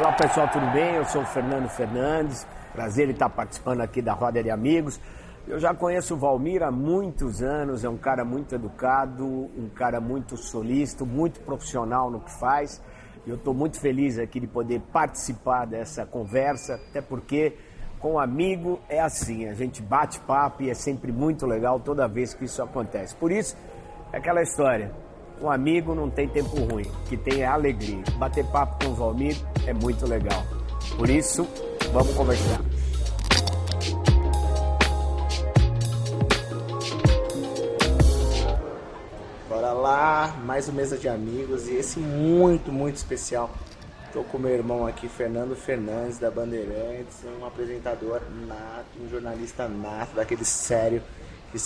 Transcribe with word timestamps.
Olá 0.00 0.12
pessoal, 0.12 0.46
tudo 0.46 0.64
bem? 0.70 0.94
Eu 0.94 1.04
sou 1.06 1.22
o 1.22 1.26
Fernando 1.26 1.68
Fernandes. 1.68 2.46
Prazer 2.72 3.08
em 3.08 3.10
estar 3.10 3.28
participando 3.28 3.80
aqui 3.80 4.00
da 4.00 4.12
Roda 4.12 4.40
de 4.40 4.48
Amigos. 4.48 5.00
Eu 5.44 5.58
já 5.58 5.74
conheço 5.74 6.14
o 6.14 6.16
Valmir 6.16 6.62
há 6.62 6.70
muitos 6.70 7.42
anos, 7.42 7.82
é 7.82 7.88
um 7.88 7.96
cara 7.96 8.24
muito 8.24 8.54
educado, 8.54 9.26
um 9.26 9.68
cara 9.74 10.00
muito 10.00 10.36
solícito, 10.36 11.04
muito 11.04 11.40
profissional 11.40 12.12
no 12.12 12.20
que 12.20 12.30
faz. 12.38 12.80
E 13.26 13.30
eu 13.30 13.34
estou 13.34 13.52
muito 13.52 13.80
feliz 13.80 14.20
aqui 14.20 14.38
de 14.38 14.46
poder 14.46 14.80
participar 14.92 15.66
dessa 15.66 16.06
conversa, 16.06 16.74
até 16.74 17.02
porque 17.02 17.56
com 17.98 18.20
amigo 18.20 18.78
é 18.88 19.00
assim, 19.00 19.48
a 19.48 19.54
gente 19.54 19.82
bate 19.82 20.20
papo 20.20 20.62
e 20.62 20.70
é 20.70 20.74
sempre 20.74 21.10
muito 21.10 21.44
legal 21.44 21.80
toda 21.80 22.06
vez 22.06 22.32
que 22.34 22.44
isso 22.44 22.62
acontece. 22.62 23.16
Por 23.16 23.32
isso, 23.32 23.56
é 24.12 24.18
aquela 24.18 24.42
história, 24.42 24.92
um 25.40 25.50
amigo 25.50 25.94
não 25.94 26.10
tem 26.10 26.28
tempo 26.28 26.56
ruim, 26.64 26.86
que 27.08 27.16
tem 27.16 27.44
alegria. 27.44 28.02
Bater 28.16 28.44
papo 28.46 28.84
com 28.84 28.92
o 28.92 28.94
Valmir 28.94 29.36
é 29.66 29.72
muito 29.72 30.06
legal. 30.06 30.44
Por 30.96 31.08
isso, 31.08 31.46
vamos 31.92 32.14
conversar. 32.14 32.60
Bora 39.48 39.72
lá, 39.72 40.36
mais 40.44 40.68
um 40.68 40.72
mesa 40.72 40.96
de 40.96 41.08
amigos 41.08 41.68
e 41.68 41.76
esse 41.76 41.98
muito, 41.98 42.72
muito 42.72 42.96
especial. 42.96 43.50
Estou 44.06 44.24
com 44.24 44.38
meu 44.38 44.50
irmão 44.50 44.86
aqui, 44.86 45.06
Fernando 45.06 45.54
Fernandes, 45.54 46.18
da 46.18 46.30
Bandeirantes, 46.30 47.18
um 47.38 47.44
apresentador 47.44 48.22
nato, 48.46 48.86
um 49.04 49.08
jornalista 49.08 49.68
nato, 49.68 50.14
daquele 50.16 50.46
sério, 50.46 51.02
que 51.52 51.58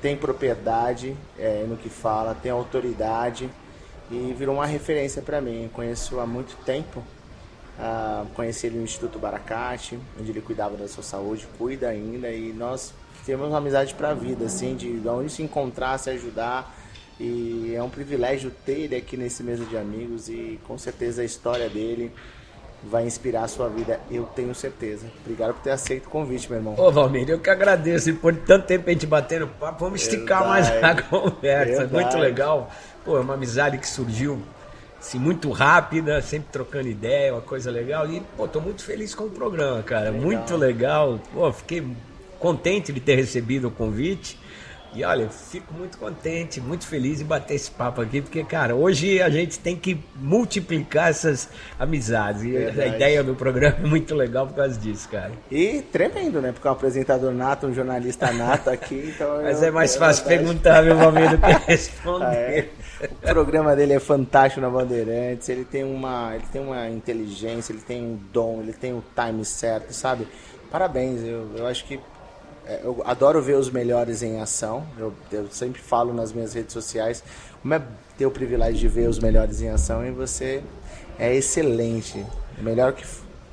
tem 0.00 0.16
propriedade 0.16 1.16
é, 1.38 1.64
no 1.68 1.76
que 1.76 1.88
fala, 1.88 2.34
tem 2.34 2.50
autoridade 2.50 3.48
e 4.10 4.34
virou 4.36 4.56
uma 4.56 4.66
referência 4.66 5.22
para 5.22 5.40
mim. 5.40 5.64
Eu 5.64 5.70
conheço 5.70 6.20
há 6.20 6.26
muito 6.26 6.56
tempo, 6.64 7.00
uh, 7.78 8.26
conheci 8.34 8.66
ele 8.66 8.78
no 8.78 8.84
Instituto 8.84 9.18
Baracate, 9.18 9.98
onde 10.18 10.30
ele 10.30 10.40
cuidava 10.40 10.76
da 10.76 10.86
sua 10.88 11.02
saúde, 11.02 11.46
cuida 11.58 11.88
ainda 11.88 12.30
e 12.30 12.52
nós 12.52 12.92
temos 13.24 13.48
uma 13.48 13.58
amizade 13.58 13.94
para 13.94 14.10
a 14.10 14.14
vida, 14.14 14.46
assim, 14.46 14.76
de 14.76 15.02
onde 15.08 15.30
se 15.30 15.42
encontrar, 15.42 15.98
se 15.98 16.10
ajudar. 16.10 16.74
E 17.18 17.72
é 17.74 17.82
um 17.82 17.88
privilégio 17.88 18.52
ter 18.64 18.80
ele 18.80 18.96
aqui 18.96 19.16
nesse 19.16 19.42
mesa 19.42 19.64
de 19.64 19.76
amigos 19.76 20.28
e 20.28 20.60
com 20.66 20.76
certeza 20.76 21.22
a 21.22 21.24
história 21.24 21.68
dele 21.68 22.12
vai 22.90 23.04
inspirar 23.04 23.44
a 23.44 23.48
sua 23.48 23.68
vida, 23.68 24.00
eu 24.10 24.24
tenho 24.24 24.54
certeza. 24.54 25.06
Obrigado 25.24 25.54
por 25.54 25.62
ter 25.62 25.70
aceito 25.70 26.06
o 26.06 26.10
convite, 26.10 26.48
meu 26.48 26.58
irmão. 26.58 26.74
Ô, 26.78 26.90
Valmir, 26.90 27.28
eu 27.28 27.38
que 27.38 27.50
agradeço. 27.50 28.10
E 28.10 28.12
por 28.12 28.34
tanto 28.34 28.66
tempo 28.66 28.88
a 28.88 28.92
gente 28.92 29.06
batendo 29.06 29.46
papo, 29.46 29.84
vamos 29.84 30.02
esticar 30.02 30.42
Verdade. 30.44 30.80
mais 30.80 30.98
a 30.98 31.02
conversa. 31.08 31.86
Verdade. 31.86 31.92
Muito 31.92 32.18
legal. 32.18 32.70
Pô, 33.04 33.16
é 33.16 33.20
uma 33.20 33.34
amizade 33.34 33.78
que 33.78 33.88
surgiu 33.88 34.40
assim, 34.98 35.18
muito 35.18 35.50
rápida, 35.50 36.20
sempre 36.22 36.48
trocando 36.50 36.88
ideia, 36.88 37.32
uma 37.32 37.42
coisa 37.42 37.70
legal. 37.70 38.08
E, 38.10 38.20
pô, 38.36 38.48
tô 38.48 38.60
muito 38.60 38.82
feliz 38.82 39.14
com 39.14 39.24
o 39.24 39.30
programa, 39.30 39.82
cara. 39.82 40.10
Legal. 40.10 40.20
Muito 40.22 40.56
legal. 40.56 41.20
Pô, 41.32 41.52
fiquei 41.52 41.86
contente 42.38 42.92
de 42.92 43.00
ter 43.00 43.14
recebido 43.16 43.68
o 43.68 43.70
convite. 43.70 44.38
E 44.96 45.04
olha, 45.04 45.24
eu 45.24 45.28
fico 45.28 45.74
muito 45.74 45.98
contente, 45.98 46.58
muito 46.58 46.86
feliz 46.86 47.20
em 47.20 47.24
bater 47.26 47.52
esse 47.52 47.70
papo 47.70 48.00
aqui, 48.00 48.22
porque, 48.22 48.42
cara, 48.42 48.74
hoje 48.74 49.20
a 49.20 49.28
gente 49.28 49.58
tem 49.58 49.76
que 49.76 50.02
multiplicar 50.14 51.10
essas 51.10 51.50
amizades. 51.78 52.42
E 52.42 52.52
Verdade. 52.52 52.80
a 52.80 52.86
ideia 52.86 53.22
do 53.22 53.34
programa 53.34 53.76
é 53.78 53.86
muito 53.86 54.14
legal 54.14 54.46
por 54.46 54.56
causa 54.56 54.80
disso, 54.80 55.06
cara. 55.10 55.32
E 55.50 55.82
tremendo, 55.92 56.40
né? 56.40 56.50
Porque 56.50 56.66
é 56.66 56.70
um 56.70 56.72
apresentador 56.72 57.30
nato, 57.30 57.66
um 57.66 57.74
jornalista 57.74 58.32
nato 58.32 58.70
aqui, 58.70 59.12
então. 59.14 59.36
Mas 59.44 59.62
é 59.62 59.70
mais 59.70 59.94
fácil 59.96 60.24
perguntar, 60.24 60.82
meu 60.82 60.98
amigo, 60.98 61.36
do 61.36 61.42
que 61.42 61.52
responder. 61.70 62.24
Ah, 62.24 63.04
é. 63.04 63.06
O 63.12 63.34
programa 63.34 63.76
dele 63.76 63.92
é 63.92 64.00
fantástico 64.00 64.62
na 64.62 64.70
Bandeirantes, 64.70 65.46
ele 65.50 65.66
tem 65.66 65.84
uma, 65.84 66.34
ele 66.34 66.44
tem 66.50 66.62
uma 66.62 66.88
inteligência, 66.88 67.74
ele 67.74 67.82
tem 67.82 68.02
um 68.02 68.18
dom, 68.32 68.62
ele 68.62 68.72
tem 68.72 68.94
o 68.94 69.04
time 69.14 69.44
certo, 69.44 69.92
sabe? 69.92 70.26
Parabéns, 70.70 71.22
eu, 71.22 71.50
eu 71.54 71.66
acho 71.66 71.84
que 71.84 72.00
eu 72.82 73.02
adoro 73.04 73.40
ver 73.40 73.56
os 73.56 73.70
melhores 73.70 74.22
em 74.22 74.40
ação. 74.40 74.86
Eu, 74.98 75.12
eu, 75.30 75.48
sempre 75.50 75.80
falo 75.80 76.12
nas 76.12 76.32
minhas 76.32 76.52
redes 76.52 76.72
sociais 76.72 77.22
como 77.62 77.74
é 77.74 77.82
ter 78.16 78.26
o 78.26 78.30
privilégio 78.30 78.78
de 78.78 78.88
ver 78.88 79.08
os 79.08 79.18
melhores 79.18 79.60
em 79.60 79.68
ação 79.68 80.06
e 80.06 80.10
você 80.10 80.62
é 81.18 81.34
excelente, 81.34 82.24
melhor 82.58 82.92
que, 82.92 83.04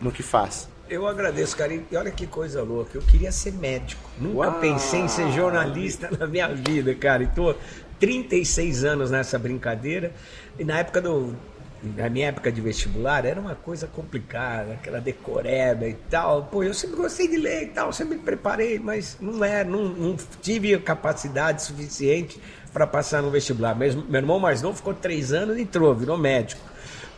no 0.02 0.12
que 0.12 0.24
faz. 0.24 0.68
Eu 0.90 1.08
agradeço, 1.08 1.56
cara. 1.56 1.74
E 1.74 1.96
olha 1.96 2.12
que 2.12 2.28
coisa 2.28 2.62
louca. 2.62 2.98
Eu 2.98 3.02
queria 3.02 3.32
ser 3.32 3.54
médico. 3.54 4.02
Nunca 4.20 4.50
Uau. 4.50 4.60
pensei 4.60 5.00
em 5.00 5.08
ser 5.08 5.32
jornalista 5.32 6.10
na 6.20 6.28
minha 6.28 6.48
vida, 6.50 6.94
cara. 6.94 7.24
E 7.24 7.28
tô 7.28 7.56
36 8.00 8.84
anos 8.84 9.10
nessa 9.10 9.40
brincadeira. 9.40 10.12
E 10.60 10.64
na 10.64 10.80
época 10.80 11.02
do, 11.02 11.36
na 11.84 12.10
minha 12.10 12.28
época 12.28 12.52
de 12.52 12.62
vestibular 12.62 13.26
era 13.26 13.40
uma 13.40 13.56
coisa 13.56 13.88
complicada, 13.88 14.74
aquela 14.74 15.02
decoreba 15.02 15.88
e 15.88 15.94
tal. 15.94 16.44
Pô, 16.46 16.64
eu 16.64 16.74
sempre 16.74 16.96
gostei 16.96 17.28
de 17.28 17.38
ler 17.38 17.64
e 17.64 17.68
tal, 17.68 17.92
sempre 17.92 18.18
me 18.18 18.24
preparei, 18.24 18.80
mas 18.80 19.18
não 19.20 19.44
é, 19.44 19.64
não, 19.64 19.90
não 19.90 20.16
tive 20.42 20.78
capacidade 20.80 21.64
suficiente 21.64 22.40
para 22.72 22.88
passar 22.88 23.22
no 23.22 23.30
vestibular. 23.30 23.76
Mesmo, 23.76 24.04
meu 24.08 24.22
irmão 24.22 24.40
mais 24.40 24.62
novo 24.62 24.78
ficou 24.78 24.94
três 24.94 25.34
anos 25.34 25.58
e 25.58 25.62
entrou, 25.62 25.94
virou 25.94 26.18
médico. 26.18 26.62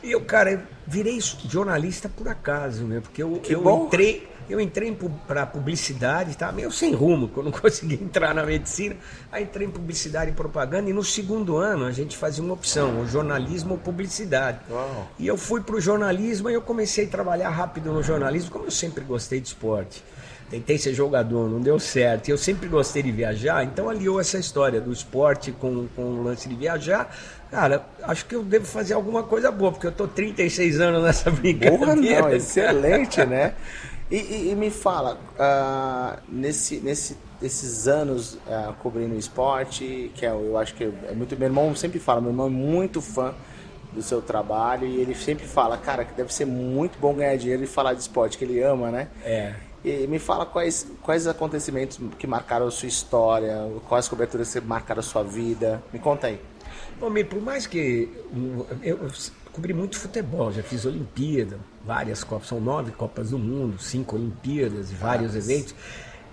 E 0.04 0.12
eu, 0.12 0.22
cara, 0.22 0.68
virei 0.86 1.20
jornalista 1.50 2.10
por 2.10 2.28
acaso, 2.28 2.84
né? 2.84 3.00
Porque 3.00 3.24
eu, 3.24 3.42
eu 3.48 3.86
entrei 3.86 4.28
eu 4.50 4.60
entrei 4.60 4.96
para 5.28 5.46
publicidade, 5.46 6.32
estava 6.32 6.52
meio 6.52 6.72
sem 6.72 6.94
rumo, 6.94 7.28
que 7.28 7.38
eu 7.38 7.44
não 7.44 7.52
consegui 7.54 7.96
entrar 7.96 8.34
na 8.34 8.44
medicina. 8.44 8.96
Aí 9.32 9.44
entrei 9.44 9.68
em 9.68 9.72
publicidade 9.72 10.32
e 10.32 10.34
propaganda, 10.34 10.90
e 10.90 10.94
no 10.94 11.04
segundo 11.04 11.58
ano 11.58 11.86
a 11.86 11.92
gente 11.92 12.16
fazia 12.18 12.44
uma 12.44 12.54
opção, 12.54 13.02
o 13.02 13.08
jornalismo 13.08 13.74
ou 13.74 13.78
publicidade. 13.78 14.60
Uau. 14.70 15.08
E 15.18 15.28
eu 15.28 15.38
fui 15.38 15.62
para 15.62 15.76
o 15.76 15.82
jornalismo 15.82 16.50
e 16.50 16.54
eu 16.54 16.62
comecei 16.62 17.06
a 17.06 17.10
trabalhar 17.10 17.50
rápido 17.50 17.92
no 17.92 18.04
jornalismo, 18.04 18.52
como 18.52 18.66
eu 18.66 18.72
sempre 18.72 19.04
gostei 19.04 19.40
de 19.40 19.48
esporte. 19.48 20.04
Tentei 20.50 20.78
ser 20.78 20.94
jogador, 20.94 21.50
não 21.50 21.60
deu 21.60 21.80
certo. 21.80 22.28
E 22.28 22.32
eu 22.32 22.38
sempre 22.38 22.70
gostei 22.70 23.02
de 23.02 23.12
viajar, 23.12 23.64
então 23.64 23.90
aliou 23.90 24.20
essa 24.20 24.38
história 24.38 24.80
do 24.80 24.92
esporte 24.92 25.52
com, 25.52 25.88
com 25.96 26.04
o 26.04 26.24
lance 26.24 26.48
de 26.48 26.56
viajar. 26.56 27.16
Cara, 27.50 27.84
acho 28.04 28.26
que 28.26 28.36
eu 28.36 28.44
devo 28.44 28.66
fazer 28.66 28.94
alguma 28.94 29.24
coisa 29.24 29.50
boa, 29.52 29.72
porque 29.72 29.88
eu 29.88 29.92
tô 29.92 30.08
36 30.08 30.80
anos 30.80 31.04
nessa 31.04 31.32
brincadeira. 31.32 31.78
Porra, 31.78 31.96
não, 31.96 32.30
excelente, 32.34 33.26
né? 33.26 33.54
E, 34.10 34.18
e, 34.18 34.52
e 34.52 34.56
me 34.56 34.70
fala, 34.70 35.18
uh, 35.34 36.22
nesse, 36.30 36.78
nesse, 36.78 37.18
esses 37.42 37.88
anos 37.88 38.36
uh, 38.36 38.74
cobrindo 38.80 39.16
esporte, 39.16 40.12
que 40.14 40.26
é, 40.26 40.30
eu 40.30 40.58
acho 40.58 40.76
que 40.76 40.84
é 40.84 41.14
muito. 41.14 41.38
Meu 41.38 41.48
irmão 41.48 41.76
sempre 41.76 42.00
fala, 42.00 42.22
meu 42.22 42.30
irmão 42.30 42.48
é 42.48 42.50
muito 42.50 43.02
fã 43.02 43.34
do 43.92 44.04
seu 44.04 44.22
trabalho 44.22 44.86
e 44.86 45.00
ele 45.00 45.16
sempre 45.16 45.46
fala, 45.46 45.78
cara, 45.78 46.06
que 46.06 46.14
deve 46.14 46.34
ser 46.34 46.46
muito 46.46 47.00
bom 47.00 47.14
ganhar 47.16 47.36
dinheiro 47.38 47.64
e 47.64 47.68
falar 47.68 47.94
de 47.94 48.02
esporte, 48.02 48.38
que 48.38 48.44
ele 48.44 48.62
ama, 48.62 48.92
né? 48.92 49.08
É. 49.24 49.56
E 49.84 50.08
me 50.08 50.20
fala 50.20 50.46
quais, 50.46 50.88
quais 51.02 51.28
acontecimentos 51.28 52.00
que 52.18 52.28
marcaram 52.28 52.68
a 52.68 52.72
sua 52.72 52.88
história, 52.88 53.72
quais 53.88 54.08
coberturas 54.08 54.52
que 54.52 54.60
marcaram 54.60 55.00
a 55.00 55.04
sua 55.04 55.24
vida. 55.24 55.82
Me 55.94 56.00
conta 56.00 56.28
aí. 56.28 56.42
Bom, 57.00 57.12
por 57.24 57.42
mais 57.42 57.68
que 57.68 58.10
eu, 58.84 59.00
eu 59.02 59.10
cobri 59.56 59.74
muito 59.74 59.98
futebol, 59.98 60.52
já 60.52 60.62
fiz 60.62 60.84
Olimpíada, 60.86 61.58
várias 61.86 62.26
Copas, 62.26 62.50
são 62.50 62.60
nove 62.60 62.92
Copas 62.92 63.30
do 63.30 63.40
Mundo, 63.40 63.82
cinco 63.82 64.18
Olimpíadas 64.18 64.92
e 64.92 64.96
vários 64.96 65.34
Nossa. 65.34 65.52
eventos. 65.52 65.74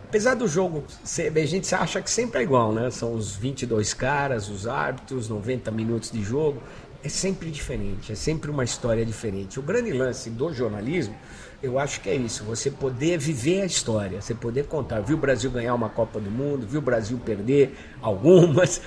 Apesar 0.08 0.34
do 0.34 0.48
jogo, 0.48 0.84
a 1.04 1.46
gente 1.46 1.72
acha 1.72 2.02
que 2.02 2.10
sempre 2.10 2.40
é 2.40 2.42
igual, 2.42 2.72
né? 2.72 2.90
São 2.90 3.14
os 3.14 3.36
22 3.36 3.94
caras, 3.94 4.50
os 4.50 4.66
árbitros, 4.66 5.28
90 5.28 5.70
minutos 5.70 6.10
de 6.10 6.22
jogo. 6.22 6.60
É 7.04 7.08
sempre 7.08 7.50
diferente, 7.50 8.12
é 8.12 8.14
sempre 8.14 8.50
uma 8.50 8.62
história 8.62 9.06
diferente. 9.06 9.58
O 9.58 9.62
grande 9.62 9.92
lance 9.92 10.28
do 10.28 10.52
jornalismo, 10.52 11.14
eu 11.62 11.78
acho 11.78 12.00
que 12.00 12.10
é 12.10 12.14
isso: 12.14 12.44
você 12.44 12.70
poder 12.70 13.18
viver 13.18 13.62
a 13.62 13.66
história, 13.66 14.20
você 14.20 14.34
poder 14.34 14.66
contar. 14.66 15.00
Viu 15.00 15.16
o 15.16 15.20
Brasil 15.20 15.50
ganhar 15.50 15.74
uma 15.74 15.88
Copa 15.88 16.20
do 16.20 16.30
Mundo, 16.30 16.66
viu 16.66 16.80
o 16.80 16.82
Brasil 16.82 17.18
perder 17.24 17.74
algumas, 18.02 18.82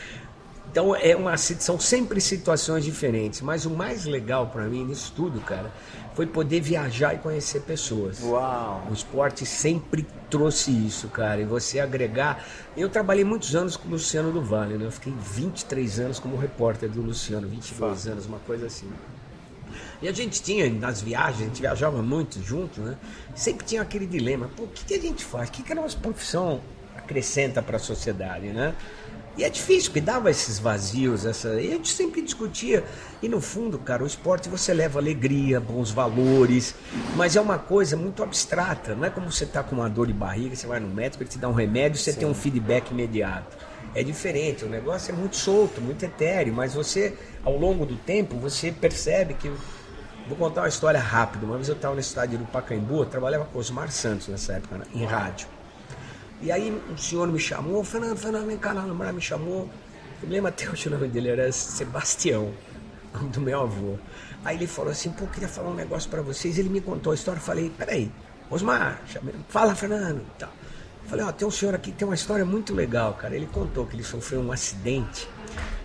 então 0.75 0.93
é 0.93 1.15
uma, 1.15 1.37
são 1.37 1.79
sempre 1.79 2.19
situações 2.19 2.83
diferentes, 2.83 3.39
mas 3.39 3.65
o 3.65 3.69
mais 3.69 4.03
legal 4.03 4.47
para 4.47 4.65
mim 4.65 4.83
nisso 4.83 5.13
tudo, 5.15 5.39
cara, 5.39 5.71
foi 6.13 6.25
poder 6.25 6.59
viajar 6.59 7.13
e 7.13 7.17
conhecer 7.19 7.61
pessoas. 7.61 8.21
Uau! 8.21 8.85
O 8.89 8.93
esporte 8.93 9.45
sempre 9.45 10.05
trouxe 10.29 10.71
isso, 10.71 11.07
cara, 11.07 11.39
e 11.39 11.45
você 11.45 11.79
agregar. 11.79 12.45
Eu 12.75 12.89
trabalhei 12.89 13.23
muitos 13.23 13.55
anos 13.55 13.77
com 13.77 13.87
o 13.87 13.91
Luciano 13.91 14.33
do 14.33 14.41
Vale, 14.41 14.77
né? 14.77 14.85
Eu 14.85 14.91
fiquei 14.91 15.13
23 15.17 16.01
anos 16.01 16.19
como 16.19 16.35
repórter 16.35 16.89
do 16.89 17.01
Luciano, 17.01 17.47
22 17.47 18.03
Fá. 18.03 18.11
anos, 18.11 18.25
uma 18.25 18.39
coisa 18.39 18.65
assim. 18.65 18.91
E 20.01 20.09
a 20.09 20.11
gente 20.11 20.43
tinha, 20.43 20.69
nas 20.69 21.01
viagens, 21.01 21.43
a 21.43 21.45
gente 21.45 21.61
viajava 21.61 22.01
muito 22.01 22.43
junto, 22.43 22.81
né? 22.81 22.97
Sempre 23.33 23.65
tinha 23.65 23.81
aquele 23.81 24.05
dilema: 24.05 24.49
pô, 24.57 24.63
o 24.63 24.67
que, 24.67 24.83
que 24.83 24.93
a 24.93 24.99
gente 24.99 25.23
faz? 25.23 25.47
O 25.47 25.53
que, 25.53 25.63
que 25.63 25.71
a 25.71 25.75
nossa 25.75 25.97
profissão 25.97 26.59
acrescenta 26.97 27.61
para 27.61 27.77
a 27.77 27.79
sociedade, 27.79 28.47
né? 28.47 28.75
E 29.37 29.43
é 29.43 29.49
difícil, 29.49 29.91
porque 29.91 30.01
dava 30.01 30.31
esses 30.31 30.59
vazios, 30.59 31.25
essa. 31.25 31.59
E 31.61 31.67
a 31.67 31.71
gente 31.71 31.91
sempre 31.91 32.21
discutia. 32.21 32.83
E 33.21 33.27
no 33.27 33.41
fundo, 33.41 33.77
cara, 33.77 34.03
o 34.03 34.07
esporte 34.07 34.47
você 34.47 34.73
leva 34.73 34.99
alegria, 34.99 35.59
bons 35.59 35.91
valores, 35.91 36.73
mas 37.15 37.35
é 37.35 37.41
uma 37.41 37.59
coisa 37.59 37.97
muito 37.97 38.23
abstrata. 38.23 38.95
Não 38.95 39.05
é 39.05 39.09
como 39.09 39.31
você 39.31 39.45
tá 39.45 39.61
com 39.61 39.75
uma 39.75 39.89
dor 39.89 40.07
de 40.07 40.13
barriga, 40.13 40.55
você 40.55 40.65
vai 40.65 40.79
no 40.79 40.87
médico, 40.87 41.23
ele 41.23 41.29
te 41.29 41.37
dá 41.37 41.49
um 41.49 41.53
remédio, 41.53 41.99
você 41.99 42.13
Sim. 42.13 42.19
tem 42.19 42.27
um 42.27 42.33
feedback 42.33 42.91
imediato. 42.91 43.57
É 43.93 44.03
diferente, 44.03 44.65
o 44.65 44.69
negócio 44.69 45.13
é 45.13 45.15
muito 45.15 45.35
solto, 45.35 45.79
muito 45.81 46.03
etéreo, 46.03 46.53
mas 46.53 46.73
você, 46.73 47.13
ao 47.43 47.57
longo 47.57 47.85
do 47.85 47.95
tempo, 47.95 48.35
você 48.37 48.71
percebe 48.71 49.33
que 49.33 49.51
Vou 50.27 50.35
contar 50.35 50.61
uma 50.61 50.67
história 50.67 50.99
rápida. 50.99 51.45
Uma 51.45 51.55
vez 51.55 51.69
eu 51.69 51.75
estava 51.75 51.93
no 51.93 51.99
estádio 51.99 52.39
do 52.39 52.45
Pacaembu, 52.45 53.01
eu 53.01 53.05
trabalhava 53.05 53.45
com 53.45 53.59
os 53.59 53.69
Mar 53.69 53.91
Santos 53.91 54.27
nessa 54.27 54.53
época, 54.53 54.79
né, 54.79 54.85
em 54.93 55.05
rádio. 55.05 55.47
E 56.41 56.51
aí 56.51 56.71
um 56.89 56.97
senhor 56.97 57.27
me 57.27 57.39
chamou, 57.39 57.83
Fernando, 57.83 58.17
Fernando, 58.17 58.47
vem 58.47 58.57
cá, 58.57 58.73
lá, 58.73 58.83
me 59.13 59.21
chamou. 59.21 59.69
Eu 60.21 60.29
lembro 60.29 60.49
até 60.49 60.69
hoje 60.69 60.87
o 60.87 60.91
nome 60.91 61.07
dele 61.07 61.29
era 61.29 61.51
Sebastião, 61.51 62.51
nome 63.13 63.29
do 63.33 63.41
meu 63.41 63.61
avô. 63.61 63.97
Aí 64.43 64.57
ele 64.57 64.67
falou 64.67 64.91
assim, 64.91 65.11
pô, 65.11 65.25
queria 65.27 65.47
falar 65.47 65.69
um 65.69 65.75
negócio 65.75 66.09
para 66.09 66.21
vocês. 66.21 66.57
Ele 66.59 66.69
me 66.69 66.81
contou 66.81 67.11
a 67.11 67.15
história, 67.15 67.39
eu 67.39 67.43
falei, 67.43 67.71
peraí, 67.75 68.11
Osmar, 68.49 69.01
fala 69.49 69.73
Fernando. 69.75 70.21
Tal. 70.37 70.51
Falei, 71.07 71.23
ó, 71.25 71.31
tem 71.31 71.47
um 71.47 71.51
senhor 71.51 71.75
aqui 71.75 71.91
que 71.91 71.97
tem 71.97 72.07
uma 72.07 72.15
história 72.15 72.43
muito 72.43 72.73
legal, 72.73 73.13
cara. 73.13 73.35
Ele 73.35 73.47
contou 73.47 73.85
que 73.85 73.95
ele 73.95 74.03
sofreu 74.03 74.41
um 74.41 74.51
acidente. 74.51 75.27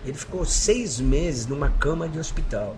Ele 0.03 0.17
ficou 0.17 0.43
seis 0.45 0.99
meses 0.99 1.45
numa 1.45 1.69
cama 1.69 2.07
de 2.07 2.17
hospital. 2.17 2.75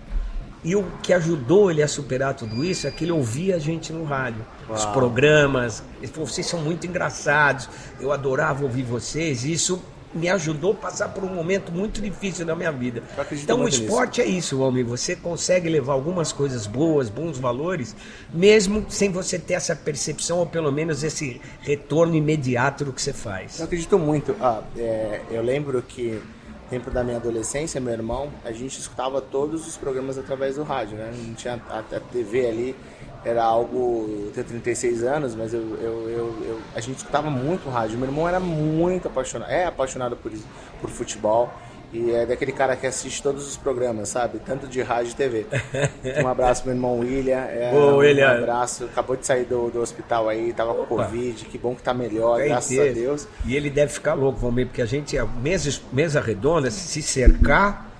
E 0.63 0.75
o 0.75 0.83
que 1.01 1.13
ajudou 1.13 1.71
ele 1.71 1.81
a 1.81 1.87
superar 1.87 2.33
tudo 2.33 2.63
isso 2.63 2.87
é 2.87 2.91
que 2.91 3.03
ele 3.03 3.11
ouvia 3.11 3.55
a 3.55 3.59
gente 3.59 3.91
no 3.91 4.03
rádio, 4.03 4.45
Uau. 4.67 4.77
os 4.77 4.85
programas. 4.87 5.83
Ele 5.97 6.07
falou: 6.07 6.27
vocês 6.27 6.47
são 6.47 6.59
muito 6.59 6.85
engraçados, 6.87 7.69
eu 7.99 8.11
adorava 8.11 8.63
ouvir 8.63 8.83
vocês. 8.83 9.43
Isso 9.43 9.81
me 10.13 10.29
ajudou 10.29 10.73
a 10.73 10.75
passar 10.75 11.09
por 11.09 11.23
um 11.23 11.33
momento 11.33 11.71
muito 11.71 11.99
difícil 11.99 12.45
na 12.45 12.55
minha 12.55 12.71
vida. 12.71 13.01
Então 13.31 13.61
o 13.61 13.67
esporte 13.67 14.21
nisso. 14.21 14.33
é 14.33 14.37
isso, 14.37 14.59
homem. 14.61 14.83
Você 14.83 15.15
consegue 15.15 15.67
levar 15.67 15.93
algumas 15.93 16.31
coisas 16.31 16.67
boas, 16.67 17.09
bons 17.09 17.39
valores, 17.39 17.95
mesmo 18.31 18.85
sem 18.89 19.11
você 19.11 19.39
ter 19.39 19.55
essa 19.55 19.75
percepção 19.75 20.37
ou 20.37 20.45
pelo 20.45 20.71
menos 20.71 21.03
esse 21.03 21.41
retorno 21.61 22.15
imediato 22.15 22.85
do 22.85 22.93
que 22.93 23.01
você 23.01 23.13
faz. 23.13 23.59
Eu 23.59 23.65
acredito 23.65 23.97
muito. 23.97 24.35
Ah, 24.39 24.61
é, 24.77 25.21
eu 25.31 25.41
lembro 25.41 25.81
que 25.81 26.21
tempo 26.69 26.89
da 26.89 27.03
minha 27.03 27.17
adolescência, 27.17 27.79
meu 27.79 27.93
irmão, 27.93 28.31
a 28.43 28.51
gente 28.51 28.79
escutava 28.79 29.21
todos 29.21 29.67
os 29.67 29.77
programas 29.77 30.17
através 30.17 30.55
do 30.55 30.63
rádio, 30.63 30.97
né? 30.97 31.11
Não 31.15 31.33
tinha 31.35 31.61
a, 31.69 31.79
a 31.79 31.99
TV 31.99 32.47
ali, 32.47 32.75
era 33.25 33.43
algo. 33.43 34.07
Eu 34.27 34.31
tenho 34.33 34.47
36 34.47 35.03
anos, 35.03 35.35
mas 35.35 35.53
eu, 35.53 35.61
eu, 35.61 36.09
eu, 36.09 36.45
eu, 36.45 36.61
a 36.75 36.79
gente 36.79 36.97
escutava 36.97 37.29
muito 37.29 37.69
rádio. 37.69 37.97
Meu 37.97 38.07
irmão 38.07 38.27
era 38.27 38.39
muito 38.39 39.07
apaixonado, 39.07 39.49
é 39.49 39.65
apaixonado 39.65 40.15
por, 40.15 40.31
por 40.81 40.89
futebol. 40.89 41.51
E 41.93 42.09
é 42.09 42.25
daquele 42.25 42.51
cara 42.51 42.75
que 42.75 42.87
assiste 42.87 43.21
todos 43.21 43.47
os 43.47 43.55
programas, 43.55 44.09
sabe? 44.09 44.39
Tanto 44.39 44.67
de 44.67 44.81
rádio 44.81 45.11
e 45.11 45.15
TV. 45.15 45.45
Um 46.23 46.27
abraço 46.27 46.63
pro 46.63 46.71
meu 46.71 46.77
irmão 46.77 46.99
William. 46.99 47.37
É, 47.37 47.71
William. 47.71 48.31
Um 48.31 48.37
abraço. 48.39 48.85
Acabou 48.85 49.15
de 49.15 49.27
sair 49.27 49.45
do, 49.45 49.69
do 49.69 49.79
hospital 49.79 50.27
aí, 50.27 50.51
tava 50.53 50.71
Opa. 50.71 50.85
com 50.87 50.95
Covid. 50.95 51.45
Que 51.45 51.57
bom 51.57 51.75
que 51.75 51.83
tá 51.83 51.93
melhor, 51.93 52.41
graças 52.43 52.79
a 52.79 52.91
Deus. 52.91 53.27
E 53.45 53.55
ele 53.55 53.69
deve 53.69 53.93
ficar 53.93 54.15
louco, 54.15 54.39
vamos 54.39 54.55
ver, 54.55 54.65
porque 54.65 54.81
a 54.81 54.87
gente, 54.87 55.15
mesa, 55.39 55.81
mesa 55.91 56.19
redonda, 56.19 56.71
se 56.71 57.01
cercar 57.03 57.92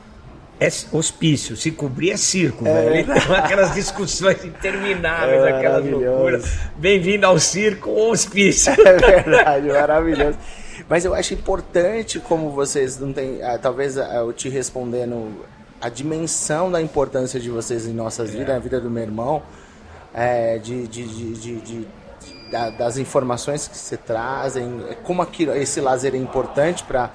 é 0.64 0.96
hospício, 0.96 1.58
se 1.58 1.72
cobrir 1.72 2.12
é 2.12 2.18
circo, 2.18 2.66
é. 2.66 2.74
velho. 2.74 3.00
Então, 3.02 3.36
aquelas 3.36 3.74
discussões 3.74 4.44
intermináveis, 4.46 5.44
é 5.44 5.52
aquelas 5.52 5.86
loucuras. 5.86 6.58
Bem-vindo 6.78 7.26
ao 7.26 7.38
circo 7.38 7.90
ou 7.90 8.12
hospício. 8.12 8.74
É 8.84 8.98
verdade, 8.98 9.68
maravilhoso. 9.68 10.38
Mas 10.88 11.04
eu 11.06 11.14
acho 11.14 11.34
importante 11.34 12.20
como 12.20 12.52
vocês 12.52 13.00
não 13.00 13.12
têm, 13.12 13.42
ah, 13.42 13.58
talvez 13.58 13.98
ah, 13.98 14.16
eu 14.16 14.32
te 14.32 14.48
respondendo 14.50 15.46
a 15.82 15.90
dimensão 15.90 16.72
da 16.72 16.82
importância 16.82 17.40
de 17.40 17.50
vocês 17.50 17.88
em 17.88 17.94
nossas 17.94 18.30
é. 18.30 18.38
vidas, 18.38 18.56
na 18.56 18.60
vida 18.60 18.80
do 18.80 18.90
meu 18.90 19.04
irmão, 19.04 19.44
é, 20.14 20.58
de, 20.60 20.88
de, 20.88 21.06
de, 21.06 21.56
de 21.62 21.88
das 22.78 22.98
informações 22.98 23.68
que 23.68 23.76
você 23.76 23.98
trazem, 23.98 24.86
como 25.04 25.24
aquilo, 25.24 25.56
esse 25.56 25.82
lazer 25.82 26.14
é 26.14 26.18
importante 26.18 26.84
para 26.84 27.10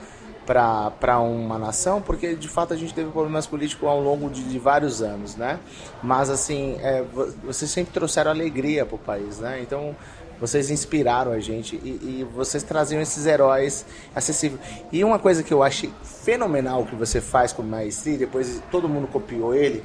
para 0.48 1.20
uma 1.20 1.58
nação, 1.58 2.00
porque 2.00 2.34
de 2.34 2.48
fato 2.48 2.72
a 2.72 2.76
gente 2.76 2.94
teve 2.94 3.10
problemas 3.10 3.46
políticos 3.46 3.86
ao 3.86 4.00
longo 4.00 4.30
de, 4.30 4.42
de 4.44 4.58
vários 4.58 5.02
anos, 5.02 5.36
né? 5.36 5.60
Mas 6.02 6.30
assim, 6.30 6.78
é, 6.80 7.04
vocês 7.44 7.70
sempre 7.70 7.92
trouxeram 7.92 8.30
alegria 8.30 8.86
para 8.86 8.96
o 8.96 8.98
país, 8.98 9.38
né? 9.38 9.60
Então 9.60 9.94
vocês 10.40 10.70
inspiraram 10.70 11.32
a 11.32 11.40
gente 11.40 11.76
e, 11.76 11.88
e, 11.88 12.28
vocês 12.34 12.62
traziam 12.62 13.02
esses 13.02 13.26
heróis 13.26 13.84
acessíveis. 14.14 14.60
E 14.90 15.04
uma 15.04 15.18
coisa 15.18 15.42
que 15.42 15.52
eu 15.52 15.62
achei 15.62 15.92
fenomenal 16.02 16.86
que 16.86 16.94
você 16.94 17.20
faz 17.20 17.52
com 17.52 17.62
maestria, 17.62 18.16
depois 18.16 18.62
todo 18.70 18.88
mundo 18.88 19.06
copiou 19.08 19.54
ele, 19.54 19.84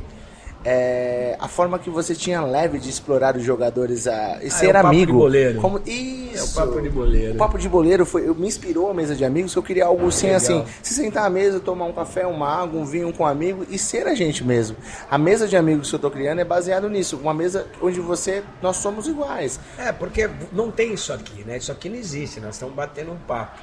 é, 0.65 1.35
a 1.39 1.47
forma 1.47 1.77
que 1.77 1.89
você 1.89 2.15
tinha 2.15 2.41
leve 2.41 2.79
de 2.79 2.89
explorar 2.89 3.35
os 3.35 3.43
jogadores 3.43 4.07
a, 4.07 4.39
e 4.41 4.47
ah, 4.47 4.49
ser 4.49 4.75
é 4.75 4.81
o 4.81 4.87
amigo. 4.87 5.05
Papo 5.05 5.05
de 5.05 5.11
boleiro. 5.11 5.61
Como, 5.61 5.81
isso. 5.85 6.37
É 6.37 6.43
o 6.43 6.67
papo 6.67 6.81
de 6.81 6.89
boleiro. 6.89 7.33
O 7.33 7.37
papo 7.37 7.57
de 7.57 7.69
boleiro 7.69 8.05
foi, 8.05 8.33
me 8.33 8.47
inspirou 8.47 8.89
a 8.89 8.93
mesa 8.93 9.15
de 9.15 9.25
amigos, 9.25 9.53
que 9.53 9.59
eu 9.59 9.63
queria 9.63 9.85
algo 9.85 10.07
assim, 10.07 10.27
Legal. 10.27 10.37
assim, 10.37 10.65
se 10.81 10.93
sentar 10.93 11.25
à 11.25 11.29
mesa, 11.29 11.59
tomar 11.59 11.85
um 11.85 11.93
café, 11.93 12.25
uma 12.25 12.47
água, 12.47 12.79
um 12.79 12.85
vinho 12.85 13.11
com 13.13 13.23
um 13.23 13.27
amigo 13.27 13.65
e 13.69 13.77
ser 13.77 14.07
a 14.07 14.15
gente 14.15 14.43
mesmo. 14.43 14.77
A 15.09 15.17
mesa 15.17 15.47
de 15.47 15.57
amigos 15.57 15.89
que 15.89 15.95
eu 15.95 15.97
estou 15.97 16.11
criando 16.11 16.39
é 16.39 16.45
baseado 16.45 16.89
nisso, 16.89 17.17
uma 17.17 17.33
mesa 17.33 17.67
onde 17.81 17.99
você, 17.99 18.43
nós 18.61 18.77
somos 18.77 19.07
iguais. 19.07 19.59
É, 19.77 19.91
porque 19.91 20.29
não 20.51 20.71
tem 20.71 20.93
isso 20.93 21.11
aqui, 21.11 21.43
né? 21.43 21.57
Isso 21.57 21.71
aqui 21.71 21.89
não 21.89 21.97
existe, 21.97 22.39
nós 22.39 22.55
estamos 22.55 22.73
batendo 22.73 23.11
um 23.11 23.17
papo. 23.17 23.59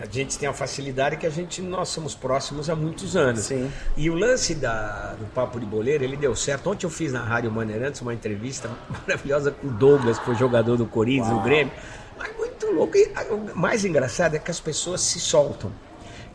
A 0.00 0.06
gente 0.06 0.38
tem 0.38 0.48
a 0.48 0.52
facilidade 0.52 1.16
que 1.16 1.26
a 1.26 1.30
gente 1.30 1.60
nós 1.60 1.88
somos 1.88 2.14
próximos 2.14 2.70
há 2.70 2.76
muitos 2.76 3.16
anos. 3.16 3.44
Sim. 3.44 3.70
E 3.96 4.08
o 4.08 4.14
lance 4.14 4.54
da, 4.54 5.14
do 5.18 5.26
Papo 5.34 5.58
de 5.58 5.66
Boleiro, 5.66 6.04
ele 6.04 6.16
deu 6.16 6.36
certo. 6.36 6.70
Ontem 6.70 6.86
eu 6.86 6.90
fiz 6.90 7.12
na 7.12 7.22
Rádio 7.22 7.50
Maneirantes 7.50 8.00
uma 8.00 8.14
entrevista 8.14 8.70
maravilhosa 8.88 9.50
com 9.50 9.66
o 9.66 9.70
Douglas, 9.70 10.18
que 10.18 10.24
foi 10.24 10.36
jogador 10.36 10.76
do 10.76 10.86
Corinthians, 10.86 11.30
do 11.30 11.40
Grêmio. 11.40 11.72
Mas 12.16 12.36
muito 12.36 12.66
louco. 12.70 12.96
E 12.96 13.12
o 13.30 13.56
mais 13.56 13.84
engraçado 13.84 14.36
é 14.36 14.38
que 14.38 14.50
as 14.50 14.60
pessoas 14.60 15.00
se 15.00 15.18
soltam, 15.18 15.72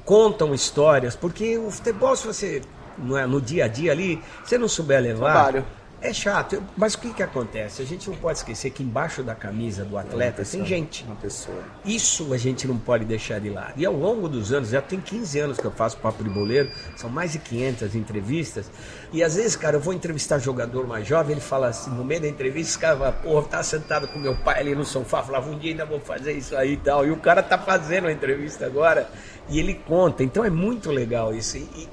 contam 0.03 0.53
histórias, 0.53 1.15
porque 1.15 1.57
o 1.57 1.71
futebol, 1.71 2.15
se 2.17 2.27
você 2.27 2.61
não 2.97 3.17
é, 3.17 3.25
no 3.25 3.39
dia 3.39 3.65
a 3.65 3.67
dia 3.69 3.93
ali, 3.93 4.21
você 4.43 4.57
não 4.57 4.67
souber 4.67 5.01
levar. 5.01 5.33
Trabalho 5.33 5.65
é 6.03 6.11
chato, 6.11 6.61
mas 6.75 6.95
o 6.95 6.99
que, 6.99 7.13
que 7.13 7.23
acontece? 7.23 7.81
A 7.81 7.85
gente 7.85 8.09
não 8.09 8.17
pode 8.17 8.39
esquecer 8.39 8.71
que 8.71 8.83
embaixo 8.83 9.23
da 9.23 9.33
camisa 9.33 9.85
do 9.85 9.97
atleta 9.97 10.39
pessoa, 10.39 10.61
tem 10.61 10.67
gente. 10.67 11.05
Uma 11.05 11.15
pessoa. 11.15 11.63
Isso 11.85 12.33
a 12.33 12.37
gente 12.37 12.67
não 12.67 12.77
pode 12.77 13.05
deixar 13.05 13.39
de 13.39 13.49
lado. 13.49 13.73
E 13.77 13.85
ao 13.85 13.93
longo 13.93 14.27
dos 14.27 14.51
anos, 14.51 14.69
já 14.69 14.81
tem 14.81 14.99
15 14.99 15.39
anos 15.39 15.57
que 15.57 15.63
eu 15.63 15.71
faço 15.71 15.97
Papo 15.97 16.21
de 16.21 16.29
Boleiro, 16.29 16.69
são 16.97 17.09
mais 17.09 17.31
de 17.31 17.39
500 17.39 17.95
entrevistas. 17.95 18.69
E 19.13 19.23
às 19.23 19.35
vezes, 19.35 19.55
cara, 19.55 19.77
eu 19.77 19.79
vou 19.79 19.93
entrevistar 19.93 20.39
jogador 20.39 20.85
mais 20.85 21.07
jovem, 21.07 21.31
ele 21.31 21.41
fala 21.41 21.67
assim, 21.67 21.89
no 21.91 22.03
meio 22.03 22.19
da 22.19 22.27
entrevista, 22.27 22.71
esse 22.71 22.79
cara 22.79 22.97
fala, 22.97 23.11
porra, 23.13 23.47
tá 23.47 23.63
sentado 23.63 24.05
com 24.09 24.19
meu 24.19 24.35
pai 24.35 24.59
ali 24.59 24.75
no 24.75 24.83
sofá, 24.83 25.23
falava, 25.23 25.49
um 25.49 25.57
dia 25.57 25.71
ainda 25.71 25.85
vou 25.85 26.01
fazer 26.01 26.33
isso 26.33 26.53
aí 26.57 26.73
e 26.73 26.77
tal. 26.77 27.05
E 27.05 27.11
o 27.11 27.17
cara 27.17 27.41
tá 27.41 27.57
fazendo 27.57 28.07
a 28.07 28.11
entrevista 28.11 28.65
agora 28.65 29.09
e 29.47 29.57
ele 29.57 29.73
conta. 29.73 30.21
Então 30.21 30.43
é 30.43 30.49
muito 30.49 30.91
legal 30.91 31.33
isso. 31.33 31.55
E, 31.55 31.87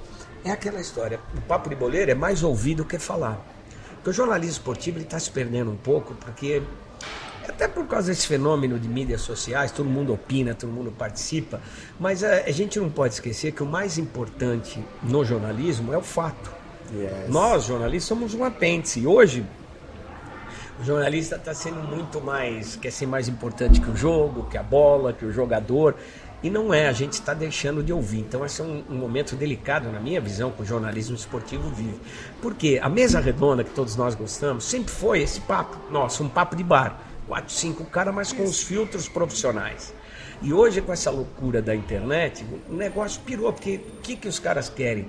é 0.44 0.50
aquela 0.50 0.80
história, 0.80 1.20
o 1.36 1.40
Papo 1.42 1.68
de 1.68 1.76
Boleiro 1.76 2.10
é 2.10 2.14
mais 2.14 2.42
ouvido 2.42 2.84
que 2.84 2.98
falar. 2.98 3.38
Porque 4.00 4.10
o 4.10 4.12
jornalismo 4.14 4.52
esportivo 4.52 4.98
está 4.98 5.18
se 5.18 5.30
perdendo 5.30 5.70
um 5.70 5.76
pouco, 5.76 6.14
porque 6.14 6.62
até 7.46 7.68
por 7.68 7.86
causa 7.86 8.08
desse 8.08 8.26
fenômeno 8.26 8.78
de 8.78 8.88
mídias 8.88 9.20
sociais, 9.20 9.70
todo 9.70 9.88
mundo 9.90 10.14
opina, 10.14 10.54
todo 10.54 10.70
mundo 10.70 10.90
participa, 10.90 11.60
mas 11.98 12.24
a, 12.24 12.44
a 12.46 12.50
gente 12.50 12.80
não 12.80 12.88
pode 12.88 13.14
esquecer 13.14 13.52
que 13.52 13.62
o 13.62 13.66
mais 13.66 13.98
importante 13.98 14.82
no 15.02 15.22
jornalismo 15.22 15.92
é 15.92 15.98
o 15.98 16.02
fato. 16.02 16.50
Yes. 16.94 17.28
Nós, 17.28 17.64
jornalistas, 17.64 18.08
somos 18.08 18.34
um 18.34 18.42
apêndice. 18.42 19.00
E 19.00 19.06
hoje, 19.06 19.44
o 20.80 20.84
jornalista 20.84 21.36
está 21.36 21.52
sendo 21.52 21.82
muito 21.82 22.22
mais, 22.22 22.76
quer 22.76 22.90
ser 22.90 23.06
mais 23.06 23.28
importante 23.28 23.82
que 23.82 23.90
o 23.90 23.96
jogo, 23.96 24.44
que 24.48 24.56
a 24.56 24.62
bola, 24.62 25.12
que 25.12 25.26
o 25.26 25.30
jogador. 25.30 25.94
E 26.42 26.48
não 26.48 26.72
é, 26.72 26.88
a 26.88 26.92
gente 26.92 27.12
está 27.12 27.34
deixando 27.34 27.82
de 27.82 27.92
ouvir. 27.92 28.20
Então, 28.20 28.44
esse 28.46 28.62
é 28.62 28.64
um, 28.64 28.82
um, 28.88 28.94
momento 28.94 29.36
delicado, 29.36 29.92
na 29.92 30.00
minha 30.00 30.20
visão, 30.20 30.50
que 30.50 30.62
o 30.62 30.64
jornalismo 30.64 31.14
esportivo 31.14 31.68
vive. 31.68 32.00
Porque 32.40 32.80
a 32.82 32.88
mesa 32.88 33.20
redonda 33.20 33.62
que 33.62 33.70
todos 33.70 33.94
nós 33.94 34.14
gostamos 34.14 34.64
sempre 34.64 34.90
foi 34.90 35.20
esse 35.20 35.40
papo 35.40 35.76
nosso, 35.92 36.24
um 36.24 36.28
papo 36.28 36.56
de 36.56 36.64
bar. 36.64 36.98
Quatro, 37.28 37.52
cinco 37.52 37.84
caras, 37.84 38.14
mas 38.14 38.32
com 38.32 38.42
os 38.42 38.62
filtros 38.62 39.06
profissionais. 39.06 39.92
E 40.42 40.54
hoje, 40.54 40.80
com 40.80 40.90
essa 40.92 41.10
loucura 41.10 41.60
da 41.60 41.74
internet, 41.74 42.44
o 42.68 42.74
negócio 42.74 43.20
pirou, 43.26 43.52
porque 43.52 43.76
o 43.76 44.00
que, 44.00 44.16
que 44.16 44.26
os 44.26 44.38
caras 44.38 44.70
querem? 44.70 45.06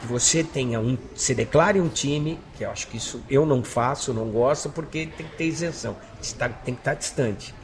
Que 0.00 0.06
você 0.06 0.44
tenha 0.44 0.78
um. 0.78 0.98
Você 1.14 1.34
declare 1.34 1.80
um 1.80 1.88
time, 1.88 2.38
que 2.58 2.64
eu 2.64 2.70
acho 2.70 2.86
que 2.88 2.98
isso 2.98 3.22
eu 3.30 3.46
não 3.46 3.64
faço, 3.64 4.12
não 4.12 4.28
gosto, 4.28 4.68
porque 4.68 5.06
tem 5.16 5.26
que 5.26 5.36
ter 5.36 5.46
isenção. 5.46 5.96
Está, 6.20 6.50
tem 6.50 6.74
que 6.74 6.80
estar 6.82 6.92
distante. 6.92 7.54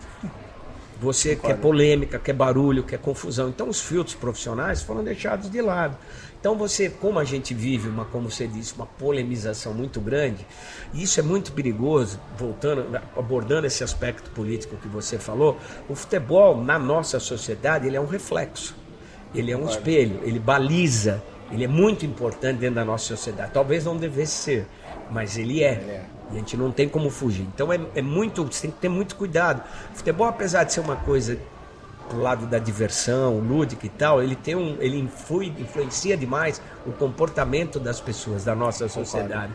Você 1.03 1.35
quer 1.35 1.59
polêmica, 1.59 2.17
quer 2.17 2.33
barulho, 2.33 2.85
quer 2.85 2.99
confusão. 2.99 3.49
Então 3.49 3.69
os 3.69 3.81
filtros 3.81 4.15
profissionais 4.15 4.83
foram 4.83 5.03
deixados 5.03 5.51
de 5.51 5.61
lado. 5.61 5.97
Então 6.39 6.57
você, 6.57 6.89
como 6.89 7.19
a 7.19 7.25
gente 7.25 7.53
vive 7.53 7.89
uma, 7.89 8.05
como 8.05 8.31
você 8.31 8.47
disse, 8.47 8.73
uma 8.75 8.87
polemização 8.87 9.75
muito 9.75 10.01
grande, 10.01 10.47
e 10.95 11.03
isso 11.03 11.19
é 11.19 11.23
muito 11.23 11.53
perigoso, 11.53 12.21
voltando, 12.39 13.01
abordando 13.17 13.67
esse 13.67 13.83
aspecto 13.83 14.31
político 14.31 14.77
que 14.77 14.87
você 14.87 15.19
falou, 15.19 15.59
o 15.89 15.95
futebol 15.97 16.63
na 16.63 16.79
nossa 16.79 17.19
sociedade, 17.19 17.89
ele 17.89 17.97
é 17.97 18.01
um 18.01 18.07
reflexo. 18.07 18.77
Ele 19.35 19.51
é 19.51 19.57
um 19.57 19.67
espelho, 19.67 20.21
ele 20.23 20.39
baliza, 20.39 21.23
ele 21.51 21.65
é 21.65 21.69
muito 21.69 22.07
importante 22.07 22.59
dentro 22.59 22.77
da 22.77 22.85
nossa 22.85 23.07
sociedade. 23.07 23.51
Talvez 23.53 23.85
não 23.85 23.97
devesse 23.97 24.33
ser, 24.33 24.67
mas 25.13 25.37
ele 25.37 25.63
é. 25.63 25.73
Ele 25.73 25.91
é. 25.91 26.05
A 26.31 26.35
gente 26.35 26.57
não 26.57 26.73
tem 26.73 26.89
como 26.89 27.11
fugir. 27.11 27.47
Então 27.55 27.71
é, 27.71 27.79
é 27.95 28.01
muito, 28.01 28.45
você 28.45 28.63
tem 28.63 28.71
que 28.71 28.79
ter 28.79 28.89
muito 28.89 29.17
cuidado. 29.17 29.63
O 29.93 29.97
futebol, 29.97 30.27
apesar 30.27 30.65
de 30.65 30.73
ser 30.73 30.81
uma 30.81 30.97
coisa 30.97 31.39
pro 32.09 32.21
lado 32.21 32.47
da 32.47 32.59
diversão, 32.59 33.39
lúdica 33.39 33.87
e 33.87 33.89
tal, 33.89 34.23
ele 34.23 34.35
tem 34.37 34.55
um, 34.55 34.77
ele 34.81 34.99
influi, 34.99 35.53
influencia 35.59 36.17
demais 36.17 36.61
o 36.87 36.93
comportamento 36.93 37.79
das 37.79 38.01
pessoas 38.01 38.45
da 38.45 38.55
nossa 38.55 38.89
sociedade. 38.89 39.53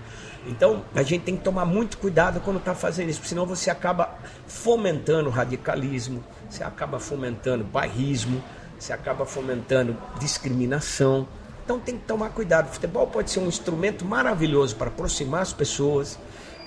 Então 0.48 0.84
a 0.96 1.04
gente 1.04 1.24
tem 1.24 1.36
que 1.36 1.44
tomar 1.44 1.66
muito 1.66 1.98
cuidado 1.98 2.40
quando 2.40 2.58
está 2.58 2.74
fazendo 2.74 3.10
isso, 3.10 3.22
senão 3.26 3.46
você 3.46 3.70
acaba 3.70 4.16
fomentando 4.48 5.30
radicalismo, 5.30 6.24
você 6.50 6.64
acaba 6.64 7.00
fomentando 7.00 7.64
bairrismo, 7.64 8.42
você 8.80 8.94
acaba 8.94 9.26
fomentando 9.26 9.98
discriminação. 10.20 11.28
Então 11.68 11.82
tem 11.82 11.98
que 11.98 12.06
tomar 12.06 12.30
cuidado. 12.30 12.70
O 12.70 12.72
futebol 12.72 13.08
pode 13.08 13.30
ser 13.30 13.40
um 13.40 13.48
instrumento 13.48 14.06
maravilhoso 14.06 14.74
para 14.78 14.88
aproximar 14.88 15.42
as 15.42 15.52
pessoas, 15.52 16.18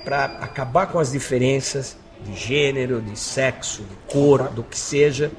para 0.05 0.27
acabar 0.27 0.89
com 0.89 0.99
as 0.99 1.13
diferenças 1.13 1.97
de 2.23 2.37
gênero, 2.37 3.01
de 3.01 3.19
sexo, 3.19 3.83
de 3.83 3.97
cor, 4.13 4.51
do 4.51 4.63
que 4.63 4.79
seja. 4.79 5.33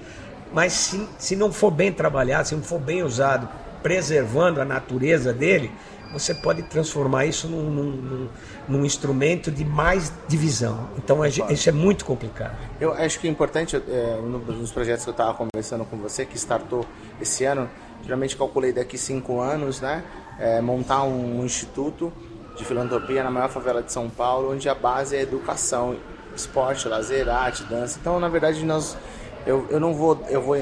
Mas 0.51 0.73
se, 0.73 1.07
se 1.19 1.35
não 1.35 1.53
for 1.53 1.69
bem 1.69 1.93
trabalhado, 1.93 2.47
se 2.47 2.55
não 2.55 2.63
for 2.63 2.79
bem 2.79 3.03
usado, 3.03 3.47
preservando 3.83 4.59
a 4.59 4.65
natureza 4.65 5.31
dele, 5.31 5.71
você 6.11 6.33
pode 6.33 6.63
transformar 6.63 7.27
isso 7.27 7.47
num, 7.47 7.69
num, 7.69 8.29
num 8.67 8.83
instrumento 8.83 9.51
de 9.51 9.63
mais 9.63 10.11
divisão. 10.27 10.89
Então 10.97 11.23
é, 11.23 11.29
isso 11.29 11.69
é 11.69 11.71
muito 11.71 12.03
complicado. 12.03 12.57
Eu 12.79 12.93
acho 12.93 13.19
que 13.19 13.27
é 13.27 13.31
importante, 13.31 13.75
é, 13.75 14.19
nos 14.23 14.71
projetos 14.71 15.03
que 15.03 15.09
eu 15.11 15.13
estava 15.13 15.35
conversando 15.35 15.85
com 15.85 15.97
você, 15.97 16.25
que 16.25 16.35
startou 16.35 16.83
esse 17.21 17.45
ano, 17.45 17.69
geralmente 18.03 18.36
calculei 18.36 18.72
daqui 18.72 18.98
cinco 18.98 19.39
anos, 19.39 19.81
né, 19.81 20.03
é, 20.39 20.62
montar 20.62 21.03
um 21.03 21.43
instituto 21.46 22.12
de 22.58 22.65
filantropia 22.65 23.24
na 23.24 23.31
maior 23.31 23.50
favela 23.50 23.81
de 23.81 23.91
São 23.91 24.10
Paulo, 24.10 24.51
onde 24.51 24.67
a 24.67 24.75
base 24.75 25.15
é 25.15 25.22
educação, 25.22 25.96
esporte, 26.36 26.88
lazer, 26.88 27.29
arte, 27.29 27.63
dança. 27.63 27.98
Então, 28.00 28.20
na 28.20 28.29
verdade, 28.29 28.63
nós, 28.65 28.98
eu, 29.46 29.67
eu 29.70 29.79
não 29.79 29.93
vou, 29.93 30.24
eu 30.29 30.41
vou 30.41 30.58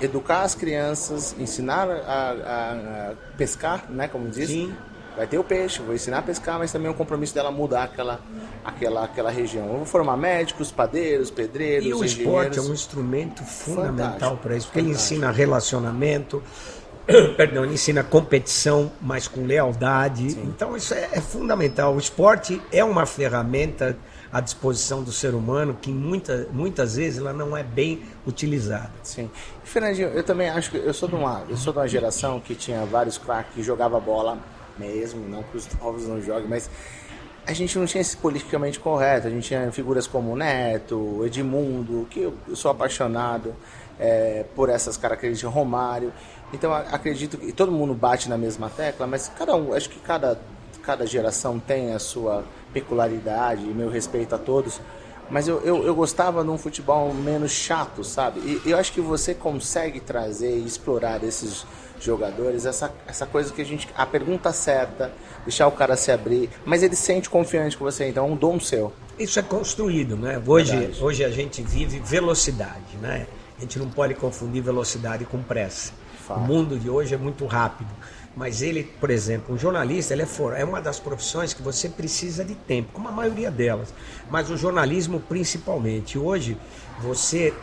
educar 0.00 0.42
as 0.42 0.54
crianças, 0.54 1.34
ensinar 1.38 1.88
a, 1.90 1.94
a, 1.94 3.10
a 3.10 3.14
pescar, 3.36 3.84
né, 3.90 4.08
como 4.08 4.28
diz. 4.28 4.48
Sim. 4.48 4.74
Vai 5.16 5.26
ter 5.26 5.38
o 5.38 5.44
peixe, 5.44 5.80
vou 5.80 5.94
ensinar 5.94 6.18
a 6.18 6.22
pescar, 6.22 6.58
mas 6.58 6.70
também 6.70 6.88
é 6.88 6.90
um 6.90 6.94
compromisso 6.94 7.34
dela 7.34 7.50
mudar 7.50 7.84
aquela, 7.84 8.20
aquela, 8.62 9.04
aquela 9.04 9.30
região. 9.30 9.66
Eu 9.66 9.76
vou 9.78 9.86
formar 9.86 10.14
médicos, 10.14 10.70
padeiros, 10.70 11.30
pedreiros, 11.30 11.86
E 11.86 11.94
o 11.94 12.04
esporte 12.04 12.58
é 12.58 12.62
um 12.62 12.72
instrumento 12.74 13.42
fundamental 13.42 14.36
para 14.36 14.54
isso, 14.56 14.66
porque 14.66 14.80
ele 14.80 14.90
ensina 14.90 15.30
relacionamento, 15.30 16.42
perdão, 17.34 17.64
ele 17.64 17.72
ensina 17.72 18.04
competição, 18.04 18.92
mas 19.00 19.26
com 19.26 19.46
lealdade. 19.46 20.32
Sim. 20.32 20.42
Então 20.54 20.76
isso 20.76 20.92
é, 20.92 21.08
é 21.10 21.20
fundamental. 21.22 21.94
O 21.94 21.98
esporte 21.98 22.60
é 22.70 22.84
uma 22.84 23.06
ferramenta 23.06 23.96
à 24.30 24.38
disposição 24.42 25.02
do 25.02 25.12
ser 25.12 25.34
humano 25.34 25.78
que 25.80 25.90
muita, 25.90 26.46
muitas 26.52 26.96
vezes 26.96 27.20
ela 27.20 27.32
não 27.32 27.56
é 27.56 27.62
bem 27.62 28.02
utilizada. 28.26 28.92
Sim. 29.02 29.30
Fernandinho, 29.64 30.08
eu 30.08 30.22
também 30.22 30.50
acho 30.50 30.72
que 30.72 30.76
eu 30.76 30.92
sou 30.92 31.08
de 31.08 31.14
uma, 31.14 31.42
eu 31.48 31.56
sou 31.56 31.72
de 31.72 31.78
uma 31.78 31.88
geração 31.88 32.38
que 32.38 32.54
tinha 32.54 32.84
vários 32.84 33.16
craques 33.16 33.54
que 33.54 33.62
jogava 33.62 33.98
bola 33.98 34.36
mesmo, 34.78 35.28
não 35.28 35.42
que 35.42 35.56
os 35.56 35.68
novos 35.78 36.06
não 36.06 36.20
joguem, 36.20 36.48
mas 36.48 36.70
a 37.46 37.52
gente 37.52 37.78
não 37.78 37.86
tinha 37.86 38.00
esse 38.00 38.16
politicamente 38.16 38.80
correto. 38.80 39.28
A 39.28 39.30
gente 39.30 39.46
tinha 39.46 39.70
figuras 39.70 40.06
como 40.06 40.34
Neto, 40.34 41.24
Edmundo, 41.24 42.06
que 42.10 42.20
eu, 42.20 42.34
sou 42.54 42.70
apaixonado 42.70 43.54
é, 43.98 44.44
por 44.54 44.68
essas 44.68 44.96
características, 44.96 45.54
Romário. 45.54 46.12
Então 46.52 46.72
acredito 46.72 47.38
que 47.38 47.52
todo 47.52 47.70
mundo 47.70 47.94
bate 47.94 48.28
na 48.28 48.36
mesma 48.36 48.68
tecla, 48.68 49.06
mas 49.06 49.30
cada 49.36 49.54
um, 49.54 49.72
acho 49.72 49.88
que 49.88 49.98
cada, 50.00 50.40
cada 50.82 51.06
geração 51.06 51.58
tem 51.58 51.92
a 51.92 51.98
sua 51.98 52.44
peculiaridade 52.72 53.62
meu 53.62 53.88
respeito 53.88 54.34
a 54.34 54.38
todos. 54.38 54.80
Mas 55.28 55.48
eu, 55.48 55.60
eu, 55.62 55.84
eu 55.84 55.94
gostava 55.94 56.44
de 56.44 56.50
um 56.50 56.58
futebol 56.58 57.12
menos 57.12 57.50
chato, 57.50 58.04
sabe? 58.04 58.40
E 58.64 58.70
eu 58.70 58.78
acho 58.78 58.92
que 58.92 59.00
você 59.00 59.34
consegue 59.34 59.98
trazer 59.98 60.56
e 60.56 60.64
explorar 60.64 61.22
esses 61.24 61.66
jogadores, 62.00 62.66
essa, 62.66 62.92
essa 63.06 63.26
coisa 63.26 63.52
que 63.52 63.62
a 63.62 63.64
gente. 63.64 63.88
A 63.96 64.06
pergunta 64.06 64.52
certa, 64.52 65.12
deixar 65.44 65.66
o 65.66 65.72
cara 65.72 65.96
se 65.96 66.10
abrir, 66.10 66.50
mas 66.64 66.82
ele 66.82 66.96
sente 66.96 67.28
confiante 67.30 67.76
com 67.76 67.84
você, 67.84 68.08
então 68.08 68.26
é 68.26 68.28
um 68.28 68.36
dom 68.36 68.58
seu. 68.60 68.92
Isso 69.18 69.38
é 69.38 69.42
construído, 69.42 70.16
né? 70.16 70.40
Hoje, 70.46 70.92
hoje 71.00 71.24
a 71.24 71.30
gente 71.30 71.62
vive 71.62 71.98
velocidade, 72.00 72.96
né? 73.00 73.26
A 73.56 73.60
gente 73.62 73.78
não 73.78 73.88
pode 73.88 74.14
confundir 74.14 74.62
velocidade 74.62 75.24
com 75.24 75.42
pressa. 75.42 75.92
Fato. 76.26 76.40
O 76.40 76.42
mundo 76.42 76.78
de 76.78 76.90
hoje 76.90 77.14
é 77.14 77.18
muito 77.18 77.46
rápido. 77.46 77.90
Mas 78.36 78.60
ele, 78.60 78.82
por 78.82 79.08
exemplo, 79.08 79.54
um 79.54 79.58
jornalista, 79.58 80.12
ele 80.12 80.22
é, 80.22 80.26
for, 80.26 80.54
é 80.54 80.62
uma 80.62 80.82
das 80.82 81.00
profissões 81.00 81.54
que 81.54 81.62
você 81.62 81.88
precisa 81.88 82.44
de 82.44 82.54
tempo, 82.54 82.90
como 82.92 83.08
a 83.08 83.10
maioria 83.10 83.50
delas. 83.50 83.94
Mas 84.30 84.50
o 84.50 84.58
jornalismo 84.58 85.20
principalmente. 85.20 86.18
Hoje 86.18 86.58
você 87.00 87.54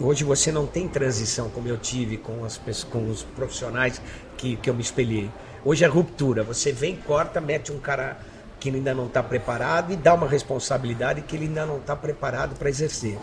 Hoje 0.00 0.24
você 0.24 0.50
não 0.50 0.66
tem 0.66 0.88
transição 0.88 1.48
como 1.50 1.68
eu 1.68 1.76
tive 1.76 2.16
com, 2.16 2.44
as, 2.44 2.58
com 2.84 3.10
os 3.10 3.22
profissionais 3.22 4.00
que, 4.36 4.56
que 4.56 4.68
eu 4.68 4.74
me 4.74 4.82
espelhei. 4.82 5.30
Hoje 5.64 5.84
é 5.84 5.86
ruptura. 5.86 6.42
Você 6.42 6.72
vem, 6.72 6.96
corta, 6.96 7.40
mete 7.40 7.70
um 7.70 7.78
cara 7.78 8.18
que 8.58 8.70
ainda 8.70 8.94
não 8.94 9.06
está 9.06 9.22
preparado 9.22 9.92
e 9.92 9.96
dá 9.96 10.14
uma 10.14 10.26
responsabilidade 10.26 11.22
que 11.22 11.36
ele 11.36 11.46
ainda 11.46 11.66
não 11.66 11.78
está 11.78 11.94
preparado 11.96 12.56
para 12.56 12.68
exercer. 12.68 13.18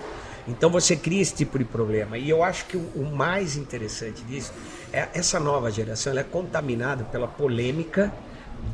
Então 0.47 0.69
você 0.69 0.95
cria 0.95 1.21
esse 1.21 1.33
tipo 1.33 1.57
de 1.57 1.65
problema. 1.65 2.17
E 2.17 2.29
eu 2.29 2.43
acho 2.43 2.65
que 2.65 2.77
o, 2.77 2.91
o 2.95 3.15
mais 3.15 3.55
interessante 3.55 4.21
disso 4.23 4.51
é 4.91 5.07
essa 5.13 5.39
nova 5.39 5.71
geração 5.71 6.11
ela 6.11 6.21
é 6.21 6.23
contaminada 6.23 7.03
pela 7.05 7.27
polêmica 7.27 8.11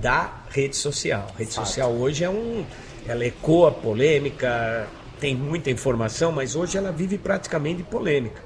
da 0.01 0.41
rede 0.49 0.75
social. 0.75 1.27
A 1.33 1.37
rede 1.37 1.53
Fato. 1.53 1.65
social 1.65 1.91
hoje 1.91 2.23
é 2.23 2.29
um. 2.29 2.65
Ela 3.07 3.25
ecoa 3.25 3.71
polêmica, 3.71 4.87
tem 5.19 5.35
muita 5.35 5.69
informação, 5.69 6.31
mas 6.31 6.55
hoje 6.55 6.77
ela 6.77 6.91
vive 6.91 7.17
praticamente 7.17 7.77
de 7.77 7.83
polêmica. 7.83 8.41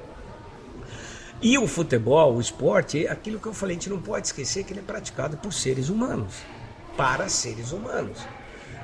E 1.41 1.57
o 1.57 1.67
futebol, 1.67 2.35
o 2.35 2.41
esporte, 2.41 3.05
é 3.05 3.11
aquilo 3.11 3.39
que 3.39 3.47
eu 3.47 3.53
falei, 3.53 3.77
a 3.77 3.79
gente 3.79 3.89
não 3.89 4.01
pode 4.01 4.27
esquecer 4.27 4.63
que 4.63 4.73
ele 4.73 4.81
é 4.81 4.83
praticado 4.83 5.37
por 5.37 5.53
seres 5.53 5.89
humanos, 5.89 6.33
para 6.97 7.29
seres 7.29 7.71
humanos. 7.71 8.19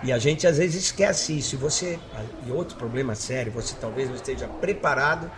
E 0.03 0.11
a 0.11 0.17
gente 0.17 0.47
às 0.47 0.57
vezes 0.57 0.85
esquece 0.85 1.37
isso. 1.37 1.55
E 1.55 1.57
você, 1.57 1.99
e 2.45 2.51
outro 2.51 2.77
problema 2.77 3.15
sério, 3.15 3.51
você 3.51 3.75
talvez 3.79 4.07
não 4.07 4.15
esteja 4.15 4.47
preparado 4.47 5.29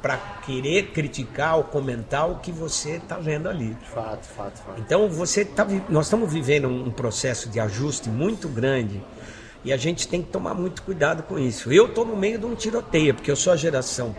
para 0.00 0.16
querer 0.44 0.90
criticar 0.90 1.56
ou 1.56 1.64
comentar 1.64 2.28
o 2.28 2.38
que 2.38 2.50
você 2.50 2.96
está 2.96 3.16
vendo 3.16 3.48
ali. 3.48 3.76
Fato, 3.94 4.26
fato, 4.26 4.58
fato. 4.58 4.80
Então 4.80 5.08
você 5.08 5.44
tá, 5.44 5.66
nós 5.88 6.06
estamos 6.06 6.32
vivendo 6.32 6.68
um 6.68 6.90
processo 6.90 7.48
de 7.48 7.60
ajuste 7.60 8.08
muito 8.08 8.48
grande 8.48 9.00
e 9.64 9.72
a 9.72 9.76
gente 9.76 10.08
tem 10.08 10.22
que 10.22 10.28
tomar 10.28 10.54
muito 10.54 10.82
cuidado 10.82 11.22
com 11.22 11.38
isso. 11.38 11.72
Eu 11.72 11.86
estou 11.86 12.04
no 12.04 12.16
meio 12.16 12.38
de 12.38 12.46
um 12.46 12.54
tiroteio 12.54 13.14
porque 13.14 13.30
eu 13.30 13.36
sou 13.36 13.52
a 13.52 13.56
geração 13.56 14.14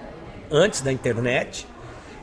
antes 0.49 0.81
da 0.81 0.91
internet. 0.91 1.67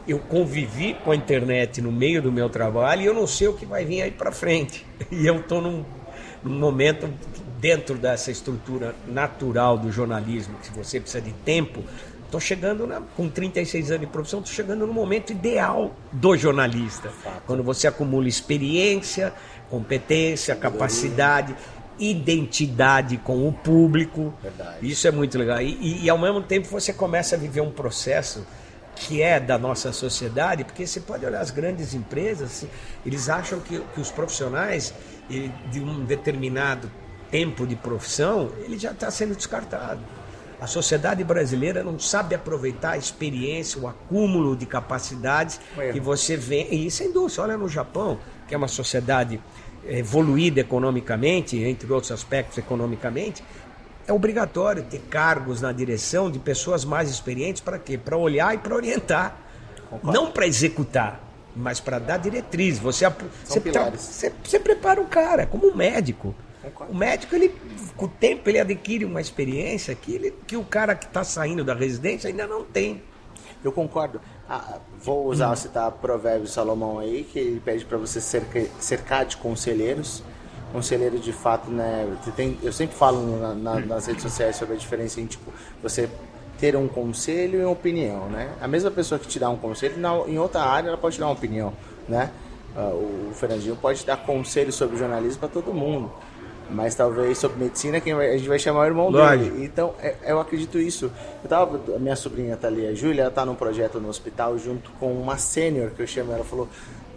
Eu 0.08 0.18
convivi 0.18 0.94
com 1.04 1.12
a 1.12 1.16
internet 1.16 1.80
no 1.80 1.92
meio 1.92 2.22
do 2.22 2.32
meu 2.32 2.48
trabalho 2.48 3.02
e 3.02 3.06
eu 3.06 3.14
não 3.14 3.26
sei 3.26 3.48
o 3.48 3.54
que 3.54 3.66
vai 3.66 3.84
vir 3.84 4.02
aí 4.02 4.10
para 4.10 4.32
frente. 4.32 4.86
E 5.10 5.26
eu 5.26 5.40
estou 5.40 5.60
num, 5.60 5.84
num 6.42 6.58
momento 6.58 7.08
dentro 7.60 7.96
dessa 7.96 8.30
estrutura 8.30 8.94
natural 9.06 9.76
do 9.76 9.92
jornalismo, 9.92 10.56
que 10.62 10.70
você 10.72 10.98
precisa 10.98 11.20
de 11.20 11.32
tempo, 11.32 11.84
estou 12.24 12.40
chegando 12.40 12.86
na, 12.86 13.02
com 13.16 13.28
36 13.28 13.90
anos 13.90 14.00
de 14.00 14.06
profissão, 14.06 14.40
estou 14.40 14.54
chegando 14.54 14.86
no 14.86 14.92
momento 14.92 15.30
ideal 15.30 15.94
do 16.10 16.36
jornalista. 16.36 17.10
Fato. 17.10 17.42
Quando 17.46 17.62
você 17.62 17.86
acumula 17.86 18.28
experiência, 18.28 19.34
competência, 19.68 20.56
capacidade, 20.56 21.54
identidade 22.00 23.18
com 23.18 23.46
o 23.46 23.52
público. 23.52 24.32
Verdade. 24.42 24.90
Isso 24.90 25.06
é 25.06 25.10
muito 25.10 25.38
legal. 25.38 25.60
E, 25.60 25.76
e, 25.80 26.04
e, 26.04 26.10
ao 26.10 26.18
mesmo 26.18 26.42
tempo 26.42 26.66
você 26.68 26.92
começa 26.92 27.36
a 27.36 27.38
viver 27.38 27.60
um 27.60 27.70
processo 27.70 28.46
que 28.96 29.22
é 29.22 29.38
da 29.38 29.58
nossa 29.58 29.92
sociedade, 29.92 30.64
porque 30.64 30.86
você 30.86 31.00
pode 31.00 31.24
olhar 31.24 31.40
as 31.40 31.50
grandes 31.50 31.94
empresas, 31.94 32.66
eles 33.06 33.28
acham 33.28 33.60
que, 33.60 33.78
que 33.78 34.00
os 34.00 34.10
profissionais 34.10 34.92
de 35.70 35.80
um 35.80 36.04
determinado 36.04 36.90
tempo 37.30 37.66
de 37.66 37.76
profissão, 37.76 38.50
ele 38.58 38.76
já 38.76 38.90
está 38.90 39.10
sendo 39.10 39.36
descartado. 39.36 40.00
A 40.60 40.66
sociedade 40.66 41.24
brasileira 41.24 41.82
não 41.82 41.98
sabe 41.98 42.34
aproveitar 42.34 42.92
a 42.92 42.98
experiência, 42.98 43.80
o 43.80 43.88
acúmulo 43.88 44.54
de 44.54 44.66
capacidades 44.66 45.58
que 45.92 45.98
você 45.98 46.36
vê. 46.36 46.68
E 46.70 46.86
isso 46.86 47.02
é 47.02 47.06
indústria. 47.06 47.44
Olha 47.44 47.56
no 47.56 47.68
Japão, 47.68 48.18
que 48.46 48.54
é 48.54 48.58
uma 48.58 48.68
sociedade 48.68 49.40
evoluída 49.86 50.60
economicamente, 50.60 51.56
entre 51.62 51.90
outros 51.92 52.12
aspectos 52.12 52.58
economicamente, 52.58 53.42
é 54.06 54.12
obrigatório 54.12 54.82
ter 54.82 55.00
cargos 55.08 55.60
na 55.60 55.72
direção 55.72 56.30
de 56.30 56.38
pessoas 56.38 56.84
mais 56.84 57.10
experientes 57.10 57.62
para 57.62 57.78
quê? 57.78 57.96
Para 57.96 58.16
olhar 58.16 58.54
e 58.54 58.58
para 58.58 58.74
orientar. 58.74 59.36
Concordo. 59.88 60.12
Não 60.12 60.30
para 60.30 60.46
executar, 60.46 61.20
mas 61.54 61.80
para 61.80 61.98
dar 61.98 62.18
diretriz. 62.18 62.78
Você, 62.78 63.08
você, 63.44 63.60
você, 63.60 64.32
você 64.42 64.60
prepara 64.60 65.00
o 65.00 65.06
cara, 65.06 65.46
como 65.46 65.68
um 65.68 65.74
médico. 65.74 66.34
O 66.88 66.94
médico, 66.94 67.34
ele, 67.34 67.54
com 67.96 68.04
o 68.04 68.08
tempo, 68.08 68.48
ele 68.48 68.58
adquire 68.58 69.04
uma 69.04 69.20
experiência 69.20 69.94
que, 69.94 70.12
ele, 70.12 70.34
que 70.46 70.56
o 70.56 70.64
cara 70.64 70.94
que 70.94 71.06
está 71.06 71.24
saindo 71.24 71.64
da 71.64 71.74
residência 71.74 72.28
ainda 72.28 72.46
não 72.46 72.64
tem. 72.64 73.02
Eu 73.62 73.72
concordo. 73.72 74.20
Ah, 74.48 74.78
vou 75.02 75.26
usar, 75.26 75.52
hum. 75.52 75.56
citar 75.56 75.90
Provérbio 75.92 76.48
Salomão 76.48 76.98
aí, 76.98 77.24
que 77.24 77.38
ele 77.38 77.60
pede 77.60 77.84
para 77.84 77.98
você 77.98 78.20
cercar, 78.20 78.64
cercar 78.78 79.24
de 79.24 79.36
conselheiros. 79.36 80.22
Conselheiro, 80.72 81.18
de 81.18 81.32
fato, 81.32 81.70
né? 81.70 82.16
Tem, 82.36 82.56
eu 82.62 82.72
sempre 82.72 82.96
falo 82.96 83.38
na, 83.40 83.54
na, 83.54 83.80
nas 83.80 84.06
redes 84.06 84.22
sociais 84.22 84.54
sobre 84.56 84.74
a 84.74 84.78
diferença 84.78 85.20
em, 85.20 85.26
tipo, 85.26 85.52
você 85.82 86.08
ter 86.60 86.76
um 86.76 86.86
conselho 86.86 87.60
e 87.60 87.64
uma 87.64 87.72
opinião, 87.72 88.28
né? 88.28 88.52
A 88.60 88.68
mesma 88.68 88.90
pessoa 88.90 89.18
que 89.18 89.26
te 89.26 89.38
dá 89.38 89.48
um 89.48 89.56
conselho, 89.56 89.96
em 90.28 90.38
outra 90.38 90.60
área 90.60 90.88
ela 90.88 90.98
pode 90.98 91.16
te 91.16 91.20
dar 91.20 91.26
uma 91.26 91.32
opinião, 91.32 91.72
né? 92.06 92.30
Uh, 92.76 93.30
o 93.30 93.34
Fernandinho 93.34 93.74
pode 93.74 94.04
dar 94.04 94.18
conselho 94.18 94.70
sobre 94.70 94.96
jornalismo 94.96 95.40
para 95.40 95.48
todo 95.48 95.72
mundo, 95.72 96.12
mas 96.72 96.94
talvez 96.94 97.38
sobre 97.38 97.62
medicina 97.64 98.00
quem 98.00 98.14
vai, 98.14 98.30
a 98.30 98.36
gente 98.36 98.48
vai 98.48 98.58
chamar 98.58 98.80
o 98.80 98.86
irmão 98.86 99.10
Lógico. 99.10 99.50
dele. 99.50 99.64
Então, 99.64 99.94
é, 100.00 100.14
eu 100.26 100.40
acredito 100.40 100.78
isso. 100.78 101.10
Eu 101.42 101.48
tava, 101.48 101.80
a 101.94 101.98
minha 101.98 102.16
sobrinha 102.16 102.56
tá 102.56 102.68
ali, 102.68 102.86
a 102.86 102.94
Júlia, 102.94 103.22
ela 103.22 103.30
tá 103.30 103.44
num 103.44 103.54
projeto 103.54 104.00
no 104.00 104.08
hospital 104.08 104.58
junto 104.58 104.90
com 104.92 105.12
uma 105.12 105.36
sênior 105.36 105.90
que 105.90 106.02
eu 106.02 106.06
chamo, 106.06 106.32
ela 106.32 106.44
falou: 106.44 106.68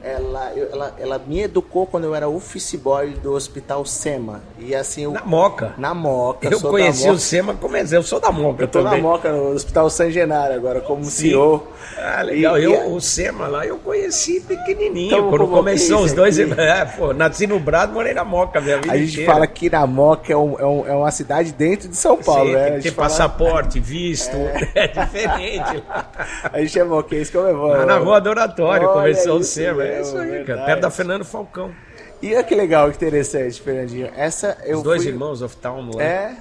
ela, 0.04 0.52
ela, 0.54 0.96
ela 1.00 1.22
me 1.26 1.40
educou 1.42 1.88
quando 1.88 2.04
eu 2.04 2.14
era 2.14 2.28
office 2.28 2.76
boy 2.76 3.12
do 3.12 3.34
Hospital 3.34 3.86
SEMA. 3.86 4.42
E 4.60 4.76
assim, 4.76 5.04
eu, 5.04 5.12
na 5.12 5.24
Moca. 5.24 5.74
Na 5.78 5.94
Moca. 5.94 6.50
Eu 6.50 6.60
conheci 6.60 7.10
o 7.10 7.18
SEMA 7.18 7.54
como 7.56 7.78
eu 7.78 8.04
sou 8.04 8.20
da 8.20 8.30
Moca 8.30 8.64
eu 8.64 8.68
tô 8.68 8.84
também. 8.84 9.02
na 9.02 9.08
Moca, 9.08 9.32
no 9.32 9.54
Hospital 9.54 9.90
San 9.90 10.12
Genaro 10.12 10.54
agora, 10.54 10.82
como 10.82 11.06
Sim. 11.06 11.30
CEO. 11.30 11.66
Ah, 11.98 12.22
legal. 12.22 12.60
E, 12.60 12.64
eu, 12.66 12.74
e, 12.74 12.94
o 12.94 13.00
SEMA 13.00 13.48
lá 13.48 13.66
eu 13.66 13.78
conheci 13.78 14.42
pequenininho. 14.42 15.08
Então, 15.08 15.30
quando 15.30 15.48
começou 15.48 16.02
os 16.02 16.12
dois. 16.12 16.34
É, 16.44 16.86
pô, 16.86 17.14
nasci 17.14 17.48
no 17.48 17.60
Brado, 17.60 17.94
morei 17.94 18.14
na 18.14 18.24
Moca, 18.24 18.60
minha 18.60 18.78
vida 18.78 18.92
A 18.92 18.98
gente 18.98 19.14
inteira. 19.14 19.32
fala 19.32 19.48
que 19.48 19.70
na 19.70 19.88
Moca 19.88 20.34
é, 20.34 20.36
um, 20.36 20.60
é, 20.60 20.66
um, 20.66 20.88
é, 20.88 20.94
uma 20.94 21.12
cidade 21.12 21.52
dentro 21.54 21.88
de 21.88 21.96
São 21.96 22.18
Paulo, 22.18 22.48
Sim, 22.48 22.54
né? 22.54 22.70
Tem 22.72 22.78
que 22.78 22.84
ter 22.84 22.92
fala... 22.92 23.08
passaporte, 23.08 23.80
visto. 23.80 24.36
É, 24.36 24.72
é 24.84 24.88
diferente. 24.88 25.84
a 26.52 26.60
gente 26.60 26.80
é 26.80 26.84
moquense 26.84 27.36
é 27.36 27.54
bom. 27.54 27.68
Lá 27.68 27.86
na 27.86 27.98
Rua 27.98 28.20
do 28.20 28.30
Oratório 28.30 28.90
começou 28.90 29.38
o 29.38 29.44
SEMA. 29.44 29.84
É 29.94 30.02
isso 30.02 30.18
aí, 30.18 30.44
cara 30.44 30.66
perto 30.66 30.82
da 30.82 30.90
Fernando 30.90 31.26
Falcão. 31.26 31.74
E 32.22 32.34
olha 32.34 32.44
que 32.44 32.56
legal, 32.56 32.90
que 32.90 32.96
interessante, 32.96 33.62
Fernandinho. 33.62 34.10
Essa 34.16 34.58
eu 34.64 34.78
Os 34.78 34.84
dois 34.84 35.04
fui... 35.04 35.12
irmãos 35.12 35.42
of 35.42 35.58
Town 35.58 35.92
lá. 35.94 36.04
É, 36.04 36.38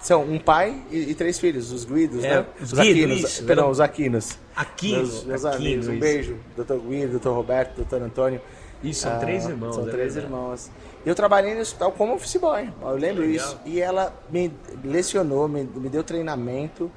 são 0.00 0.22
um 0.22 0.38
pai 0.38 0.82
e, 0.90 1.10
e 1.10 1.14
três 1.14 1.38
filhos, 1.38 1.72
os 1.72 1.84
Guidos, 1.84 2.24
é, 2.24 2.36
né? 2.36 2.46
Os, 2.60 2.72
os 2.72 2.78
Aquinos, 2.78 3.40
perdão, 3.40 3.70
os 3.70 3.80
Aquinos. 3.80 4.38
Aquinos. 4.56 5.10
Meus, 5.10 5.24
meus 5.24 5.44
Aquinos, 5.44 5.86
amigos, 5.86 5.88
um 5.88 5.98
beijo. 5.98 6.36
Doutor 6.56 6.80
Guido, 6.80 7.10
doutor 7.12 7.34
Roberto, 7.34 7.76
doutor 7.76 8.02
Antônio. 8.02 8.40
Isso, 8.82 9.02
são 9.02 9.12
ah, 9.12 9.18
três 9.18 9.44
irmãos. 9.44 9.74
São 9.74 9.88
é 9.88 9.90
três 9.90 10.14
verdade. 10.14 10.34
irmãos. 10.34 10.70
Eu 11.04 11.14
trabalhei 11.14 11.54
no 11.54 11.60
hospital 11.60 11.92
como 11.92 12.14
office 12.14 12.36
boy, 12.36 12.70
eu 12.80 12.96
lembro 12.96 13.24
isso. 13.24 13.58
E 13.64 13.80
ela 13.80 14.14
me 14.30 14.52
lecionou, 14.84 15.48
me, 15.48 15.64
me 15.64 15.88
deu 15.88 16.04
treinamento. 16.04 16.90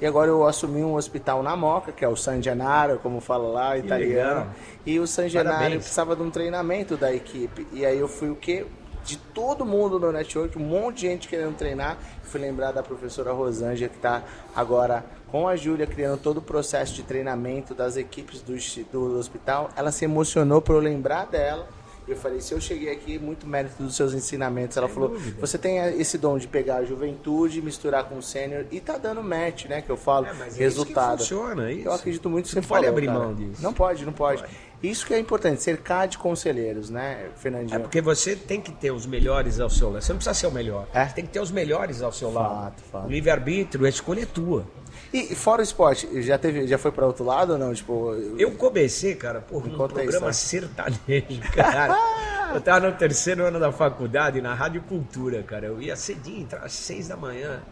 E 0.00 0.06
agora 0.06 0.28
eu 0.28 0.46
assumi 0.46 0.84
um 0.84 0.94
hospital 0.94 1.42
na 1.42 1.56
Moca, 1.56 1.90
que 1.90 2.04
é 2.04 2.08
o 2.08 2.16
San 2.16 2.42
Gennaro, 2.42 2.98
como 2.98 3.20
fala 3.20 3.48
lá, 3.48 3.78
italiano. 3.78 4.40
Legal. 4.40 4.54
E 4.84 5.00
o 5.00 5.06
San 5.06 5.28
Gennaro 5.28 5.76
precisava 5.76 6.14
de 6.14 6.22
um 6.22 6.30
treinamento 6.30 6.96
da 6.96 7.14
equipe. 7.14 7.66
E 7.72 7.84
aí 7.84 7.98
eu 7.98 8.08
fui 8.08 8.28
o 8.28 8.36
quê? 8.36 8.66
De 9.04 9.16
todo 9.16 9.64
mundo 9.64 9.98
no 9.98 10.12
network, 10.12 10.58
um 10.58 10.64
monte 10.64 10.96
de 10.96 11.06
gente 11.06 11.28
querendo 11.28 11.56
treinar. 11.56 11.96
Fui 12.24 12.40
lembrar 12.40 12.72
da 12.72 12.82
professora 12.82 13.32
Rosângela, 13.32 13.88
que 13.88 13.96
está 13.96 14.22
agora 14.54 15.04
com 15.28 15.48
a 15.48 15.56
Júlia 15.56 15.86
criando 15.86 16.20
todo 16.20 16.38
o 16.38 16.42
processo 16.42 16.92
de 16.94 17.02
treinamento 17.02 17.74
das 17.74 17.96
equipes 17.96 18.42
do, 18.42 18.54
do 18.90 19.18
hospital. 19.18 19.70
Ela 19.76 19.92
se 19.92 20.04
emocionou 20.04 20.60
por 20.60 20.74
eu 20.74 20.80
lembrar 20.80 21.26
dela 21.26 21.68
eu 22.08 22.16
falei, 22.16 22.40
se 22.40 22.54
eu 22.54 22.60
cheguei 22.60 22.92
aqui, 22.92 23.18
muito 23.18 23.46
mérito 23.46 23.82
dos 23.82 23.96
seus 23.96 24.14
ensinamentos. 24.14 24.76
Ela 24.76 24.86
Sem 24.86 24.94
falou, 24.94 25.10
dúvida. 25.10 25.40
você 25.40 25.58
tem 25.58 25.78
esse 26.00 26.16
dom 26.16 26.38
de 26.38 26.46
pegar 26.46 26.76
a 26.76 26.84
juventude, 26.84 27.60
misturar 27.60 28.04
com 28.04 28.18
o 28.18 28.22
sênior 28.22 28.64
e 28.70 28.80
tá 28.80 28.96
dando 28.96 29.22
match, 29.22 29.66
né? 29.66 29.82
Que 29.82 29.90
eu 29.90 29.96
falo, 29.96 30.26
é, 30.26 30.32
mas 30.32 30.56
resultado. 30.56 31.20
É 31.20 31.24
isso 31.24 31.34
funciona, 31.34 31.68
é 31.68 31.72
isso. 31.72 31.88
Eu 31.88 31.92
acredito 31.92 32.30
muito 32.30 32.48
você 32.48 32.60
não 32.60 32.62
pode 32.62 32.86
abrir 32.86 33.08
mão 33.08 33.34
disso. 33.34 33.62
Não 33.62 33.72
pode, 33.72 34.04
não 34.04 34.12
pode. 34.12 34.42
pode. 34.42 34.54
Isso 34.82 35.06
que 35.06 35.14
é 35.14 35.18
importante, 35.18 35.62
cercar 35.62 36.06
de 36.06 36.18
conselheiros, 36.18 36.90
né, 36.90 37.30
Fernandinho? 37.36 37.76
É 37.76 37.78
porque 37.78 38.00
você 38.00 38.36
tem 38.36 38.60
que 38.60 38.70
ter 38.70 38.90
os 38.90 39.06
melhores 39.06 39.58
ao 39.58 39.70
seu 39.70 39.90
lado. 39.90 40.02
Você 40.02 40.12
não 40.12 40.18
precisa 40.18 40.34
ser 40.34 40.46
o 40.46 40.52
melhor. 40.52 40.86
É? 40.92 41.06
Você 41.06 41.14
tem 41.14 41.24
que 41.24 41.32
ter 41.32 41.40
os 41.40 41.50
melhores 41.50 42.02
ao 42.02 42.12
seu 42.12 42.30
fato, 42.30 42.54
lado. 42.54 42.82
Fato. 42.92 43.06
O 43.06 43.10
livre-arbítrio, 43.10 43.86
a 43.86 43.88
escolha 43.88 44.22
é 44.22 44.26
tua. 44.26 44.66
E 45.16 45.34
fora 45.34 45.60
o 45.60 45.64
esporte, 45.64 46.20
já, 46.20 46.36
teve, 46.36 46.66
já 46.66 46.76
foi 46.76 46.92
para 46.92 47.06
outro 47.06 47.24
lado 47.24 47.54
ou 47.54 47.58
não? 47.58 47.72
Tipo, 47.72 48.14
eu 48.38 48.52
comecei, 48.52 49.14
cara, 49.14 49.40
por 49.40 49.66
um 49.66 49.70
programa 49.70 50.30
sertanejo, 50.30 51.40
cara. 51.56 51.96
eu 52.54 52.60
tava 52.60 52.90
no 52.90 52.96
terceiro 52.96 53.46
ano 53.46 53.58
da 53.58 53.72
faculdade, 53.72 54.42
na 54.42 54.52
Rádio 54.52 54.82
Cultura, 54.82 55.42
cara. 55.42 55.68
Eu 55.68 55.80
ia 55.80 55.96
cedinho, 55.96 56.42
entrava 56.42 56.66
às 56.66 56.72
seis 56.72 57.08
da 57.08 57.16
manhã. 57.16 57.62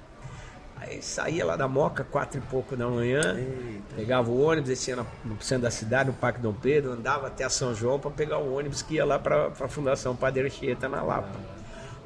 Aí 0.76 1.02
saía 1.02 1.44
lá 1.44 1.54
da 1.54 1.68
Moca, 1.68 2.02
quatro 2.02 2.38
e 2.38 2.40
pouco 2.40 2.74
da 2.74 2.86
manhã, 2.88 3.36
Eita. 3.36 3.94
pegava 3.94 4.30
o 4.30 4.42
ônibus, 4.42 4.70
descia 4.70 4.96
no 4.96 5.07
centro 5.40 5.64
da 5.64 5.70
cidade, 5.70 6.09
no 6.11 6.16
Parque 6.16 6.40
Dom 6.40 6.52
Pedro, 6.52 6.92
andava 6.92 7.26
até 7.26 7.46
São 7.48 7.74
João 7.74 7.98
para 7.98 8.11
pegar 8.11 8.38
o 8.38 8.54
ônibus 8.57 8.80
que 8.80 8.94
ia 8.94 9.04
lá 9.04 9.18
para 9.18 9.48
a 9.48 9.68
Fundação 9.68 10.16
Padre 10.16 10.48
Chieta, 10.50 10.88
na 10.88 11.02
Lapa. 11.02 11.28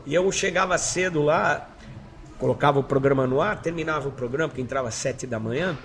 E 0.05 0.15
eu 0.15 0.31
chegava 0.33 0.77
cedo 0.79 1.23
lá, 1.23 1.69
colocava 2.39 2.79
o 2.79 2.85
programa 2.85 3.27
no 3.27 3.41
ar, 3.41 3.61
terminava 3.61 4.09
o 4.09 4.13
programa, 4.13 4.49
porque 4.49 4.63
entrava 4.63 4.89
às 4.89 4.95
sete 4.95 5.27
da 5.27 5.39
manhã, 5.39 5.77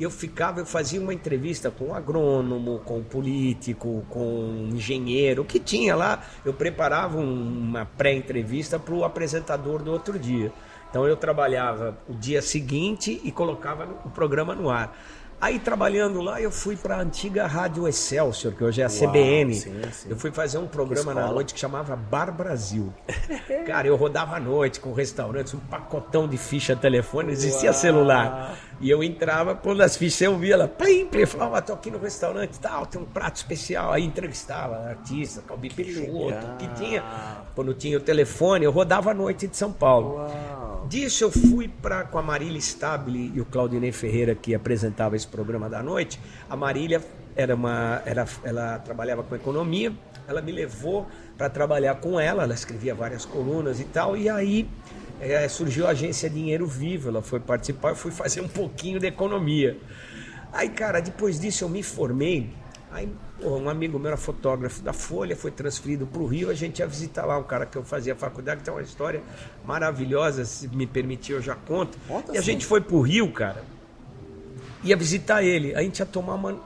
eu 0.00 0.10
ficava, 0.10 0.60
eu 0.60 0.66
fazia 0.66 1.00
uma 1.00 1.12
entrevista 1.12 1.70
com 1.70 1.86
um 1.86 1.94
agrônomo, 1.94 2.80
com 2.86 2.98
um 2.98 3.04
político, 3.04 4.02
com 4.08 4.24
um 4.24 4.68
engenheiro, 4.72 5.42
o 5.42 5.44
que 5.44 5.60
tinha 5.60 5.94
lá, 5.94 6.24
eu 6.42 6.54
preparava 6.54 7.18
uma 7.18 7.84
pré-entrevista 7.84 8.78
para 8.78 8.94
o 8.94 9.04
apresentador 9.04 9.82
do 9.82 9.92
outro 9.92 10.18
dia. 10.18 10.50
Então 10.88 11.06
eu 11.06 11.16
trabalhava 11.16 11.96
o 12.08 12.14
dia 12.14 12.40
seguinte 12.40 13.20
e 13.22 13.30
colocava 13.30 13.86
o 14.04 14.10
programa 14.10 14.54
no 14.54 14.70
ar. 14.70 14.96
Aí 15.40 15.58
trabalhando 15.58 16.20
lá, 16.20 16.38
eu 16.38 16.50
fui 16.50 16.76
para 16.76 16.96
a 16.96 17.00
antiga 17.00 17.46
Rádio 17.46 17.88
Excelsior, 17.88 18.52
que 18.52 18.62
hoje 18.62 18.82
é 18.82 18.84
a 18.84 18.88
Uau, 18.88 18.98
CBN. 18.98 19.54
Sim, 19.54 19.82
sim. 19.90 20.10
Eu 20.10 20.16
fui 20.16 20.30
fazer 20.30 20.58
um 20.58 20.66
programa 20.66 21.14
na 21.14 21.26
noite 21.28 21.54
que 21.54 21.60
chamava 21.60 21.96
Bar 21.96 22.30
Brasil. 22.30 22.92
Cara, 23.66 23.88
eu 23.88 23.96
rodava 23.96 24.36
à 24.36 24.40
noite 24.40 24.80
com 24.80 24.92
restaurantes, 24.92 25.54
um 25.54 25.58
pacotão 25.58 26.28
de 26.28 26.36
ficha 26.36 26.76
telefone, 26.76 27.28
não 27.28 27.32
existia 27.32 27.70
Uau. 27.70 27.80
celular. 27.80 28.58
E 28.82 28.90
eu 28.90 29.02
entrava, 29.02 29.54
quando 29.54 29.80
as 29.80 29.96
fichas 29.96 30.20
eu 30.20 30.36
via 30.36 30.58
lá, 30.58 30.68
plim, 30.68 31.06
plim, 31.06 31.24
falava, 31.24 31.56
ah, 31.56 31.62
tô 31.62 31.72
aqui 31.72 31.90
no 31.90 31.98
restaurante 31.98 32.60
tal, 32.60 32.84
tem 32.84 33.00
um 33.00 33.06
prato 33.06 33.36
especial. 33.36 33.92
Aí 33.92 34.04
entrevistava 34.04 34.76
artista, 34.88 35.42
Calbi 35.46 35.70
Peixoto, 35.70 36.56
que 36.58 36.68
tinha. 36.74 37.02
Quando 37.54 37.72
tinha 37.72 37.96
o 37.96 38.00
telefone, 38.00 38.66
eu 38.66 38.70
rodava 38.70 39.10
à 39.10 39.14
noite 39.14 39.46
de 39.46 39.56
São 39.56 39.72
Paulo. 39.72 40.16
Uau. 40.16 40.59
Disso 40.90 41.22
eu 41.22 41.30
fui 41.30 41.68
para 41.68 42.02
com 42.02 42.18
a 42.18 42.22
Marília 42.22 42.58
Stabile 42.58 43.30
e 43.32 43.40
o 43.40 43.44
Claudinei 43.44 43.92
Ferreira 43.92 44.34
que 44.34 44.56
apresentava 44.56 45.14
esse 45.14 45.24
programa 45.24 45.70
da 45.70 45.80
noite. 45.84 46.18
A 46.48 46.56
Marília 46.56 47.00
era 47.36 47.54
uma, 47.54 48.02
era, 48.04 48.26
ela 48.42 48.76
trabalhava 48.80 49.22
com 49.22 49.36
economia. 49.36 49.92
Ela 50.26 50.42
me 50.42 50.50
levou 50.50 51.06
para 51.38 51.48
trabalhar 51.48 51.94
com 52.00 52.18
ela. 52.18 52.42
Ela 52.42 52.54
escrevia 52.54 52.92
várias 52.92 53.24
colunas 53.24 53.78
e 53.78 53.84
tal. 53.84 54.16
E 54.16 54.28
aí 54.28 54.68
é, 55.20 55.46
surgiu 55.46 55.86
a 55.86 55.90
agência 55.90 56.28
Dinheiro 56.28 56.66
Vivo. 56.66 57.08
Ela 57.08 57.22
foi 57.22 57.38
participar. 57.38 57.90
Eu 57.90 57.96
fui 57.96 58.10
fazer 58.10 58.40
um 58.40 58.48
pouquinho 58.48 58.98
de 58.98 59.06
economia. 59.06 59.78
Aí, 60.52 60.70
cara, 60.70 60.98
depois 60.98 61.38
disso 61.38 61.62
eu 61.62 61.68
me 61.68 61.84
formei. 61.84 62.50
Aí 62.92 63.08
um 63.42 63.68
amigo 63.68 63.98
meu 63.98 64.08
era 64.08 64.16
fotógrafo 64.16 64.82
da 64.82 64.92
Folha, 64.92 65.36
foi 65.36 65.50
transferido 65.50 66.06
para 66.06 66.20
o 66.20 66.26
Rio, 66.26 66.50
a 66.50 66.54
gente 66.54 66.80
ia 66.80 66.86
visitar 66.86 67.24
lá 67.24 67.38
um 67.38 67.42
cara 67.42 67.64
que 67.64 67.78
eu 67.78 67.84
fazia 67.84 68.14
faculdade, 68.16 68.58
que 68.58 68.64
tem 68.64 68.74
uma 68.74 68.82
história 68.82 69.22
maravilhosa, 69.64 70.44
se 70.44 70.68
me 70.68 70.86
permitir 70.86 71.32
eu 71.32 71.42
já 71.42 71.54
conto. 71.54 71.96
Conta 72.08 72.34
e 72.34 72.38
a 72.38 72.40
gente 72.40 72.66
foi 72.66 72.80
para 72.80 72.96
o 72.96 73.00
Rio, 73.00 73.32
cara, 73.32 73.62
ia 74.82 74.96
visitar 74.96 75.42
ele, 75.42 75.74
a 75.74 75.82
gente 75.82 76.00
ia 76.00 76.06
tomar 76.06 76.34
uma 76.34 76.60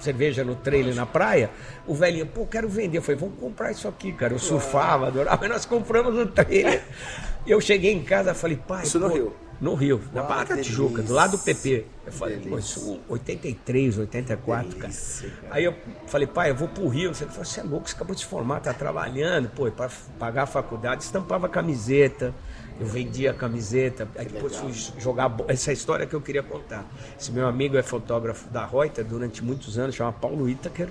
cerveja 0.00 0.42
no 0.42 0.56
trailer 0.56 0.94
na 0.94 1.06
praia, 1.06 1.50
o 1.86 1.94
velhinho, 1.94 2.26
pô, 2.26 2.46
quero 2.46 2.68
vender. 2.68 2.98
Eu 2.98 3.02
falei, 3.02 3.20
vamos 3.20 3.38
comprar 3.38 3.70
isso 3.70 3.86
aqui, 3.86 4.12
cara. 4.12 4.32
Eu 4.32 4.38
surfava, 4.38 5.06
adorava, 5.06 5.38
mas 5.40 5.50
nós 5.50 5.66
compramos 5.66 6.14
no 6.14 6.26
trailer. 6.26 6.82
Eu 7.46 7.60
cheguei 7.60 7.92
em 7.92 8.02
casa 8.02 8.34
falei, 8.34 8.56
pai. 8.56 8.84
Isso 8.84 9.00
pô, 9.00 9.08
no 9.08 9.14
Rio. 9.14 9.34
No 9.60 9.74
Rio, 9.74 10.00
na 10.14 10.22
Barra 10.22 10.44
da 10.44 10.56
Tijuca, 10.56 11.02
do 11.02 11.12
lado 11.12 11.32
do 11.32 11.38
PP. 11.38 11.84
Eu 12.06 12.12
falei, 12.12 12.38
pô, 12.38 12.58
isso 12.58 12.98
83, 13.08 13.98
84, 13.98 14.70
delícia, 14.70 15.28
cara. 15.28 15.42
cara. 15.42 15.54
Aí 15.54 15.64
eu 15.64 15.74
falei, 16.06 16.26
pai, 16.26 16.50
eu 16.50 16.54
vou 16.54 16.66
pro 16.66 16.88
Rio. 16.88 17.14
Você 17.14 17.26
falou, 17.26 17.44
você 17.44 17.60
é 17.60 17.62
louco, 17.62 17.88
você 17.88 17.94
acabou 17.94 18.14
de 18.14 18.22
se 18.22 18.26
formar, 18.26 18.60
tá 18.60 18.72
trabalhando, 18.72 19.50
pô, 19.50 19.70
para 19.70 19.90
pagar 20.18 20.44
a 20.44 20.46
faculdade, 20.46 21.02
estampava 21.02 21.48
camiseta. 21.48 22.34
Eu 22.80 22.86
vendia 22.86 23.32
a 23.32 23.34
camiseta, 23.34 24.08
aí 24.16 24.24
depois 24.24 24.56
fui 24.56 24.72
jogar. 24.98 25.30
Essa 25.48 25.70
é 25.70 25.74
história 25.74 26.06
que 26.06 26.14
eu 26.14 26.20
queria 26.22 26.42
contar. 26.42 26.86
Esse 27.20 27.30
meu 27.30 27.46
amigo 27.46 27.76
é 27.76 27.82
fotógrafo 27.82 28.48
da 28.48 28.64
Reuter 28.64 29.04
durante 29.04 29.44
muitos 29.44 29.78
anos, 29.78 29.94
chama 29.94 30.10
Paulo 30.10 30.48
Itaker. 30.48 30.88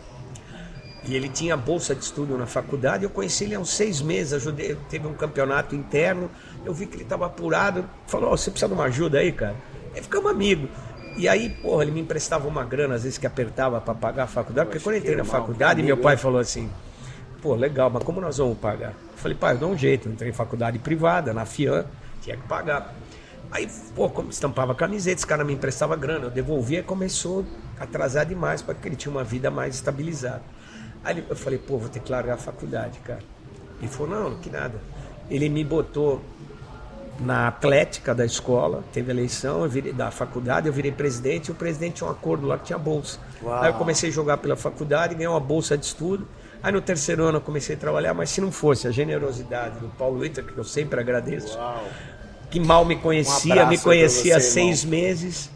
E 1.07 1.15
ele 1.15 1.29
tinha 1.29 1.57
bolsa 1.57 1.95
de 1.95 2.03
estudo 2.03 2.37
na 2.37 2.45
faculdade. 2.45 3.03
Eu 3.03 3.09
conheci 3.09 3.45
ele 3.45 3.55
há 3.55 3.59
uns 3.59 3.71
seis 3.71 4.01
meses. 4.01 4.33
Ajudei, 4.33 4.77
teve 4.89 5.07
um 5.07 5.13
campeonato 5.13 5.75
interno. 5.75 6.29
Eu 6.65 6.73
vi 6.73 6.85
que 6.85 6.95
ele 6.95 7.03
estava 7.03 7.25
apurado. 7.25 7.85
Falou: 8.07 8.31
oh, 8.31 8.37
Você 8.37 8.51
precisa 8.51 8.67
de 8.67 8.73
uma 8.73 8.85
ajuda 8.85 9.19
aí, 9.19 9.31
cara? 9.31 9.55
Aí 9.95 10.01
ficamos 10.01 10.31
amigos. 10.31 10.69
E 11.17 11.27
aí, 11.27 11.49
porra, 11.49 11.83
ele 11.83 11.91
me 11.91 12.01
emprestava 12.01 12.47
uma 12.47 12.63
grana, 12.63 12.95
às 12.95 13.03
vezes 13.03 13.17
que 13.17 13.27
apertava 13.27 13.81
para 13.81 13.93
pagar 13.93 14.23
a 14.23 14.27
faculdade. 14.27 14.69
Porque 14.69 14.81
quando 14.81 14.95
eu 14.95 14.99
entrei 15.01 15.15
na 15.15 15.25
faculdade, 15.25 15.81
meu 15.81 15.97
pai 15.97 16.17
falou 16.17 16.39
assim: 16.39 16.69
Pô, 17.41 17.55
legal, 17.55 17.89
mas 17.89 18.03
como 18.03 18.21
nós 18.21 18.37
vamos 18.37 18.57
pagar? 18.57 18.91
Eu 18.91 19.17
falei: 19.17 19.37
Pai, 19.37 19.55
eu 19.55 19.57
dou 19.57 19.71
um 19.71 19.77
jeito. 19.77 20.07
Eu 20.07 20.13
entrei 20.13 20.29
em 20.29 20.33
faculdade 20.33 20.79
privada, 20.79 21.33
na 21.33 21.45
FIAN, 21.45 21.85
tinha 22.21 22.37
que 22.37 22.47
pagar. 22.47 22.93
Aí, 23.51 23.67
pô, 23.95 24.09
como 24.09 24.29
estampava 24.29 24.75
camiseta, 24.75 25.17
esse 25.17 25.25
cara 25.25 25.43
me 25.43 25.53
emprestava 25.53 25.95
grana. 25.95 26.25
Eu 26.25 26.29
devolvia 26.29 26.79
e 26.79 26.83
começou 26.83 27.45
a 27.79 27.83
atrasar 27.83 28.25
demais, 28.25 28.61
porque 28.61 28.87
ele 28.87 28.95
tinha 28.95 29.11
uma 29.11 29.23
vida 29.23 29.49
mais 29.49 29.75
estabilizada. 29.75 30.43
Aí 31.03 31.25
eu 31.27 31.35
falei, 31.35 31.57
pô, 31.57 31.77
vou 31.77 31.89
ter 31.89 31.99
que 31.99 32.11
largar 32.11 32.35
a 32.35 32.37
faculdade, 32.37 32.99
cara. 32.99 33.21
Ele 33.79 33.87
falou, 33.87 34.09
não, 34.09 34.37
que 34.37 34.49
nada. 34.49 34.79
Ele 35.29 35.49
me 35.49 35.63
botou 35.63 36.21
na 37.19 37.47
atlética 37.47 38.15
da 38.15 38.25
escola, 38.25 38.83
teve 38.93 39.11
eleição, 39.11 39.63
eu 39.63 39.69
virei, 39.69 39.91
da 39.91 40.09
faculdade, 40.09 40.67
eu 40.67 40.73
virei 40.73 40.91
presidente 40.91 41.49
e 41.49 41.51
o 41.51 41.55
presidente 41.55 41.95
tinha 41.95 42.07
um 42.07 42.11
acordo 42.11 42.47
lá 42.47 42.57
que 42.57 42.65
tinha 42.65 42.79
bolsa. 42.79 43.19
Uau. 43.43 43.61
Aí 43.61 43.69
eu 43.69 43.73
comecei 43.73 44.09
a 44.09 44.13
jogar 44.13 44.37
pela 44.37 44.55
faculdade, 44.55 45.15
ganhei 45.15 45.27
uma 45.27 45.39
bolsa 45.39 45.77
de 45.77 45.85
estudo. 45.85 46.27
Aí 46.63 46.71
no 46.71 46.81
terceiro 46.81 47.23
ano 47.23 47.37
eu 47.37 47.41
comecei 47.41 47.75
a 47.75 47.79
trabalhar, 47.79 48.13
mas 48.13 48.29
se 48.29 48.41
não 48.41 48.51
fosse 48.51 48.87
a 48.87 48.91
generosidade 48.91 49.79
do 49.79 49.87
Paulo 49.89 50.25
Ita, 50.25 50.41
que 50.41 50.57
eu 50.57 50.63
sempre 50.63 50.99
agradeço, 50.99 51.57
Uau. 51.57 51.83
que 52.49 52.59
mal 52.59 52.85
me 52.85 52.95
Um 52.95 52.99
conhecia, 52.99 53.53
abraço 53.53 53.69
me 53.69 53.77
conhecia 53.77 54.37
há 54.37 54.41
seis 54.41 54.83
irmão. 54.83 54.99
meses, 54.99 55.49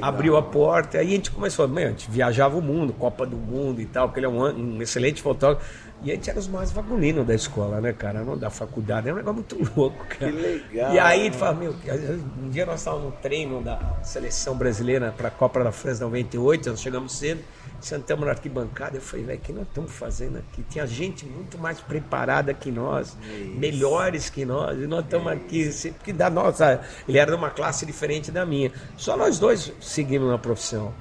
abriu 0.00 0.36
a 0.36 0.42
porta, 0.42 0.98
aí 0.98 1.08
a 1.08 1.10
gente 1.10 1.30
começou, 1.30 1.64
a 1.64 1.80
gente 1.80 2.10
viajava 2.10 2.56
o 2.56 2.62
mundo, 2.62 2.92
Copa 2.92 3.26
do 3.26 3.36
Mundo 3.36 3.80
e 3.80 3.86
tal, 3.86 4.08
porque 4.08 4.20
ele 4.20 4.26
é 4.26 4.28
um, 4.28 4.76
um 4.76 4.82
excelente 4.82 5.22
fotógrafo. 5.22 5.64
E 6.02 6.10
a 6.10 6.14
gente 6.14 6.30
era 6.30 6.38
os 6.38 6.48
mais 6.48 6.70
vagoninos 6.72 7.26
da 7.26 7.34
escola, 7.34 7.80
né, 7.80 7.92
cara? 7.92 8.24
Não 8.24 8.36
da 8.36 8.48
faculdade, 8.48 9.08
é 9.08 9.12
um 9.12 9.16
negócio 9.16 9.34
muito 9.34 9.58
louco, 9.76 10.04
cara. 10.06 10.32
Que 10.32 10.38
legal. 10.38 10.94
E 10.94 10.98
aí 10.98 11.30
tu 11.30 11.36
fala, 11.36 11.54
meu, 11.54 11.74
um 12.42 12.48
dia 12.48 12.64
nós 12.64 12.80
estávamos 12.80 13.06
no 13.06 13.12
treino 13.12 13.62
da 13.62 13.78
seleção 14.02 14.56
brasileira 14.56 15.12
para 15.14 15.28
a 15.28 15.30
Copa 15.30 15.62
da 15.62 15.70
França 15.70 16.04
98, 16.04 16.70
nós 16.70 16.80
chegamos 16.80 17.12
cedo, 17.12 17.42
sentamos 17.86 18.24
na 18.24 18.32
arquibancada, 18.32 18.96
eu 18.96 19.00
falei, 19.00 19.24
velho, 19.24 19.38
o 19.38 19.42
que 19.42 19.52
nós 19.52 19.66
estamos 19.66 19.90
fazendo 19.92 20.38
aqui? 20.38 20.62
Tinha 20.68 20.86
gente 20.86 21.24
muito 21.26 21.58
mais 21.58 21.80
preparada 21.80 22.52
que 22.54 22.70
nós, 22.70 23.16
melhores 23.56 24.30
que 24.30 24.44
nós, 24.44 24.78
e 24.78 24.86
nós 24.86 25.04
estamos 25.04 25.32
aqui, 25.32 25.72
se- 25.72 25.90
porque 25.92 26.12
da 26.12 26.28
nossa, 26.30 26.80
ele 27.08 27.18
era 27.18 27.30
de 27.32 27.36
uma 27.36 27.50
classe 27.50 27.84
diferente 27.84 28.30
da 28.30 28.44
minha. 28.46 28.70
Só 28.96 29.16
nós 29.16 29.38
dois 29.38 29.72
seguimos 29.80 30.28
na 30.28 30.38
profissão. 30.38 30.92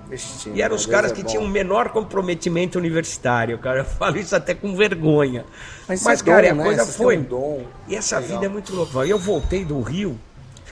E 0.54 0.62
eram 0.62 0.76
os 0.76 0.86
caras 0.86 1.12
é 1.12 1.16
que 1.16 1.22
bom. 1.24 1.30
tinham 1.30 1.44
o 1.44 1.48
menor 1.48 1.90
comprometimento 1.90 2.78
universitário, 2.78 3.58
cara. 3.60 3.80
Eu 3.80 3.86
falo 3.86 4.18
isso 4.18 4.36
até 4.36 4.54
com 4.54 4.76
vergonha. 4.76 5.46
Mas 5.88 6.04
Mas, 6.04 6.20
isso 6.22 6.30
é 6.30 6.34
cara, 6.34 6.48
dom, 6.48 6.54
a 6.54 6.56
né? 6.56 6.64
coisa 6.64 6.84
Vocês 6.84 6.96
têm 6.96 7.06
foi. 7.06 7.18
um. 7.18 7.66
E 7.88 7.96
essa 7.96 8.20
Legal. 8.20 8.34
vida 8.36 8.46
é 8.46 8.50
muito 8.50 8.76
louca. 8.76 9.00
Eu 9.06 9.18
voltei 9.18 9.66
do 9.66 9.82
Rio, 9.82 10.20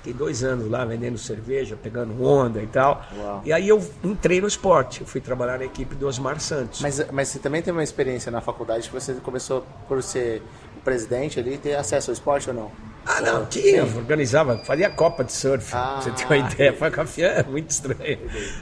fiquei 0.07 0.13
dois 0.13 0.43
anos 0.43 0.69
lá 0.69 0.85
vendendo 0.85 1.17
cerveja, 1.17 1.77
pegando 1.81 2.23
onda 2.23 2.61
e 2.61 2.67
tal. 2.67 3.05
Uau. 3.17 3.41
E 3.43 3.51
aí 3.51 3.67
eu 3.67 3.83
entrei 4.03 4.39
no 4.39 4.47
esporte. 4.47 5.01
Eu 5.01 5.07
fui 5.07 5.19
trabalhar 5.19 5.59
na 5.59 5.65
equipe 5.65 5.95
do 5.95 6.07
Osmar 6.07 6.39
Santos. 6.39 6.81
Mas, 6.81 7.05
mas 7.11 7.27
você 7.27 7.39
também 7.39 7.61
teve 7.61 7.77
uma 7.77 7.83
experiência 7.83 8.31
na 8.31 8.41
faculdade 8.41 8.87
que 8.87 8.93
você 8.93 9.13
começou 9.15 9.65
por 9.87 10.01
ser 10.01 10.41
o 10.77 10.81
presidente 10.81 11.39
ali, 11.39 11.57
ter 11.57 11.75
acesso 11.75 12.11
ao 12.11 12.13
esporte 12.13 12.49
ou 12.49 12.55
não? 12.55 12.71
Ah, 13.05 13.21
não, 13.21 13.45
tinha, 13.45 13.83
organizava, 13.85 14.57
fazia 14.65 14.89
Copa 14.89 15.23
de 15.23 15.31
Surf, 15.31 15.73
Ah, 15.73 16.01
você 16.01 16.11
ter 16.11 16.25
uma 16.25 16.37
ideia. 16.37 16.73
Foi 16.73 16.91
café, 16.91 17.39
é 17.39 17.43
muito 17.43 17.69
estranho. 17.69 18.19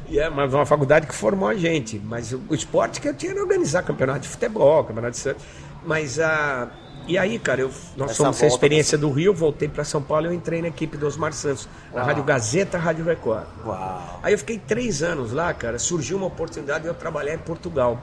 E 0.08 0.20
é, 0.20 0.30
mas 0.30 0.54
uma 0.54 0.66
faculdade 0.68 1.08
que 1.08 1.16
formou 1.16 1.50
a 1.50 1.56
gente. 1.56 2.00
Mas 2.00 2.32
o, 2.32 2.42
o 2.48 2.54
esporte 2.54 3.02
que 3.02 3.08
eu 3.08 3.14
tinha 3.14 3.32
era 3.32 3.42
organizar 3.42 3.82
campeonato 3.84 4.20
de 4.20 4.28
futebol, 4.30 4.84
campeonato 4.84 5.14
de 5.14 5.18
surf. 5.20 5.40
Mas 5.84 6.20
a. 6.20 6.70
E 7.08 7.18
aí, 7.18 7.38
cara, 7.38 7.62
eu, 7.62 7.72
nós 7.96 8.12
Essa 8.12 8.24
fomos 8.24 8.40
volta 8.40 8.56
experiência 8.56 8.98
do 8.98 9.12
Rio, 9.12 9.34
voltei 9.34 9.68
para 9.68 9.84
São 9.84 10.02
Paulo 10.02 10.26
e 10.26 10.30
eu 10.30 10.34
entrei 10.34 10.62
na 10.62 10.70
equipe 10.70 10.98
do 10.98 11.06
Osmar 11.06 11.34
Santos, 11.34 11.68
na 11.92 11.98
Uau. 12.00 12.08
Rádio 12.08 12.24
Gazeta, 12.24 12.78
Rádio 12.80 13.06
Record. 13.06 13.46
Uau. 13.64 14.20
Aí 14.24 14.34
eu 14.34 14.38
fiquei 14.40 14.58
três 14.58 15.04
anos 15.04 15.32
lá, 15.32 15.54
cara. 15.54 15.78
Surgiu 15.78 16.18
uma 16.18 16.26
oportunidade 16.26 16.82
de 16.84 16.88
eu 16.88 16.94
trabalhar 16.96 17.36
em 17.36 17.38
Portugal. 17.38 18.02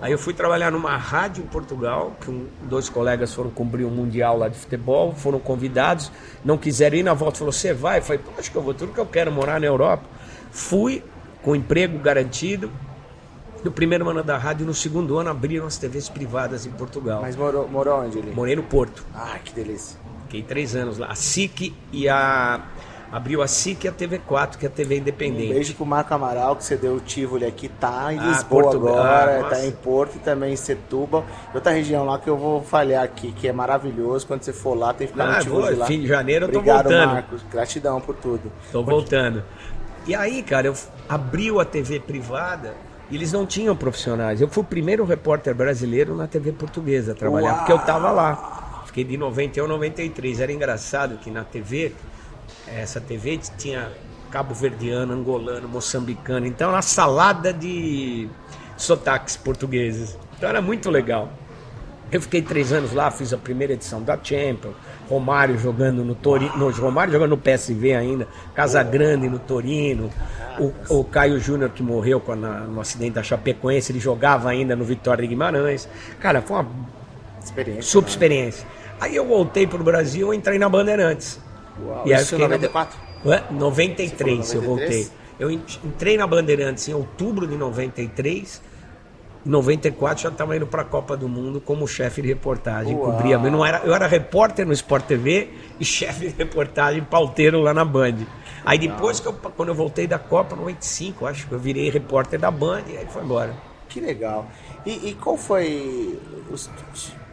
Aí 0.00 0.10
eu 0.10 0.18
fui 0.18 0.32
trabalhar 0.34 0.70
numa 0.72 0.96
rádio 0.96 1.44
em 1.44 1.46
Portugal, 1.46 2.12
que 2.20 2.30
um- 2.30 2.46
dois 2.62 2.88
colegas 2.88 3.32
foram 3.34 3.50
cobrir 3.50 3.84
um 3.84 3.90
mundial 3.90 4.38
lá 4.38 4.48
de 4.48 4.56
futebol, 4.56 5.14
foram 5.14 5.38
convidados, 5.38 6.10
não 6.44 6.56
quiseram 6.56 6.96
ir 6.96 7.02
na 7.02 7.14
volta, 7.14 7.38
falou: 7.38 7.52
"Você 7.52 7.72
vai?" 7.74 7.98
Eu 7.98 8.02
falei: 8.02 8.22
"Pô, 8.24 8.30
acho 8.38 8.50
que 8.50 8.56
eu 8.56 8.62
vou, 8.62 8.72
tudo 8.74 8.92
que 8.92 9.00
eu 9.00 9.06
quero 9.06 9.30
morar 9.30 9.60
na 9.60 9.66
Europa". 9.66 10.04
Fui 10.50 11.02
com 11.42 11.54
emprego 11.54 11.98
garantido. 11.98 12.70
No 13.64 13.72
primeiro 13.72 14.08
ano 14.08 14.22
da 14.22 14.36
rádio, 14.36 14.66
no 14.66 14.74
segundo 14.74 15.18
ano 15.18 15.30
abriram 15.30 15.66
as 15.66 15.78
TVs 15.78 16.08
privadas 16.10 16.66
em 16.66 16.70
Portugal. 16.70 17.20
Mas 17.22 17.34
morou, 17.34 17.66
morou 17.66 18.00
onde 18.02 18.18
ali? 18.18 18.30
Morei 18.32 18.54
no 18.54 18.62
Porto. 18.62 19.04
Ah, 19.14 19.38
que 19.42 19.52
delícia. 19.54 19.98
Fiquei 20.24 20.42
três 20.42 20.76
anos 20.76 20.98
lá. 20.98 21.06
A 21.08 21.14
SIC 21.14 21.74
e 21.90 22.08
a 22.08 22.60
abriu 23.10 23.40
a 23.42 23.46
SIC 23.46 23.84
e 23.84 23.88
a 23.88 23.92
TV4, 23.92 24.56
que 24.58 24.66
é 24.66 24.68
a 24.68 24.72
TV 24.72 24.96
Um 24.96 24.98
independente. 24.98 25.52
beijo 25.52 25.74
pro 25.74 25.86
Marco 25.86 26.12
Amaral, 26.12 26.56
que 26.56 26.64
você 26.64 26.76
deu 26.76 26.94
o 26.96 27.00
Tivoli 27.00 27.46
aqui, 27.46 27.68
tá 27.68 28.12
em 28.12 28.18
Ah, 28.18 28.24
Lisboa 28.26 28.62
Portugal. 28.64 28.94
agora, 28.98 29.40
Ah, 29.46 29.50
tá 29.50 29.64
em 29.64 29.70
Porto 29.70 30.16
e 30.16 30.18
também 30.18 30.52
em 30.52 30.56
Setúbal. 30.56 31.24
E 31.52 31.56
outra 31.56 31.72
região 31.72 32.04
lá 32.04 32.18
que 32.18 32.28
eu 32.28 32.36
vou 32.36 32.60
falhar 32.62 33.04
aqui, 33.04 33.30
que 33.32 33.46
é 33.48 33.52
maravilhoso. 33.52 34.26
Quando 34.26 34.42
você 34.42 34.52
for 34.52 34.76
lá, 34.76 34.92
tem 34.92 35.06
que 35.06 35.12
ficar 35.12 35.24
Ah, 35.26 35.36
no 35.38 35.42
Tivoli 35.42 35.70
vou, 35.70 35.78
lá. 35.78 35.86
fim 35.86 36.00
de 36.00 36.06
janeiro 36.08 36.46
eu 36.46 36.52
tô 36.52 36.58
Obrigado, 36.58 36.84
voltando. 36.84 37.06
Marcos. 37.12 37.42
Gratidão 37.50 38.00
por 38.00 38.16
tudo. 38.16 38.50
Tô 38.72 38.82
voltando. 38.82 39.42
E 40.06 40.14
aí, 40.14 40.42
cara, 40.42 40.66
eu 40.66 40.74
abriu 41.08 41.60
a 41.60 41.64
TV 41.64 42.00
privada 42.00 42.74
e 43.10 43.16
eles 43.16 43.32
não 43.32 43.46
tinham 43.46 43.76
profissionais. 43.76 44.40
Eu 44.40 44.48
fui 44.48 44.62
o 44.62 44.66
primeiro 44.66 45.04
repórter 45.04 45.54
brasileiro 45.54 46.16
na 46.16 46.26
TV 46.26 46.52
portuguesa 46.52 47.12
a 47.12 47.14
trabalhar, 47.14 47.48
Uau! 47.48 47.58
porque 47.58 47.72
eu 47.72 47.78
tava 47.78 48.10
lá. 48.10 48.82
Fiquei 48.86 49.04
de 49.04 49.16
91 49.16 49.64
a 49.64 49.68
93. 49.68 50.40
Era 50.40 50.52
engraçado 50.52 51.18
que 51.18 51.30
na 51.30 51.44
TV, 51.44 51.92
essa 52.66 53.00
TV 53.00 53.40
tinha 53.58 53.90
cabo 54.30 54.54
verdiano, 54.54 55.12
angolano, 55.12 55.68
moçambicano. 55.68 56.46
Então, 56.46 56.70
uma 56.70 56.82
salada 56.82 57.52
de 57.52 58.28
sotaques 58.76 59.36
portugueses. 59.36 60.18
Então, 60.36 60.48
era 60.48 60.60
muito 60.60 60.90
legal. 60.90 61.28
Eu 62.10 62.20
fiquei 62.20 62.42
três 62.42 62.72
anos 62.72 62.92
lá, 62.92 63.10
fiz 63.10 63.32
a 63.32 63.38
primeira 63.38 63.72
edição 63.72 64.02
da 64.02 64.18
Champions, 64.22 64.74
Romário 65.08 65.58
jogando 65.58 66.04
no 66.04 66.14
Torino, 66.14 66.56
no, 66.56 66.70
Romário 66.70 67.12
jogando 67.12 67.30
no 67.30 67.36
PSV 67.38 67.94
ainda, 67.94 68.26
Casagrande 68.54 69.28
no 69.28 69.38
Torino, 69.38 70.10
o, 70.58 70.72
o 71.00 71.04
Caio 71.04 71.38
Júnior 71.38 71.70
que 71.70 71.82
morreu 71.82 72.22
na- 72.36 72.60
no 72.60 72.80
acidente 72.80 73.12
da 73.12 73.22
Chapecoense, 73.22 73.92
ele 73.92 74.00
jogava 74.00 74.48
ainda 74.50 74.74
no 74.74 74.84
Vitória 74.84 75.22
de 75.22 75.28
Guimarães. 75.28 75.88
Cara, 76.20 76.40
foi 76.40 76.56
uma 76.56 76.66
Experiência. 77.42 77.82
super 77.82 78.06
né? 78.06 78.10
experiência. 78.12 78.66
Aí 79.00 79.14
eu 79.16 79.26
voltei 79.26 79.66
pro 79.66 79.82
Brasil 79.84 80.32
e 80.32 80.36
entrei 80.36 80.58
na 80.58 80.68
Bandeirantes. 80.68 81.38
Uau, 81.84 82.02
E 82.06 82.14
aí 82.14 82.22
isso 82.22 82.34
em 82.34 82.38
fiquei 82.38 82.48
na- 82.48 82.54
94? 82.54 82.98
Ué, 83.26 83.42
93 83.50 84.46
Você 84.46 84.56
eu 84.56 84.60
falou 84.62 84.76
93? 84.76 85.08
voltei. 85.08 85.24
Eu 85.38 85.50
en- 85.50 85.62
entrei 85.84 86.16
na 86.16 86.26
Bandeirantes 86.26 86.88
em 86.88 86.94
outubro 86.94 87.46
de 87.46 87.56
93. 87.56 88.62
Em 89.46 89.50
94 89.50 90.22
já 90.22 90.28
estava 90.30 90.56
indo 90.56 90.66
para 90.66 90.82
a 90.82 90.84
Copa 90.84 91.16
do 91.16 91.28
Mundo 91.28 91.60
como 91.60 91.86
chefe 91.86 92.22
de 92.22 92.28
reportagem. 92.28 92.94
Uau. 92.94 93.12
Cobria, 93.12 93.34
eu, 93.34 93.50
não 93.50 93.64
era, 93.64 93.78
eu 93.84 93.94
era 93.94 94.06
repórter 94.06 94.66
no 94.66 94.72
Sport 94.72 95.04
TV 95.04 95.50
e 95.78 95.84
chefe 95.86 96.28
de 96.28 96.34
reportagem 96.34 97.02
pauteiro 97.04 97.60
lá 97.60 97.74
na 97.74 97.84
Band. 97.84 98.18
Aí 98.64 98.78
depois 98.78 99.20
que 99.20 99.26
eu, 99.26 99.32
quando 99.34 99.68
eu 99.68 99.74
voltei 99.74 100.06
da 100.06 100.18
Copa, 100.18 100.56
95, 100.56 101.26
acho 101.26 101.46
que 101.46 101.52
eu 101.52 101.58
virei 101.58 101.90
repórter 101.90 102.40
da 102.40 102.50
Band 102.50 102.84
e 102.88 102.96
aí 102.96 103.06
foi 103.06 103.22
embora. 103.22 103.54
Que 103.88 104.00
legal. 104.00 104.46
E, 104.86 105.10
e 105.10 105.14
qual 105.14 105.36
foi 105.36 106.18
os, 106.50 106.70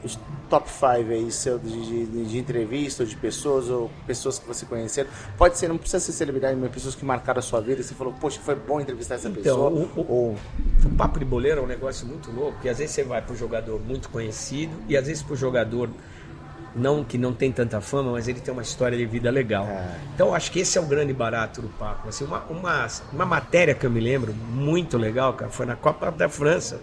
os 0.04 0.18
top 0.50 0.70
5 0.70 0.86
aí 1.12 1.32
seu 1.32 1.58
de, 1.60 2.06
de, 2.06 2.26
de 2.26 2.38
entrevista, 2.38 3.04
ou 3.04 3.10
de 3.10 3.16
pessoas, 3.16 3.70
ou 3.70 3.90
pessoas 4.06 4.38
que 4.40 4.48
você 4.48 4.66
conheceu? 4.66 5.06
Pode 5.38 5.58
ser, 5.58 5.68
não 5.70 5.78
precisa 5.78 6.00
ser 6.00 6.12
celebridade, 6.12 6.56
mas 6.60 6.72
pessoas 6.72 6.94
que 6.96 7.06
marcaram 7.06 7.40
a 7.40 7.42
sua 7.42 7.62
vida 7.62 7.82
você 7.84 7.94
falou, 7.94 8.14
poxa, 8.20 8.40
foi 8.44 8.56
bom 8.56 8.82
entrevistar 8.82 9.16
essa 9.16 9.30
Então, 9.30 9.42
pessoa. 9.42 9.70
o, 9.70 9.84
o- 9.96 10.06
Ou, 10.12 10.38
o 10.86 10.90
papo 10.98 11.20
de 11.20 11.26
boleiro 11.26 11.62
é 11.62 11.64
um 11.64 11.68
negócio 11.68 12.06
muito 12.08 12.32
louco, 12.32 12.54
porque 12.54 12.70
às 12.70 12.78
vezes 12.80 12.94
você 12.96 13.04
vai 13.04 13.22
para 13.22 13.34
um 13.34 13.38
jogador 13.38 13.80
muito 13.80 14.10
conhecido 14.10 14.74
e 14.90 14.98
às 14.98 15.08
vezes 15.08 15.24
para 15.24 15.34
o 15.34 15.38
jogador 15.38 15.90
não 16.74 17.04
que 17.04 17.18
não 17.18 17.34
tem 17.34 17.52
tanta 17.52 17.82
fama, 17.82 18.14
mas 18.14 18.28
ele 18.30 18.40
tem 18.40 18.52
uma 18.54 18.62
história 18.64 18.98
de 18.98 19.06
vida 19.06 19.30
legal. 19.30 19.66
É. 19.66 20.00
Então 20.16 20.34
acho 20.34 20.50
que 20.52 20.60
esse 20.62 20.78
é 20.78 20.82
o 20.82 20.86
grande 20.86 21.14
barato 21.14 21.62
do 21.62 21.68
papo. 21.68 22.08
Assim, 22.08 22.24
uma, 22.24 22.44
uma, 22.50 22.88
uma 23.12 23.26
matéria 23.26 23.74
que 23.76 23.86
eu 23.86 23.92
me 23.92 24.00
lembro 24.00 24.34
muito 24.34 24.98
legal, 24.98 25.34
cara, 25.34 25.52
foi 25.52 25.66
na 25.66 25.76
Copa 25.76 26.10
da 26.12 26.30
França. 26.30 26.80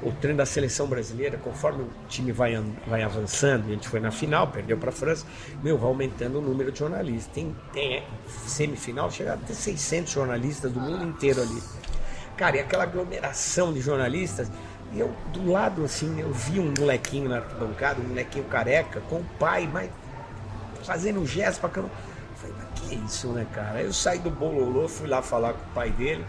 O 0.00 0.12
treino 0.12 0.38
da 0.38 0.46
seleção 0.46 0.86
brasileira, 0.86 1.36
conforme 1.38 1.82
o 1.82 1.90
time 2.08 2.30
vai, 2.30 2.54
vai 2.86 3.02
avançando, 3.02 3.66
a 3.66 3.70
gente 3.70 3.88
foi 3.88 3.98
na 3.98 4.12
final, 4.12 4.46
perdeu 4.46 4.78
para 4.78 4.90
a 4.90 4.92
França, 4.92 5.26
meu, 5.60 5.76
vai 5.76 5.88
aumentando 5.88 6.38
o 6.38 6.40
número 6.40 6.70
de 6.70 6.78
jornalistas. 6.78 7.32
Tem, 7.34 7.54
tem 7.72 7.96
é, 7.96 8.04
semifinal, 8.46 9.10
chega 9.10 9.34
a 9.34 9.36
ter 9.36 9.54
600 9.54 10.12
jornalistas 10.12 10.70
do 10.70 10.78
mundo 10.78 11.04
inteiro 11.04 11.42
ali. 11.42 11.60
Cara, 12.36 12.56
e 12.56 12.60
aquela 12.60 12.84
aglomeração 12.84 13.72
de 13.72 13.80
jornalistas. 13.80 14.48
E 14.92 15.00
eu, 15.00 15.12
do 15.32 15.50
lado, 15.50 15.84
assim, 15.84 16.20
eu 16.20 16.32
vi 16.32 16.60
um 16.60 16.72
molequinho 16.78 17.28
na 17.28 17.40
bancada, 17.40 18.00
um 18.00 18.08
molequinho 18.08 18.44
careca, 18.44 19.00
com 19.08 19.16
o 19.16 19.24
pai, 19.38 19.68
mas 19.70 19.90
fazendo 20.84 21.20
um 21.20 21.26
gesto 21.26 21.60
pra 21.60 21.68
câmera. 21.68 21.92
Eu 21.92 22.36
Falei, 22.36 22.56
mas 22.56 22.80
que 22.80 22.94
isso, 22.94 23.28
né, 23.28 23.44
cara? 23.52 23.80
Aí 23.80 23.84
eu 23.84 23.92
saí 23.92 24.20
do 24.20 24.30
Bololô, 24.30 24.88
fui 24.88 25.08
lá 25.08 25.20
falar 25.20 25.54
com 25.54 25.64
o 25.64 25.74
pai 25.74 25.90
dele. 25.90 26.24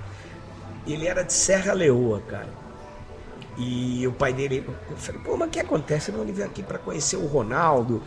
Ele 0.87 1.07
era 1.07 1.23
de 1.23 1.31
Serra 1.31 1.73
Leoa, 1.73 2.21
cara. 2.27 2.49
E 3.59 4.07
o 4.07 4.13
pai 4.13 4.31
dele, 4.31 4.63
eu 4.89 4.95
falei, 4.95 5.21
pô, 5.21 5.35
mas 5.35 5.49
o 5.49 5.51
que 5.51 5.59
acontece? 5.59 6.13
Não, 6.13 6.21
ele 6.21 6.31
veio 6.31 6.47
aqui 6.47 6.63
para 6.63 6.79
conhecer 6.79 7.17
o 7.17 7.25
Ronaldo, 7.25 8.01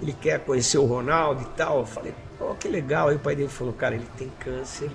ele 0.00 0.14
quer 0.14 0.40
conhecer 0.40 0.78
o 0.78 0.86
Ronaldo 0.86 1.42
e 1.42 1.56
tal. 1.56 1.80
Eu 1.80 1.86
falei, 1.86 2.14
pô, 2.38 2.54
que 2.54 2.66
legal. 2.68 3.08
Aí 3.08 3.16
o 3.16 3.18
pai 3.18 3.36
dele 3.36 3.50
falou, 3.50 3.74
cara, 3.74 3.94
ele 3.94 4.08
tem 4.16 4.32
câncer, 4.40 4.90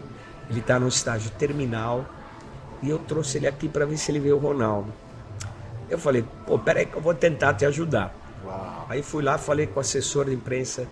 ele 0.50 0.62
tá 0.62 0.80
no 0.80 0.88
estágio 0.88 1.30
terminal 1.38 2.06
e 2.82 2.90
eu 2.90 2.98
trouxe 2.98 3.38
ele 3.38 3.48
aqui 3.48 3.70
para 3.70 3.86
ver 3.86 3.98
se 3.98 4.12
ele 4.12 4.20
vê 4.20 4.32
o 4.32 4.40
Ronaldo. 4.40 4.92
Eu 5.88 6.00
falei, 6.00 6.26
pô, 6.46 6.58
peraí 6.58 6.88
que 6.88 6.96
eu 6.96 7.02
vou 7.02 7.14
tentar 7.14 7.54
te 7.54 7.66
ajudar. 7.66 8.12
uau, 8.44 8.88
Aí 8.90 9.04
fui 9.04 9.24
lá, 9.24 9.38
falei 9.38 9.68
com 9.68 9.78
o 9.78 9.82
assessor 9.82 10.26
de 10.26 10.34
imprensa 10.34 10.88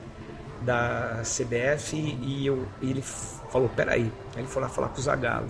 da 0.62 1.21
CBF 1.23 1.95
e, 1.95 2.45
eu, 2.45 2.67
e 2.82 2.91
ele 2.91 3.01
falou, 3.01 3.69
peraí. 3.69 4.12
Aí 4.36 4.41
ele 4.41 4.47
foi 4.47 4.62
lá 4.62 4.69
falar 4.69 4.89
com 4.89 4.99
o 4.99 5.01
Zagallo. 5.01 5.47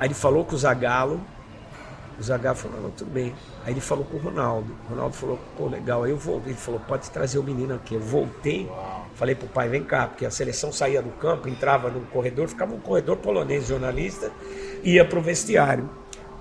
Aí 0.00 0.08
ele 0.08 0.14
falou 0.14 0.44
com 0.44 0.54
o 0.54 0.58
Zagallo, 0.58 1.20
o 2.18 2.22
Zagallo 2.22 2.56
falou, 2.56 2.80
não, 2.80 2.90
tudo 2.90 3.10
bem. 3.10 3.34
Aí 3.64 3.72
ele 3.72 3.80
falou 3.80 4.04
com 4.04 4.16
o 4.16 4.20
Ronaldo. 4.20 4.74
O 4.86 4.90
Ronaldo 4.90 5.14
falou, 5.14 5.38
pô, 5.56 5.66
legal. 5.66 6.04
Aí 6.04 6.10
eu 6.10 6.16
voltei. 6.16 6.52
Ele 6.52 6.58
falou, 6.58 6.80
pode 6.80 7.10
trazer 7.10 7.38
o 7.38 7.42
menino 7.42 7.74
aqui. 7.74 7.94
Eu 7.94 8.00
voltei, 8.00 8.68
Falei 9.18 9.34
pro 9.34 9.48
pai, 9.48 9.68
vem 9.68 9.82
cá, 9.82 10.06
porque 10.06 10.24
a 10.24 10.30
seleção 10.30 10.70
saía 10.70 11.02
do 11.02 11.10
campo, 11.10 11.48
entrava 11.48 11.90
no 11.90 12.02
corredor, 12.02 12.46
ficava 12.46 12.72
um 12.72 12.78
corredor 12.78 13.16
polonês, 13.16 13.66
jornalista, 13.66 14.30
ia 14.84 15.04
pro 15.04 15.20
vestiário. 15.20 15.90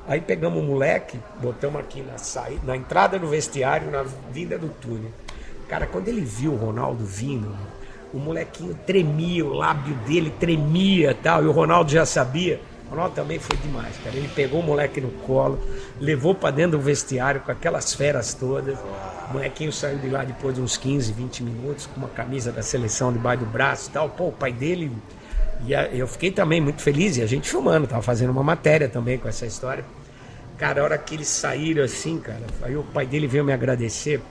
Aí 0.08 0.22
pegamos 0.22 0.62
o 0.62 0.64
moleque, 0.64 1.20
botamos 1.42 1.82
aqui 1.82 2.04
na, 2.04 2.20
saída, 2.20 2.62
na 2.64 2.78
entrada 2.78 3.18
do 3.18 3.28
vestiário, 3.28 3.90
na 3.90 4.04
vinda 4.32 4.60
do 4.60 4.70
túnel. 4.70 5.10
Cara, 5.68 5.88
quando 5.88 6.08
ele 6.08 6.22
viu 6.22 6.54
o 6.54 6.56
Ronaldo 6.56 7.04
vindo, 7.04 7.52
o 8.14 8.20
molequinho 8.20 8.78
tremia, 8.86 9.44
o 9.44 9.54
lábio 9.54 9.96
dele 10.08 10.30
tremia 10.40 11.16
tal, 11.16 11.44
e 11.44 11.48
o 11.48 11.52
Ronaldo 11.52 11.92
já 11.92 12.06
sabia. 12.06 12.62
Ronaldo 12.90 13.16
também 13.16 13.38
foi 13.40 13.58
demais, 13.58 13.96
cara. 14.04 14.16
Ele 14.16 14.30
pegou 14.30 14.62
o 14.62 14.64
moleque 14.64 15.02
no 15.02 15.10
colo, 15.10 15.60
levou 16.00 16.34
para 16.34 16.52
dentro 16.52 16.78
do 16.78 16.84
vestiário 16.84 17.42
com 17.42 17.52
aquelas 17.52 17.94
feras 17.94 18.34
todas. 18.34 18.78
O 19.30 19.34
molequinho 19.34 19.74
saiu 19.74 19.98
de 19.98 20.10
lá 20.10 20.24
depois 20.24 20.56
de 20.56 20.62
uns 20.62 20.78
15, 20.78 21.12
20 21.12 21.44
minutos, 21.44 21.86
com 21.86 22.00
uma 22.00 22.08
camisa 22.08 22.52
da 22.52 22.62
seleção 22.62 23.12
debaixo 23.12 23.44
do 23.44 23.50
braço 23.50 23.90
e 23.90 23.94
tal. 23.94 24.10
Pô, 24.10 24.30
o 24.30 24.32
pai 24.32 24.54
dele. 24.54 24.92
E 25.66 25.74
eu 25.98 26.08
fiquei 26.08 26.32
também 26.32 26.62
muito 26.62 26.82
feliz, 26.82 27.18
e 27.18 27.22
a 27.22 27.26
gente 27.26 27.50
filmando, 27.50 27.88
tava 27.88 28.02
fazendo 28.02 28.30
uma 28.30 28.44
matéria 28.44 28.88
também 28.88 29.18
com 29.18 29.28
essa 29.28 29.46
história. 29.46 29.84
Cara, 30.58 30.82
a 30.82 30.84
hora 30.84 30.98
que 30.98 31.16
eles 31.16 31.28
saíram 31.28 31.84
assim, 31.84 32.20
cara, 32.20 32.44
aí 32.62 32.76
o 32.76 32.84
pai 32.84 33.06
dele 33.06 33.28
veio 33.28 33.44
me 33.44 33.52
agradecer, 33.52 34.22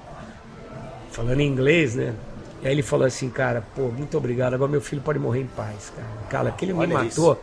falando 1.11 1.41
em 1.41 1.47
inglês, 1.47 1.95
né? 1.95 2.15
E 2.63 2.69
aí 2.69 2.73
ele 2.73 2.83
falou 2.83 3.07
assim, 3.07 3.29
cara, 3.29 3.63
pô, 3.75 3.89
muito 3.89 4.17
obrigado, 4.17 4.55
agora 4.55 4.71
meu 4.71 4.81
filho 4.81 5.03
pode 5.03 5.19
morrer 5.19 5.41
em 5.41 5.47
paz, 5.47 5.93
cara. 5.95 6.09
Cara, 6.31 6.49
aquele 6.49 6.73
me 6.73 6.87
matou. 6.87 7.35
Isso. 7.35 7.39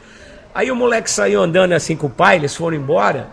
Aí 0.53 0.69
o 0.69 0.75
moleque 0.75 1.09
saiu 1.09 1.41
andando 1.41 1.73
assim 1.73 1.95
com 1.95 2.07
o 2.07 2.09
pai, 2.09 2.37
eles 2.37 2.55
foram 2.55 2.77
embora. 2.77 3.27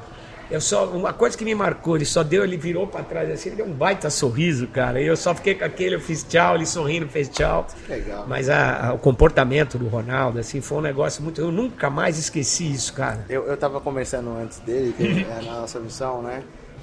Eu 0.50 0.61
só, 0.61 0.85
uma 0.87 1.12
coisa 1.12 1.38
que 1.38 1.44
me 1.44 1.54
marcou, 1.54 1.94
ele 1.94 2.04
só 2.04 2.24
deu, 2.24 2.42
ele 2.42 2.56
virou 2.56 2.85
para 2.85 3.04
trás 3.04 3.30
assim, 3.30 3.50
ele 3.50 3.56
deu 3.56 3.66
um 3.66 3.72
baita 3.72 4.11
sorriso, 4.11 4.66
cara. 4.66 5.00
E 5.00 5.06
eu 5.06 5.16
só 5.16 5.33
fiquei 5.33 5.54
com 5.54 5.64
aquele, 5.64 5.94
eu 5.94 6.00
fiz 6.00 6.24
tchau, 6.24 6.56
ele 6.56 6.66
sorrindo, 6.66 7.06
fez 7.06 7.28
tchau. 7.28 7.68
Legal. 7.88 8.24
Mas 8.26 8.48
a, 8.48 8.88
a, 8.88 8.92
o 8.92 8.98
comportamento 8.98 9.78
do 9.78 9.87
Ronaldo, 9.87 10.40
assim, 10.40 10.61
foi 10.61 10.78
um 10.78 10.80
negócio 10.80 11.22
muito. 11.22 11.40
Eu 11.40 11.52
nunca 11.52 11.88
mais 11.88 12.18
esqueci 12.18 12.68
isso, 12.68 12.92
cara. 12.94 13.24
Eu, 13.28 13.46
eu 13.46 13.56
tava 13.56 13.80
conversando 13.80 14.30
antes 14.30 14.59
dele, 14.59 14.92
que 14.96 15.24
é 15.24 15.44
na 15.44 15.61
nossa 15.61 15.78
missão, 15.78 16.20
né? 16.20 16.42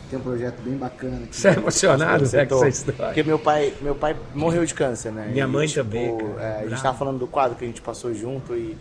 Tem 0.10 0.18
um 0.18 0.22
projeto 0.22 0.62
bem 0.62 0.78
bacana. 0.78 1.28
Você 1.30 1.50
é 1.50 1.54
emocionado, 1.54 2.24
né, 2.32 2.46
com 2.46 2.56
essa 2.56 2.68
história? 2.70 3.08
Porque 3.08 3.24
meu 3.24 3.38
pai, 3.38 3.74
meu 3.82 3.96
pai 3.96 4.16
morreu 4.34 4.66
de 4.66 4.74
câncer, 4.74 5.12
né? 5.12 5.28
Minha 5.30 5.44
e, 5.44 5.48
mãe 5.48 5.68
tipo, 5.68 5.84
também. 5.84 6.18
É, 6.40 6.64
a 6.64 6.70
gente 6.70 6.82
tava 6.82 6.98
falando 6.98 7.20
do 7.20 7.28
quadro 7.28 7.58
que 7.58 7.66
a 7.66 7.68
gente 7.68 7.82
passou 7.82 8.14
junto 8.14 8.56
e 8.56 8.78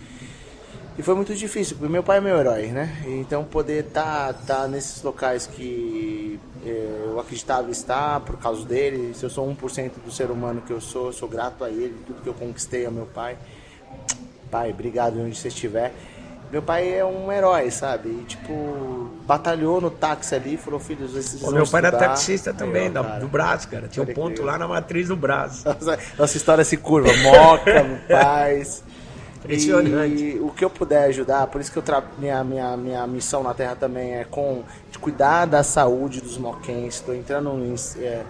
e 0.98 1.02
foi 1.02 1.14
muito 1.14 1.35
difícil, 1.35 1.76
porque 1.76 1.92
meu 1.92 2.02
pai 2.02 2.18
é 2.18 2.20
meu 2.20 2.38
herói, 2.38 2.68
né? 2.68 3.02
Então 3.06 3.44
poder 3.44 3.87
estar 3.87 4.32
tá, 4.32 4.61
tá 4.61 4.68
nesses 4.68 5.02
locais 5.02 5.46
que 5.46 6.40
é, 6.64 7.02
eu 7.06 7.20
acreditava 7.20 7.70
estar 7.70 8.20
por 8.20 8.38
causa 8.38 8.64
dele, 8.64 9.14
se 9.14 9.24
eu 9.24 9.30
sou 9.30 9.46
1% 9.48 9.92
do 10.04 10.11
ser 10.11 10.30
humano 10.30 10.62
que 10.66 10.72
eu 10.72 10.80
sou, 10.80 11.06
eu 11.06 11.12
sou 11.12 11.28
grato 11.28 11.64
a 11.64 11.70
ele, 11.70 11.94
tudo 12.06 12.22
que 12.22 12.28
eu 12.28 12.35
conquistei 12.35 12.87
ao 12.87 12.92
meu 12.92 13.06
pai. 13.06 13.37
Pai, 14.50 14.70
obrigado 14.70 15.20
onde 15.20 15.37
você 15.37 15.48
estiver. 15.48 15.92
Meu 16.50 16.62
pai 16.62 16.96
é 16.96 17.04
um 17.04 17.30
herói, 17.32 17.70
sabe? 17.72 18.09
E, 18.09 18.24
tipo, 18.24 19.11
batalhou 19.26 19.80
no 19.80 19.90
táxi 19.90 20.35
ali, 20.35 20.56
falou, 20.56 20.78
filhos, 20.78 21.14
esses 21.16 21.42
meu 21.42 21.50
pai 21.50 21.62
estudar. 21.62 21.88
era 21.88 21.98
taxista 21.98 22.54
também, 22.54 22.90
ó, 22.96 23.18
do 23.18 23.26
braço, 23.26 23.68
cara. 23.68 23.88
Tinha 23.88 24.04
um 24.04 24.14
ponto 24.14 24.42
lá 24.42 24.56
na 24.56 24.68
matriz 24.68 25.09
do 25.09 25.16
braço. 25.16 25.66
Nossa, 25.68 25.98
nossa 26.16 26.37
história 26.37 26.64
se 26.64 26.76
curva. 26.76 27.11
Moca, 27.16 28.00
paz. 28.09 28.85
E 30.07 30.38
o 30.40 30.51
que 30.51 30.64
eu 30.64 30.70
puder 30.70 31.05
ajudar, 31.05 31.46
por 31.46 31.61
isso 31.61 31.70
que 31.70 31.79
eu 31.79 31.83
tra... 31.83 32.03
minha, 32.18 32.42
minha, 32.42 32.77
minha 32.77 33.07
missão 33.07 33.42
na 33.42 33.55
Terra 33.55 33.77
também 33.77 34.14
é 34.14 34.25
com 34.25 34.62
de 34.90 34.99
cuidar 34.99 35.46
da 35.46 35.62
saúde 35.62 36.20
dos 36.20 36.38
moquenses. 36.38 37.01
Estou 37.01 37.14
entrando 37.14 37.51
em, 37.51 37.75
é, 38.03 38.25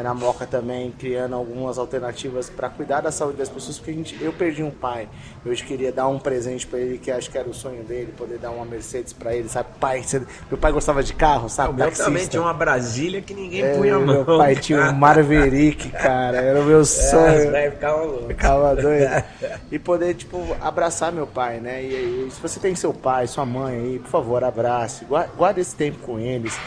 é 0.00 0.02
na 0.02 0.14
Moca 0.14 0.46
também, 0.46 0.90
criando 0.90 1.34
algumas 1.34 1.78
alternativas 1.78 2.50
para 2.50 2.68
cuidar 2.68 3.00
da 3.00 3.12
saúde 3.12 3.36
das 3.38 3.48
pessoas, 3.48 3.78
porque 3.78 3.90
a 3.90 3.94
gente, 3.94 4.22
eu 4.22 4.32
perdi 4.32 4.62
um 4.62 4.70
pai. 4.70 5.08
Eu 5.44 5.52
hoje 5.52 5.62
queria 5.62 5.92
dar 5.92 6.08
um 6.08 6.18
presente 6.18 6.66
para 6.66 6.78
ele, 6.78 6.98
que 6.98 7.10
acho 7.10 7.30
que 7.30 7.38
era 7.38 7.48
o 7.48 7.54
sonho 7.54 7.84
dele, 7.84 8.12
poder 8.16 8.38
dar 8.38 8.50
uma 8.50 8.64
Mercedes 8.64 9.12
para 9.12 9.34
ele, 9.34 9.48
sabe? 9.48 9.68
Pai, 9.78 10.04
meu 10.48 10.58
pai 10.58 10.72
gostava 10.72 11.02
de 11.02 11.12
carro, 11.12 11.48
sabe? 11.48 11.74
Meu 11.74 11.90
também 11.92 12.26
tinha 12.26 12.42
uma 12.42 12.54
Brasília 12.54 13.20
que 13.20 13.34
ninguém 13.34 13.62
é, 13.62 13.76
punha 13.76 13.96
a 13.96 13.98
mão. 13.98 14.24
Meu 14.24 14.38
pai 14.38 14.56
tinha 14.56 14.90
um 14.90 14.92
Maverick, 14.92 15.90
cara, 15.90 16.38
era 16.38 16.60
o 16.60 16.64
meu 16.64 16.80
é, 16.80 16.84
sonho. 16.84 17.56
É, 17.56 17.70
ficava 17.70 18.02
louco. 18.02 18.28
Ficava 18.28 18.76
doido. 18.76 19.24
E 19.70 19.78
poder, 19.78 20.14
tipo, 20.14 20.56
abraçar 20.60 21.12
meu 21.12 21.26
pai, 21.26 21.60
né? 21.60 21.82
E, 21.82 22.26
e 22.26 22.30
se 22.30 22.40
você 22.40 22.58
tem 22.58 22.74
seu 22.74 22.92
pai, 22.92 23.26
sua 23.28 23.46
mãe 23.46 23.76
aí, 23.76 23.98
por 24.00 24.08
favor, 24.08 24.42
abrace, 24.42 25.06
guarde 25.36 25.60
esse 25.60 25.76
tempo 25.76 25.98
com 25.98 26.18
eles. 26.18 26.58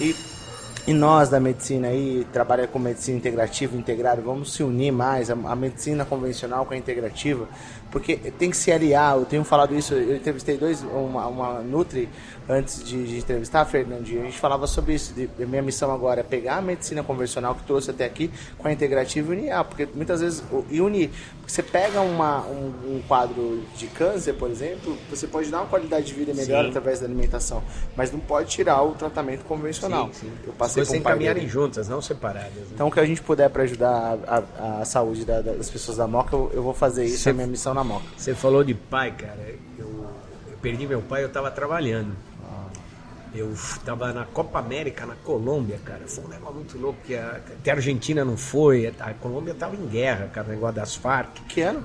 E 0.00 0.14
e 0.88 0.94
nós 0.94 1.28
da 1.28 1.38
medicina 1.38 1.88
aí, 1.88 2.26
trabalha 2.32 2.66
com 2.66 2.78
medicina 2.78 3.18
integrativa, 3.18 3.76
integrada, 3.76 4.22
vamos 4.22 4.54
se 4.54 4.62
unir 4.62 4.90
mais, 4.90 5.30
a, 5.30 5.34
a, 5.34 5.54
medicina 5.54 6.02
convencional 6.06 6.64
com 6.64 6.72
a 6.72 6.78
integrativa, 6.78 7.46
porque 7.90 8.16
tem 8.16 8.50
que 8.50 8.56
se 8.56 8.72
aliar, 8.72 9.18
eu 9.18 9.26
tenho 9.26 9.44
falado 9.44 9.74
isso, 9.74 9.92
eu 9.92 10.16
entrevistei 10.16 10.56
dois, 10.56 10.82
uma, 10.82 11.26
uma 11.26 11.60
Nutri 11.60 12.08
antes 12.48 12.82
de, 12.82 13.06
de 13.06 13.18
entrevistar, 13.18 13.64
Fernandinho, 13.66 14.22
a 14.22 14.24
gente 14.24 14.38
falava 14.38 14.66
sobre 14.66 14.94
isso, 14.94 15.12
de, 15.12 15.28
minha 15.46 15.62
missão 15.62 15.92
agora 15.92 16.20
é 16.20 16.22
pegar 16.22 16.56
a 16.56 16.62
medicina 16.62 17.02
convencional 17.02 17.54
que 17.54 17.62
trouxe 17.64 17.90
até 17.90 18.06
aqui 18.06 18.30
com 18.56 18.66
a 18.66 18.72
integrativa 18.72 19.34
e 19.34 19.38
unir, 19.38 19.50
ah, 19.52 19.62
porque 19.62 19.86
muitas 19.94 20.20
vezes, 20.20 20.42
e 20.70 20.80
unir, 20.80 21.10
você 21.46 21.62
pega 21.62 22.00
uma, 22.00 22.40
um, 22.46 22.96
um, 22.96 23.02
quadro 23.06 23.62
de 23.76 23.86
câncer, 23.88 24.34
por 24.34 24.50
exemplo, 24.50 24.96
você 25.10 25.26
pode 25.26 25.50
dar 25.50 25.58
uma 25.58 25.66
qualidade 25.66 26.06
de 26.06 26.14
vida 26.14 26.32
melhor 26.32 26.62
sim. 26.62 26.70
através 26.70 27.00
da 27.00 27.06
alimentação, 27.06 27.62
mas 27.94 28.10
não 28.10 28.20
pode 28.20 28.48
tirar 28.48 28.82
o 28.82 28.92
tratamento 28.92 29.44
convencional. 29.44 30.06
Sim, 30.12 30.28
sim. 30.28 30.32
Eu 30.46 30.52
passei 30.54 30.82
As 30.82 30.88
coisas 30.88 31.06
um 31.06 31.08
caminharem 31.08 31.46
juntas, 31.48 31.88
não 31.88 32.00
separadas. 32.00 32.52
Né? 32.54 32.66
Então, 32.74 32.88
o 32.88 32.90
que 32.90 33.00
a 33.00 33.04
gente 33.04 33.20
puder 33.20 33.50
para 33.50 33.62
ajudar 33.64 34.18
a, 34.26 34.42
a, 34.58 34.80
a 34.80 34.84
saúde 34.84 35.24
da, 35.24 35.40
das 35.40 35.68
pessoas 35.68 35.98
da 35.98 36.06
Moca, 36.06 36.34
eu, 36.34 36.50
eu 36.54 36.62
vou 36.62 36.74
fazer 36.74 37.04
isso, 37.04 37.18
você, 37.18 37.30
é 37.30 37.32
minha 37.32 37.46
missão 37.46 37.74
na 37.74 37.84
Moca. 37.84 38.06
Você 38.16 38.34
falou 38.34 38.64
de 38.64 38.74
pai, 38.74 39.12
cara, 39.12 39.54
eu, 39.78 39.86
eu 40.50 40.56
perdi 40.62 40.86
meu 40.86 41.02
pai, 41.02 41.22
eu 41.22 41.28
estava 41.28 41.50
trabalhando. 41.50 42.12
Eu 43.34 43.52
estava 43.52 44.12
na 44.12 44.24
Copa 44.24 44.58
América, 44.58 45.04
na 45.04 45.14
Colômbia, 45.16 45.78
cara. 45.84 46.06
Foi 46.06 46.24
um 46.24 46.28
negócio 46.28 46.54
muito 46.54 46.78
louco, 46.78 46.98
que 47.04 47.14
a, 47.14 47.32
até 47.32 47.70
a 47.70 47.74
Argentina 47.74 48.24
não 48.24 48.36
foi. 48.36 48.86
A 48.98 49.14
Colômbia 49.14 49.52
estava 49.52 49.76
em 49.76 49.86
guerra, 49.86 50.28
cara, 50.28 50.48
o 50.48 50.50
negócio 50.50 50.76
das 50.76 50.94
Farc. 50.96 51.40
Que 51.48 51.60
ano? 51.60 51.84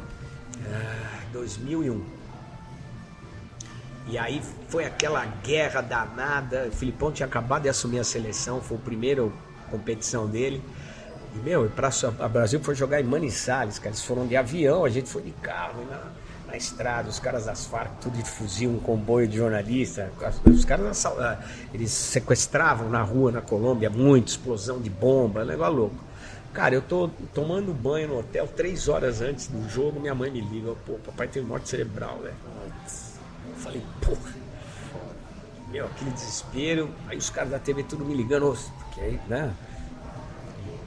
Ah, 0.65 1.19
2001. 1.34 2.01
E 4.08 4.17
aí 4.17 4.41
foi 4.67 4.86
aquela 4.86 5.25
guerra 5.25 5.82
danada. 5.82 6.67
O 6.67 6.71
Filipão 6.71 7.12
tinha 7.12 7.25
acabado 7.27 7.63
de 7.63 7.69
assumir 7.69 7.99
a 7.99 8.03
seleção, 8.03 8.62
foi 8.62 8.77
a 8.77 8.79
primeira 8.79 9.29
competição 9.69 10.27
dele. 10.27 10.62
E, 11.36 11.38
meu, 11.39 11.69
para 11.69 11.89
o 11.89 12.29
Brasil 12.29 12.60
foi 12.62 12.75
jogar 12.75 13.01
em 13.01 13.03
Manizales, 13.03 13.79
cara. 13.79 13.89
Eles 13.89 14.03
foram 14.03 14.27
de 14.27 14.36
avião, 14.36 14.86
a 14.86 14.89
gente 14.89 15.10
foi 15.10 15.23
de 15.23 15.32
carro. 15.32 15.82
E 15.82 16.22
na, 16.53 16.57
estrada, 16.57 17.09
os 17.09 17.19
caras 17.19 17.45
das 17.45 17.65
Farc, 17.65 17.91
tudo 17.99 18.15
de 18.15 18.23
fuzil, 18.23 18.69
um 18.69 18.79
comboio 18.79 19.27
de 19.27 19.37
jornalista. 19.37 20.11
Os 20.45 20.63
caras 20.63 21.05
ah, 21.05 21.39
eles 21.73 21.91
sequestravam 21.91 22.89
na 22.89 23.01
rua 23.01 23.31
na 23.31 23.41
Colômbia 23.41 23.89
muito, 23.89 24.27
explosão 24.27 24.79
de 24.79 24.89
bomba, 24.89 25.43
negócio 25.43 25.73
louco. 25.73 25.95
Cara, 26.53 26.75
eu 26.75 26.83
tô 26.83 27.09
tomando 27.33 27.73
banho 27.73 28.09
no 28.09 28.19
hotel 28.19 28.47
três 28.47 28.87
horas 28.87 29.21
antes 29.21 29.47
do 29.47 29.67
jogo, 29.67 29.99
minha 29.99 30.13
mãe 30.13 30.29
me 30.29 30.41
liga, 30.41 30.75
pô, 30.85 30.93
papai 31.03 31.27
teve 31.27 31.45
morte 31.45 31.67
cerebral, 31.67 32.19
velho. 32.19 32.35
Eu 33.49 33.55
falei, 33.55 33.81
porra. 33.99 34.43
Meu, 35.71 35.87
aquele 35.87 36.11
desespero. 36.11 36.93
Aí 37.07 37.17
os 37.17 37.31
caras 37.31 37.49
da 37.49 37.57
TV 37.57 37.81
tudo 37.81 38.05
me 38.05 38.13
ligando, 38.13 38.55
porque 38.77 39.01
aí, 39.01 39.19
né? 39.27 39.51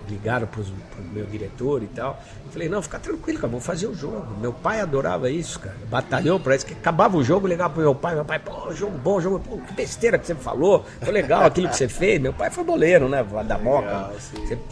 Ligaram 0.09 0.47
para 0.47 0.61
o 0.61 0.65
meu 1.13 1.27
diretor 1.27 1.83
e 1.83 1.87
tal. 1.87 2.21
Eu 2.45 2.53
falei, 2.53 2.69
não, 2.69 2.83
fica 2.83 2.99
tranquilo, 2.99 3.39
cara, 3.39 3.51
vou 3.51 3.61
fazer 3.61 3.87
o 3.87 3.95
jogo. 3.95 4.27
Meu 4.41 4.53
pai 4.53 4.81
adorava 4.81 5.31
isso, 5.31 5.59
cara. 5.61 5.77
Batalhou 5.89 6.39
para 6.39 6.57
isso, 6.57 6.67
que 6.67 6.73
acabava 6.73 7.17
o 7.17 7.25
jogo, 7.25 7.47
ligava 7.47 7.75
pro 7.75 7.83
meu 7.83 7.95
pai, 7.95 8.15
meu 8.15 8.25
pai, 8.25 8.39
pô, 8.39 8.73
jogo 8.73 8.97
bom, 8.99 9.21
jogo 9.21 9.39
bom, 9.39 9.61
que 9.61 9.73
besteira 9.75 10.19
que 10.19 10.27
você 10.27 10.35
falou, 10.35 10.85
foi 11.01 11.13
legal 11.13 11.45
aquilo 11.45 11.69
que 11.69 11.77
você 11.77 11.89
fez. 11.89 12.21
Meu 12.21 12.33
pai 12.33 12.51
foi 12.51 12.65
boleiro, 12.65 13.09
né? 13.09 13.25
Da 13.47 13.59
Moca. 13.59 14.13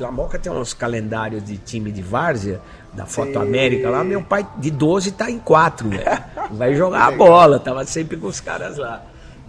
A 0.00 0.10
Moca 0.10 0.38
tem 0.38 0.52
uns 0.52 0.74
calendários 0.74 1.44
de 1.44 1.56
time 1.58 1.90
de 1.90 2.02
várzea, 2.02 2.60
da 2.92 3.06
Foto 3.06 3.32
sim. 3.32 3.38
América 3.38 3.90
lá, 3.90 4.04
meu 4.04 4.22
pai 4.22 4.46
de 4.58 4.70
12 4.70 5.12
tá 5.12 5.30
em 5.30 5.38
4, 5.38 5.88
velho. 5.88 6.04
Vai 6.52 6.74
jogar 6.74 7.08
a 7.08 7.10
bola, 7.10 7.58
tava 7.58 7.84
sempre 7.84 8.16
com 8.16 8.28
os 8.28 8.40
caras 8.40 8.76
lá. 8.76 9.02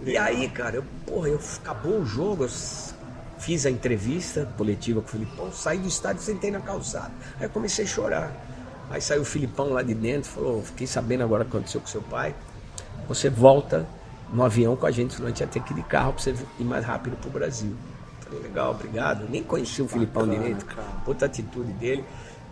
E 0.04 0.16
aí, 0.16 0.48
cara, 0.48 0.76
eu, 0.76 0.84
porra, 1.06 1.28
eu, 1.28 1.40
acabou 1.62 2.00
o 2.00 2.04
jogo, 2.04 2.44
eu 2.44 2.48
Fiz 3.38 3.66
a 3.66 3.70
entrevista 3.70 4.48
coletiva 4.56 5.00
com 5.00 5.08
o 5.08 5.10
Filipão, 5.10 5.52
saí 5.52 5.78
do 5.78 5.88
estádio 5.88 6.22
e 6.22 6.24
sentei 6.24 6.50
na 6.50 6.60
calçada. 6.60 7.12
Aí 7.38 7.48
comecei 7.48 7.84
a 7.84 7.88
chorar. 7.88 8.32
Aí 8.90 9.00
saiu 9.00 9.22
o 9.22 9.24
Filipão 9.24 9.72
lá 9.72 9.82
de 9.82 9.94
dentro, 9.94 10.30
falou: 10.30 10.62
Fiquei 10.62 10.86
sabendo 10.86 11.22
agora 11.24 11.42
o 11.42 11.46
que 11.46 11.56
aconteceu 11.56 11.80
com 11.80 11.86
seu 11.86 12.02
pai. 12.02 12.34
Você 13.08 13.28
volta 13.28 13.86
no 14.32 14.42
avião 14.42 14.74
com 14.76 14.86
a 14.86 14.90
gente, 14.90 15.14
senão 15.14 15.26
a 15.26 15.30
gente 15.30 15.40
ia 15.40 15.46
ter 15.46 15.62
que 15.62 15.72
ir 15.72 15.76
de 15.76 15.82
carro 15.82 16.12
para 16.12 16.22
você 16.22 16.34
ir 16.58 16.64
mais 16.64 16.84
rápido 16.84 17.16
para 17.16 17.28
o 17.28 17.32
Brasil. 17.32 17.74
Falei: 18.20 18.42
Legal, 18.42 18.70
obrigado. 18.70 19.28
Nem 19.28 19.42
conheci 19.42 19.82
o 19.82 19.88
Filipão 19.88 20.26
Bacana, 20.26 20.42
direito, 20.42 20.64
cara. 20.64 20.88
puta 21.04 21.26
atitude 21.26 21.72
dele. 21.72 22.04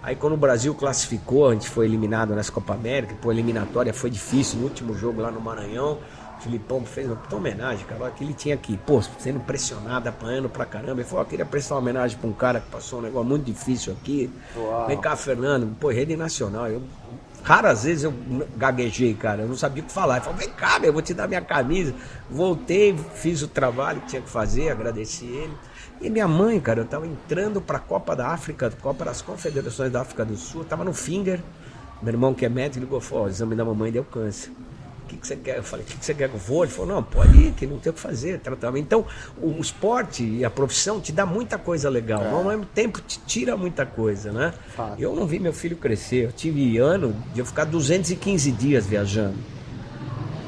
Aí 0.03 0.15
quando 0.15 0.35
o 0.35 0.37
Brasil 0.37 0.75
classificou, 0.75 1.49
a 1.49 1.55
gente 1.55 1.71
foi 1.71 1.87
eliminado 1.87 2.35
nessa 2.35 2.53
Copa 2.53 2.75
América, 2.75 3.15
pô, 3.23 3.31
a 3.31 3.33
eliminatória 3.33 3.95
foi 3.95 4.11
difícil, 4.11 4.59
no 4.59 4.65
último 4.65 4.95
jogo 4.95 5.23
lá 5.23 5.31
no 5.31 5.41
Maranhão. 5.41 5.99
Filipão 6.41 6.85
fez 6.85 7.07
uma 7.07 7.17
puta 7.17 7.37
homenagem, 7.37 7.87
cara, 7.87 8.11
que 8.11 8.23
ele 8.23 8.35
tinha 8.35 8.55
aqui, 8.55 8.77
pô, 8.77 9.01
sendo 9.19 9.41
pressionado, 9.41 10.09
apanhando 10.09 10.49
pra 10.49 10.65
caramba. 10.65 11.01
Ele 11.01 11.05
falou, 11.05 11.25
ó, 11.25 11.25
queria 11.25 11.47
prestar 11.47 11.75
uma 11.75 11.81
homenagem 11.81 12.19
pra 12.19 12.29
um 12.29 12.33
cara 12.33 12.61
que 12.61 12.71
passou 12.71 12.99
um 12.99 13.03
negócio 13.03 13.29
muito 13.29 13.45
difícil 13.45 13.93
aqui. 13.93 14.31
Uau. 14.57 14.87
Vem 14.87 15.01
cá, 15.01 15.17
Fernando, 15.17 15.75
pô, 15.79 15.91
rede 15.91 16.17
nacional. 16.17 16.69
Eu, 16.69 16.83
raras 17.43 17.85
vezes 17.85 18.05
eu 18.05 18.15
gaguejei, 18.57 19.15
cara, 19.15 19.43
eu 19.43 19.49
não 19.49 19.57
sabia 19.57 19.83
o 19.83 19.87
que 19.87 19.93
falar. 19.93 20.17
Ele 20.17 20.25
falou, 20.25 20.39
vem 20.39 20.51
cá, 20.51 20.79
meu, 20.79 20.89
eu 20.89 20.93
vou 20.93 21.03
te 21.03 21.15
dar 21.15 21.27
minha 21.27 21.43
camisa. 21.43 21.95
Voltei, 22.31 22.97
fiz 23.15 23.43
o 23.43 23.49
trabalho 23.49 24.01
que 24.03 24.09
tinha 24.09 24.23
que 24.23 24.31
fazer, 24.31 24.71
agradeci 24.71 25.25
ele. 25.25 25.53
E 26.01 26.11
minha 26.11 26.29
mãe, 26.29 26.61
cara, 26.61 26.81
eu 26.81 26.85
tava 26.85 27.07
entrando 27.07 27.61
pra 27.61 27.79
Copa 27.79 28.15
da 28.15 28.29
África, 28.29 28.71
Copa 28.83 29.05
das 29.05 29.23
Confederações 29.23 29.91
da 29.91 30.03
África 30.03 30.25
do 30.25 30.37
Sul, 30.37 30.63
eu 30.63 30.67
tava 30.67 30.85
no 30.85 30.93
Finger. 30.93 31.41
Meu 32.03 32.13
irmão 32.13 32.35
que 32.35 32.45
é 32.45 32.49
médico 32.49 32.81
ligou, 32.81 33.01
falou, 33.01 33.25
ó, 33.25 33.27
o 33.29 33.31
exame 33.31 33.55
da 33.55 33.65
mamãe 33.65 33.91
deu 33.91 34.05
câncer 34.05 34.51
que, 35.15 35.21
que 35.21 35.27
você 35.27 35.37
quer? 35.37 35.57
Eu 35.59 35.63
falei, 35.63 35.85
o 35.85 35.89
que, 35.89 35.97
que 35.97 36.05
você 36.05 36.15
quer 36.15 36.29
que 36.29 36.35
eu 36.35 36.41
vou? 36.41 36.65
Ele 36.65 36.73
falou, 36.73 36.95
não, 36.95 37.03
pode 37.03 37.37
ir, 37.39 37.53
que 37.53 37.67
não 37.67 37.79
tem 37.79 37.91
o 37.91 37.95
que 37.95 38.01
fazer, 38.01 38.39
tratamento. 38.41 38.83
Então, 38.85 39.07
o 39.41 39.51
esporte 39.61 40.23
e 40.25 40.45
a 40.45 40.51
profissão 40.51 41.01
te 41.01 41.13
dá 41.13 41.25
muita 41.27 41.57
coisa 41.59 41.89
legal, 41.89 42.21
É. 42.21 42.25
mas 42.25 42.35
ao 42.35 42.45
mesmo 42.45 42.67
tempo 42.67 43.01
te 43.01 43.19
tira 43.27 43.57
muita 43.57 43.85
coisa, 43.87 44.33
né? 44.33 44.53
Fato. 44.77 45.01
Eu 45.01 45.15
não 45.15 45.27
vi 45.27 45.39
meu 45.39 45.53
filho 45.53 45.77
crescer, 45.77 46.25
eu 46.27 46.33
tive 46.33 46.79
ano 46.79 47.15
de 47.33 47.41
eu 47.41 47.47
ficar 47.47 47.65
215 47.65 48.51
dias 48.53 48.87
viajando, 48.87 49.37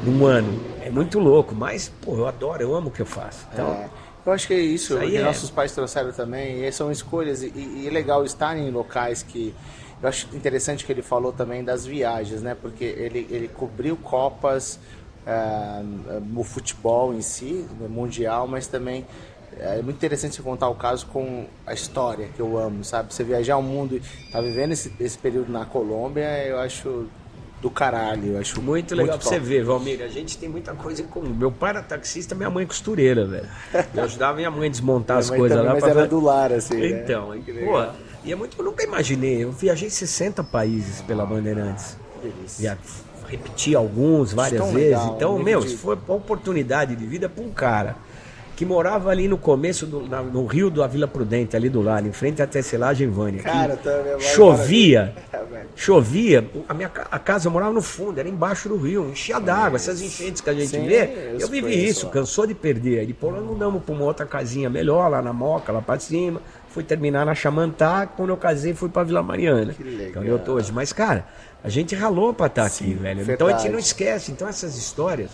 num 0.05 0.24
ano. 0.26 0.61
É 0.83 0.90
muito 0.90 1.18
louco, 1.18 1.55
mas, 1.55 1.90
pô, 2.00 2.14
eu 2.16 2.26
adoro, 2.26 2.62
eu 2.62 2.74
amo 2.74 2.88
o 2.88 2.90
que 2.90 3.02
eu 3.02 3.07
faço. 3.07 3.46
Então, 3.52 3.66
É, 3.72 3.88
eu 4.24 4.33
acho 4.33 4.46
que 4.46 4.55
é 4.55 4.61
isso, 4.61 4.96
Isso 4.98 5.07
que 5.11 5.16
é- 5.16 5.22
nossos 5.22 5.50
pais 5.50 5.72
trouxeram 5.72 6.12
também, 6.12 6.64
e 6.64 6.72
são 6.72 6.92
escolhas, 6.92 7.42
e, 7.42 7.48
e 7.57 7.87
é 7.87 7.90
legal 7.90 8.24
estar 8.24 8.57
em 8.57 8.70
locais 8.70 9.22
que. 9.22 9.55
Eu 10.02 10.09
acho 10.09 10.28
interessante 10.35 10.85
que 10.85 10.92
ele 10.92 11.02
falou 11.02 11.32
também 11.32 11.64
das 11.64 11.87
viagens, 11.87 12.42
né? 12.42 12.54
Porque 12.61 12.85
ele, 12.85 13.26
ele 13.30 13.48
cobriu 13.48 13.96
Copas, 13.96 14.78
ah, 15.26 15.82
o 16.37 16.44
futebol 16.44 17.14
em 17.14 17.22
si, 17.22 17.66
no 17.80 17.88
Mundial, 17.88 18.46
mas 18.46 18.66
também 18.66 19.06
é 19.59 19.80
muito 19.80 19.96
interessante 19.96 20.37
você 20.37 20.42
contar 20.42 20.68
o 20.68 20.74
caso 20.74 21.06
com 21.06 21.46
a 21.66 21.72
história, 21.72 22.28
que 22.35 22.40
eu 22.40 22.59
amo, 22.59 22.85
sabe? 22.85 23.12
Você 23.12 23.24
viajar 23.24 23.56
o 23.56 23.62
mundo 23.62 23.96
e 23.96 24.02
tá 24.30 24.40
vivendo 24.40 24.72
esse, 24.72 24.92
esse 25.00 25.16
período 25.16 25.50
na 25.50 25.64
Colômbia, 25.64 26.44
eu 26.44 26.59
acho 26.59 27.06
do 27.61 27.70
caralho, 27.70 28.35
eu 28.35 28.38
acho 28.38 28.61
Muito 28.61 28.94
legal 28.94 29.18
pra 29.18 29.26
você 29.26 29.38
ver, 29.38 29.64
Valmir. 29.64 30.02
A 30.02 30.09
gente 30.09 30.37
tem 30.37 30.48
muita 30.48 30.74
coisa 30.74 31.00
em 31.00 31.06
comum. 31.06 31.35
Meu 31.35 31.50
pai 31.50 31.70
era 31.70 31.82
taxista, 31.82 32.35
minha 32.35 32.50
mãe 32.50 32.66
costureira, 32.66 33.26
velho. 33.26 33.48
Eu 33.94 34.04
ajudava 34.04 34.37
minha 34.37 34.50
mãe 34.50 34.68
a 34.68 34.70
desmontar 34.70 35.16
as 35.18 35.30
Minha 35.30 35.40
mãe 35.40 35.48
coisas 35.48 35.64
lá. 35.64 35.72
mas 35.72 35.82
pra 35.82 35.90
era 35.90 36.06
do 36.06 36.20
lar, 36.20 36.52
assim, 36.52 36.76
né? 36.76 37.02
Então, 37.02 37.28
pô, 37.28 37.52
legal. 37.52 37.94
E 38.26 38.32
é 38.32 38.36
muito. 38.36 38.58
Eu 38.58 38.64
nunca 38.64 38.82
imaginei. 38.84 39.44
Eu 39.44 39.52
viajei 39.52 39.88
60 39.88 40.42
países 40.44 41.00
pela 41.02 41.24
Bandeirantes. 41.24 41.96
Que 42.20 42.28
delícia. 42.28 42.70
Já 42.70 42.78
repeti 43.28 43.74
alguns 43.74 44.32
várias 44.32 44.62
vezes. 44.66 44.74
legal, 44.74 45.14
então, 45.16 45.36
um 45.36 45.42
meu, 45.42 45.58
isso 45.60 45.78
foi 45.78 45.96
uma 46.06 46.16
oportunidade 46.16 46.94
de 46.94 47.04
vida 47.06 47.28
pra 47.28 47.42
um 47.42 47.50
cara 47.50 47.96
que 48.54 48.64
morava 48.64 49.10
ali 49.10 49.28
no 49.28 49.36
começo, 49.36 49.84
do, 49.84 50.00
na- 50.08 50.22
no 50.22 50.46
rio 50.46 50.70
da 50.70 50.86
Vila 50.86 51.06
Prudente, 51.06 51.54
ali 51.56 51.68
do 51.68 51.82
lado, 51.82 52.08
em 52.08 52.12
frente 52.12 52.40
à 52.40 52.46
tecelagem 52.46 53.10
Vânia. 53.10 53.42
Cara, 53.42 53.78
vai- 53.84 54.20
chovia. 54.20 55.14
É. 55.56 55.64
Chovia, 55.74 56.48
a 56.68 56.74
minha 56.74 56.90
a 57.10 57.18
casa 57.18 57.48
eu 57.48 57.52
morava 57.52 57.72
no 57.72 57.80
fundo, 57.82 58.18
era 58.18 58.28
embaixo 58.28 58.68
do 58.68 58.76
rio, 58.76 59.08
enchia 59.10 59.38
d'água, 59.40 59.76
essas 59.76 60.00
enchentes 60.02 60.40
que 60.42 60.50
a 60.50 60.54
gente 60.54 60.68
Sim, 60.68 60.86
vê. 60.86 61.34
eu 61.38 61.48
vivi 61.48 61.86
isso, 61.86 62.06
lá. 62.06 62.12
cansou 62.12 62.46
de 62.46 62.54
perder. 62.54 63.00
Aí 63.00 63.06
depois 63.06 63.34
nós 63.34 63.44
mudamos 63.44 63.82
para 63.82 63.94
uma 63.94 64.04
outra 64.04 64.26
casinha 64.26 64.68
melhor, 64.68 65.08
lá 65.10 65.22
na 65.22 65.32
Moca, 65.32 65.72
lá 65.72 65.80
para 65.80 65.98
cima. 66.00 66.40
Fui 66.76 66.84
terminar 66.84 67.24
na 67.24 67.34
Chamantá, 67.34 68.06
quando 68.06 68.28
eu 68.28 68.36
casei 68.36 68.74
fui 68.74 68.90
para 68.90 69.02
Vila 69.02 69.22
Mariana. 69.22 69.72
Que 69.72 69.82
legal. 69.82 70.12
Que 70.12 70.18
é 70.18 70.20
onde 70.20 70.28
eu 70.28 70.38
tô 70.38 70.52
hoje. 70.56 70.70
Mas, 70.70 70.92
cara, 70.92 71.26
a 71.64 71.70
gente 71.70 71.94
ralou 71.94 72.34
para 72.34 72.48
estar 72.48 72.66
aqui, 72.66 72.92
velho. 72.92 73.22
Então 73.22 73.46
a 73.46 73.52
gente 73.52 73.62
verdade. 73.62 73.68
não 73.70 73.78
esquece. 73.78 74.30
Então 74.30 74.46
essas 74.46 74.76
histórias, 74.76 75.30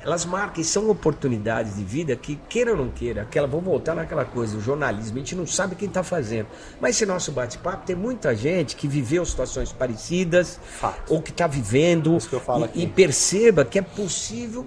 elas 0.00 0.24
marcam 0.24 0.62
e 0.62 0.64
são 0.64 0.88
oportunidades 0.88 1.74
de 1.74 1.82
vida 1.82 2.14
que, 2.14 2.36
queira 2.48 2.70
ou 2.70 2.76
não 2.76 2.90
queira, 2.90 3.22
aquela, 3.22 3.48
vou 3.48 3.60
voltar 3.60 3.96
naquela 3.96 4.24
coisa, 4.24 4.56
o 4.56 4.60
jornalismo, 4.60 5.16
a 5.16 5.18
gente 5.18 5.34
não 5.34 5.48
sabe 5.48 5.74
quem 5.74 5.88
está 5.88 6.04
fazendo. 6.04 6.46
Mas 6.80 6.94
esse 6.94 7.04
nosso 7.04 7.32
bate-papo 7.32 7.84
tem 7.84 7.96
muita 7.96 8.32
gente 8.36 8.76
que 8.76 8.86
viveu 8.86 9.24
situações 9.26 9.72
parecidas, 9.72 10.60
Fato. 10.78 11.12
ou 11.12 11.20
que 11.20 11.32
está 11.32 11.48
vivendo, 11.48 12.16
Isso 12.16 12.28
que 12.28 12.36
e, 12.36 12.64
aqui. 12.64 12.82
e 12.82 12.86
perceba 12.86 13.64
que 13.64 13.80
é 13.80 13.82
possível 13.82 14.64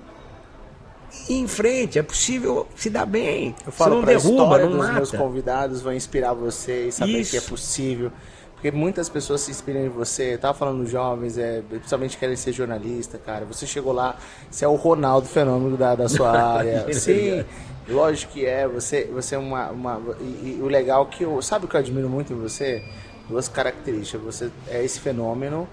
em 1.30 1.47
frente, 1.47 2.00
é 2.00 2.04
possível 2.04 2.67
se 2.76 2.89
dar 2.89 3.06
bem. 3.06 3.56
Eu 3.65 3.71
falo 3.71 3.91
você 3.91 3.97
não 3.97 4.04
pra 4.04 4.13
derruba, 4.13 4.58
não 4.60 4.69
dos 4.69 4.78
mata. 4.78 4.93
meus 4.93 5.12
convidados, 5.12 5.82
vai 5.82 5.95
inspirar 5.95 6.34
você 6.34 6.88
e 6.88 6.91
saber 6.91 7.19
Isso. 7.19 7.32
que 7.32 7.38
é 7.38 7.41
possível. 7.41 8.12
Porque 8.54 8.69
muitas 8.69 9.10
pessoas 9.10 9.41
se 9.41 9.50
inspiram 9.50 9.80
em 9.80 9.89
você. 9.89 10.36
Eu 10.36 10.38
tava 10.38 10.54
falando 10.54 10.84
dos 10.84 10.91
jovens, 10.91 11.36
é, 11.36 11.63
principalmente 11.67 12.15
querem 12.15 12.36
ser 12.36 12.54
jornalista, 12.54 13.17
cara. 13.17 13.43
Você 13.45 13.65
chegou 13.65 13.91
lá, 13.91 14.15
você 14.52 14.63
é 14.63 14.67
o 14.67 14.76
Ronaldo 14.76 15.28
fenômeno 15.28 15.76
da, 15.76 15.95
da 15.95 16.08
sua 16.08 16.30
área. 16.60 16.86
Sim, 16.93 17.43
lógico 17.89 18.34
que 18.34 18.45
é. 18.45 18.67
Você, 18.67 19.10
você 19.12 19.34
é 19.34 19.38
uma. 19.39 19.71
uma 19.71 20.00
e, 20.19 20.58
e 20.60 20.62
o 20.62 20.67
legal 20.67 21.08
que 21.08 21.24
eu. 21.24 21.41
Sabe 21.41 21.65
o 21.65 21.67
que 21.67 21.76
eu 21.76 21.80
admiro 21.80 22.08
muito 22.08 22.34
em 22.34 22.36
você? 22.36 22.84
Duas 23.28 23.47
características. 23.47 24.21
Você 24.21 24.52
é 24.67 24.86
esse 24.86 25.00
fenômeno, 25.00 25.67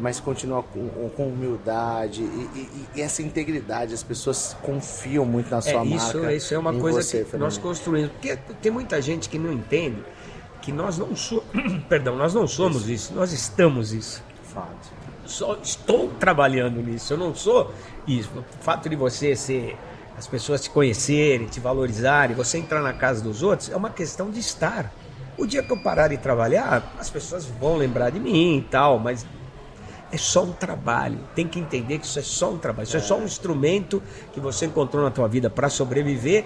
mas 0.00 0.18
continua 0.20 0.62
com, 0.62 0.88
com 1.10 1.28
humildade 1.28 2.22
e, 2.22 2.26
e- 2.54 2.86
e 2.96 3.00
essa 3.02 3.22
integridade. 3.22 3.94
As 3.94 4.02
pessoas 4.02 4.56
confiam 4.62 5.24
muito 5.24 5.50
na 5.50 5.60
sua 5.60 5.82
É, 5.82 5.84
isso, 5.86 6.16
marca. 6.18 6.32
isso 6.32 6.54
é 6.54 6.58
uma 6.58 6.74
coisa 6.74 7.02
você, 7.02 7.18
que 7.18 7.30
Fernando. 7.30 7.42
nós 7.48 7.58
construímos. 7.58 8.10
Porque 8.12 8.36
tem 8.60 8.72
muita 8.72 9.00
gente 9.00 9.28
que 9.28 9.38
não 9.38 9.52
entende 9.52 10.02
que 10.62 10.72
nós 10.72 10.98
não 10.98 11.14
somos. 11.14 11.44
Perdão, 11.88 12.16
nós 12.16 12.34
não 12.34 12.46
somos 12.48 12.88
isso, 12.88 13.14
nós 13.14 13.32
estamos 13.32 13.92
isso. 13.92 14.22
Fato. 14.42 14.96
Só 15.24 15.58
estou 15.62 16.08
trabalhando 16.20 16.80
nisso. 16.82 17.12
Eu 17.12 17.18
não 17.18 17.34
sou 17.34 17.72
isso. 18.06 18.30
O 18.38 18.62
fato 18.64 18.88
de 18.88 18.96
você 18.96 19.34
ser. 19.36 19.76
As 20.18 20.26
pessoas 20.26 20.62
te 20.62 20.70
conhecerem, 20.70 21.46
te 21.46 21.60
valorizarem, 21.60 22.34
você 22.34 22.56
entrar 22.56 22.80
na 22.80 22.94
casa 22.94 23.22
dos 23.22 23.42
outros, 23.42 23.68
é 23.70 23.76
uma 23.76 23.90
questão 23.90 24.30
de 24.30 24.40
estar. 24.40 24.90
O 25.36 25.44
dia 25.46 25.62
que 25.62 25.70
eu 25.70 25.76
parar 25.76 26.08
de 26.08 26.16
trabalhar, 26.16 26.94
as 26.98 27.10
pessoas 27.10 27.44
vão 27.44 27.76
lembrar 27.76 28.08
de 28.08 28.18
mim 28.18 28.56
e 28.56 28.62
tal, 28.62 28.98
mas 28.98 29.26
é 30.16 30.18
só 30.18 30.42
um 30.42 30.52
trabalho. 30.52 31.18
Tem 31.34 31.46
que 31.46 31.60
entender 31.60 31.98
que 31.98 32.06
isso 32.06 32.18
é 32.18 32.22
só 32.22 32.50
um 32.50 32.58
trabalho. 32.58 32.86
Isso 32.86 32.96
é, 32.96 33.00
só 33.00 33.16
um 33.16 33.24
instrumento 33.24 34.02
que 34.32 34.40
você 34.40 34.66
encontrou 34.66 35.04
na 35.04 35.10
tua 35.10 35.28
vida 35.28 35.48
para 35.48 35.68
sobreviver 35.68 36.44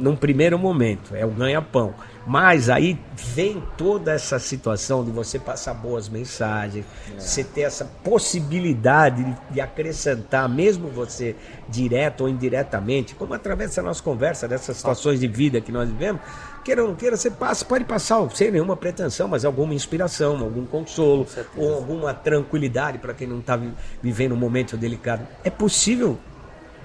num 0.00 0.16
primeiro 0.16 0.58
momento. 0.58 1.14
É 1.14 1.24
o 1.24 1.30
ganha-pão. 1.30 1.94
Mas 2.26 2.68
aí 2.68 2.98
vem 3.14 3.62
toda 3.76 4.12
essa 4.12 4.38
situação 4.38 5.04
de 5.04 5.10
você 5.10 5.38
passar 5.38 5.74
boas 5.74 6.08
mensagens, 6.08 6.84
você 7.18 7.42
ter 7.42 7.62
essa 7.62 7.84
possibilidade 7.84 9.24
de, 9.24 9.36
de 9.54 9.60
acrescentar, 9.60 10.48
mesmo 10.48 10.88
você 10.88 11.34
direto 11.68 12.22
ou 12.22 12.28
indiretamente, 12.28 13.14
como 13.14 13.34
através 13.34 13.70
dessa 13.70 13.82
nossa 13.82 14.02
conversa, 14.02 14.46
dessas 14.46 14.76
situações 14.76 15.20
de 15.20 15.26
vida 15.26 15.60
que 15.60 15.72
nós 15.72 15.88
vivemos, 15.88 16.20
queira 16.62 16.82
ou 16.82 16.88
não 16.88 16.94
queira, 16.94 17.16
você 17.16 17.30
passa, 17.30 17.64
pode 17.64 17.84
passar 17.84 18.28
sem 18.30 18.50
nenhuma 18.50 18.76
pretensão, 18.76 19.26
mas 19.26 19.44
alguma 19.44 19.72
inspiração, 19.74 20.38
algum 20.38 20.66
consolo, 20.66 21.26
ou 21.56 21.74
alguma 21.74 22.12
tranquilidade 22.12 22.98
para 22.98 23.14
quem 23.14 23.26
não 23.26 23.40
está 23.40 23.58
vivendo 24.02 24.32
um 24.32 24.38
momento 24.38 24.76
delicado. 24.76 25.26
É 25.42 25.50
possível 25.50 26.18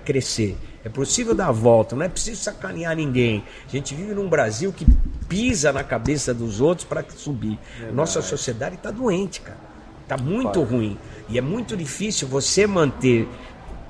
crescer. 0.06 0.58
É 0.86 0.90
possível 0.90 1.34
dar 1.34 1.48
a 1.48 1.52
volta, 1.52 1.96
não 1.96 2.04
é 2.04 2.08
preciso 2.08 2.44
sacanear 2.44 2.96
ninguém. 2.96 3.44
A 3.68 3.72
gente 3.72 3.96
vive 3.96 4.14
num 4.14 4.30
Brasil 4.30 4.72
que 4.72 4.86
pisa 5.28 5.74
na 5.74 5.84
cabeça 5.84 6.32
dos 6.32 6.62
outros 6.62 6.88
para 6.88 7.04
subir. 7.10 7.58
Nossa 7.92 8.22
sociedade 8.22 8.76
está 8.76 8.92
doente, 8.92 9.42
cara. 9.42 9.58
Está 10.04 10.16
muito 10.16 10.62
ruim. 10.62 10.96
E 11.28 11.40
é 11.40 11.42
muito 11.42 11.76
difícil 11.76 12.28
você 12.28 12.68
manter 12.68 13.28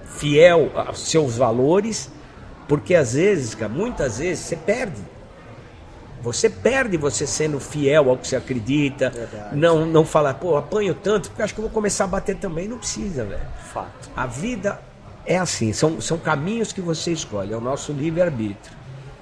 fiel 0.06 0.72
aos 0.74 1.00
seus 1.10 1.36
valores, 1.36 2.10
porque 2.66 2.96
às 2.96 3.12
vezes, 3.12 3.54
cara, 3.54 3.68
muitas 3.68 4.20
vezes 4.20 4.46
você 4.46 4.56
perde. 4.56 5.02
Você 6.22 6.50
perde 6.50 6.96
você 6.96 7.28
sendo 7.28 7.60
fiel 7.60 8.10
ao 8.10 8.18
que 8.18 8.26
você 8.26 8.38
acredita. 8.38 9.10
Verdade. 9.10 9.54
Não, 9.58 9.86
não 9.86 10.06
falar, 10.06 10.36
pô, 10.36 10.56
apanho 10.56 10.96
tanto, 10.96 11.28
porque 11.28 11.42
acho 11.42 11.54
que 11.54 11.60
eu 11.60 11.66
vou 11.66 11.72
começar 11.74 12.06
a 12.06 12.08
bater 12.08 12.38
também. 12.38 12.70
Não 12.70 12.78
precisa, 12.78 13.26
velho. 13.26 13.42
Fato. 13.74 14.10
A 14.16 14.26
vida 14.26 14.80
é 15.26 15.38
assim, 15.38 15.74
são, 15.74 16.00
são 16.00 16.18
caminhos 16.18 16.72
que 16.72 16.82
você 16.82 17.12
escolhe, 17.12 17.54
é 17.54 17.58
o 17.58 17.62
nosso 17.62 17.92
livre-arbítrio. 17.92 18.76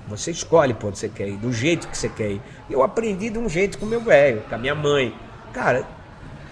Você 0.07 0.31
escolhe 0.31 0.73
para 0.73 0.89
onde 0.89 0.99
você 0.99 1.07
quer 1.07 1.29
ir, 1.29 1.37
do 1.37 1.51
jeito 1.53 1.87
que 1.87 1.97
você 1.97 2.09
quer 2.09 2.31
ir. 2.31 2.41
Eu 2.69 2.83
aprendi 2.83 3.29
de 3.29 3.39
um 3.39 3.47
jeito 3.47 3.77
com 3.77 3.85
meu 3.85 4.01
velho, 4.01 4.41
com 4.41 4.55
a 4.55 4.57
minha 4.57 4.75
mãe. 4.75 5.15
Cara, 5.53 5.87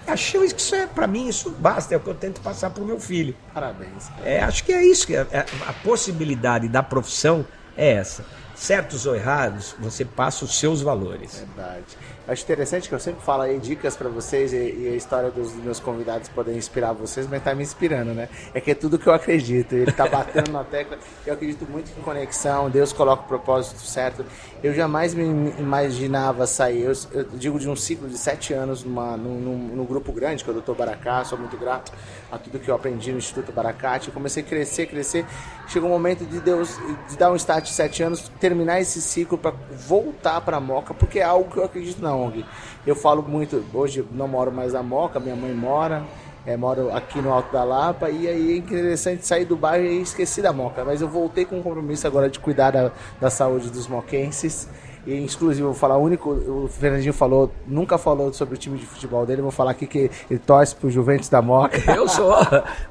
achei 0.06 0.40
que 0.48 0.60
isso 0.60 0.74
é, 0.74 0.86
para 0.86 1.06
mim, 1.06 1.28
isso 1.28 1.50
basta, 1.50 1.94
é 1.94 1.96
o 1.96 2.00
que 2.00 2.08
eu 2.08 2.14
tento 2.14 2.40
passar 2.40 2.70
pro 2.70 2.84
meu 2.84 2.98
filho. 2.98 3.34
Parabéns. 3.52 4.10
É, 4.24 4.40
acho 4.42 4.64
que 4.64 4.72
é 4.72 4.82
isso, 4.84 5.06
que 5.06 5.14
é- 5.14 5.26
é- 5.30 5.46
a 5.66 5.72
possibilidade 5.72 6.66
da 6.68 6.82
profissão 6.82 7.44
é 7.76 7.92
essa. 7.92 8.24
Certos 8.54 9.06
ou 9.06 9.14
errados, 9.14 9.74
você 9.78 10.04
passa 10.04 10.44
os 10.44 10.58
seus 10.58 10.80
valores. 10.80 11.44
Verdade. 11.54 11.84
Acho 12.26 12.44
interessante 12.44 12.88
que 12.88 12.94
eu 12.94 13.00
sempre 13.00 13.20
falo 13.24 13.42
aí 13.42 13.58
dicas 13.58 13.96
para 13.96 14.08
vocês 14.08 14.52
e, 14.52 14.56
e, 14.56 14.90
a 14.92 14.96
história 14.96 15.28
dos 15.28 15.52
meus 15.56 15.80
convidados 15.80 16.28
poder 16.28 16.56
inspirar 16.56 16.92
vocês, 16.92 17.26
mas 17.28 17.42
tá 17.42 17.52
me 17.52 17.64
inspirando, 17.64 18.14
né? 18.14 18.28
É 18.54 18.60
que 18.60 18.70
é 18.70 18.74
tudo 18.74 18.96
que 18.96 19.08
eu 19.08 19.12
acredito. 19.12 19.72
Ele 19.72 19.90
tá 19.90 20.06
batendo 20.06 20.52
na 20.52 20.62
tecla. 20.62 20.98
Eu 21.26 21.34
acredito 21.34 21.66
muito 21.68 21.90
em 21.98 22.02
conexão, 22.02 22.70
Deus 22.70 22.92
coloca 22.92 23.24
o 23.24 23.26
propósito 23.26 23.80
certo. 23.80 24.24
Eu 24.62 24.72
jamais 24.72 25.14
me 25.14 25.24
imaginava 25.58 26.46
sair, 26.46 26.82
eu, 26.82 26.92
eu 27.12 27.24
digo 27.34 27.58
de 27.58 27.68
um 27.68 27.74
ciclo 27.74 28.08
de 28.08 28.16
sete 28.16 28.54
anos 28.54 28.84
numa, 28.84 29.16
num, 29.16 29.40
num, 29.40 29.58
num 29.76 29.84
grupo 29.84 30.12
grande, 30.12 30.44
que 30.44 30.50
é 30.50 30.52
o 30.52 30.60
Dr. 30.60 30.74
Baracá, 30.74 31.24
sou 31.24 31.36
muito 31.36 31.56
grato 31.56 31.92
a 32.30 32.38
tudo 32.38 32.58
que 32.58 32.70
eu 32.70 32.74
aprendi 32.74 33.12
no 33.12 33.18
Instituto 33.18 33.52
Baracate. 33.52 34.08
Eu 34.08 34.14
comecei 34.14 34.42
a 34.42 34.46
crescer, 34.46 34.86
crescer. 34.86 35.26
Chegou 35.66 35.88
um 35.88 35.92
momento 35.92 36.24
de 36.24 36.40
Deus 36.40 36.78
de 37.10 37.16
dar 37.16 37.30
um 37.30 37.36
start 37.36 37.64
de 37.64 37.72
sete 37.72 38.02
anos, 38.02 38.30
terminar 38.40 38.80
esse 38.80 39.02
ciclo 39.02 39.36
para 39.36 39.52
voltar 39.70 40.40
para 40.40 40.58
Moca, 40.60 40.94
porque 40.94 41.18
é 41.18 41.24
algo 41.24 41.50
que 41.50 41.58
eu 41.58 41.64
acredito 41.64 42.00
na 42.00 42.11
ONG. 42.14 42.44
Eu 42.86 42.94
falo 42.94 43.22
muito, 43.22 43.64
hoje 43.72 44.04
não 44.12 44.28
moro 44.28 44.52
mais 44.52 44.72
na 44.72 44.82
Moca, 44.82 45.20
minha 45.20 45.36
mãe 45.36 45.52
mora, 45.54 46.02
é, 46.44 46.56
moro 46.56 46.94
aqui 46.94 47.20
no 47.20 47.32
Alto 47.32 47.52
da 47.52 47.62
Lapa 47.62 48.10
e 48.10 48.26
aí 48.26 48.52
é 48.52 48.56
interessante 48.56 49.26
sair 49.26 49.44
do 49.44 49.56
bairro 49.56 49.86
e 49.86 50.00
esqueci 50.00 50.42
da 50.42 50.52
Moca. 50.52 50.84
Mas 50.84 51.00
eu 51.00 51.08
voltei 51.08 51.44
com 51.44 51.58
um 51.58 51.62
compromisso 51.62 52.06
agora 52.06 52.28
de 52.28 52.38
cuidar 52.38 52.70
da, 52.70 52.90
da 53.20 53.30
saúde 53.30 53.70
dos 53.70 53.86
moquenses 53.86 54.68
e 55.04 55.24
exclusivo, 55.24 55.68
vou 55.68 55.74
falar, 55.74 55.96
o 55.96 56.02
único, 56.02 56.30
o 56.30 56.68
Fernandinho 56.68 57.12
falou, 57.12 57.52
nunca 57.66 57.98
falou 57.98 58.32
sobre 58.32 58.54
o 58.54 58.58
time 58.58 58.78
de 58.78 58.86
futebol 58.86 59.26
dele, 59.26 59.42
vou 59.42 59.50
falar 59.50 59.72
aqui 59.72 59.86
que 59.86 60.10
ele 60.30 60.38
torce 60.38 60.76
pro 60.76 60.88
Juventus 60.88 61.28
da 61.28 61.42
Moca. 61.42 61.76
Eu 61.92 62.08
sou. 62.08 62.36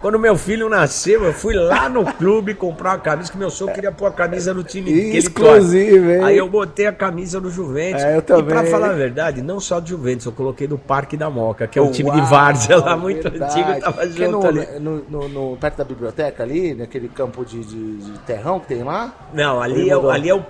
Quando 0.02 0.20
meu 0.20 0.36
filho 0.36 0.68
nasceu, 0.68 1.24
eu 1.24 1.34
fui 1.34 1.54
lá 1.54 1.88
no 1.88 2.06
clube 2.14 2.54
comprar 2.54 2.92
uma 2.92 3.00
camisa, 3.00 3.32
que 3.32 3.38
meu 3.38 3.50
sogro 3.50 3.74
queria 3.74 3.92
pôr 3.92 4.08
a 4.08 4.12
camisa 4.12 4.54
no 4.54 4.64
time 4.64 4.92
que 4.92 5.18
Exclusivo, 5.18 6.12
hein? 6.12 6.24
Aí 6.24 6.38
eu 6.38 6.50
botei 6.50 6.88
a 6.88 6.94
camisa 6.94 7.40
do 7.40 7.50
Juventus. 7.50 8.04
É, 8.04 8.18
eu 8.18 8.22
também. 8.22 8.46
E 8.46 8.48
pra 8.48 8.66
falar 8.66 8.90
a 8.90 8.94
verdade, 8.94 9.42
não 9.42 9.60
só 9.60 9.80
do 9.80 9.88
Juventus, 9.88 10.26
eu 10.26 10.32
coloquei 10.32 10.68
do 10.68 10.78
Parque 10.78 11.16
da 11.16 11.30
Moca, 11.30 11.68
que 11.68 11.80
é 11.80 11.82
um 11.82 11.86
Uau, 11.86 11.94
time 11.94 12.12
de 12.12 12.22
várzea 12.22 12.78
lá 12.78 12.98
muito 12.98 13.30
verdade. 13.30 13.60
antigo, 13.60 13.80
tava 13.80 14.08
junto 14.10 14.32
no, 14.32 14.48
ali. 14.48 14.80
No, 14.80 14.98
no, 15.10 15.30
no, 15.30 15.58
perto 15.58 15.78
da 15.78 15.84
biblioteca 15.84 16.44
ali, 16.44 16.74
naquele 16.74 17.08
campo 17.08 17.46
de, 17.46 17.64
de, 17.64 17.98
de 17.98 18.20
terrão 18.20 18.60
que 18.60 18.68
tem 18.68 18.84
lá? 18.84 19.14
Não, 19.34 19.62
ali, 19.62 19.90
é, 19.90 19.94
ali 19.94 20.30
é 20.30 20.36
o 20.36 20.44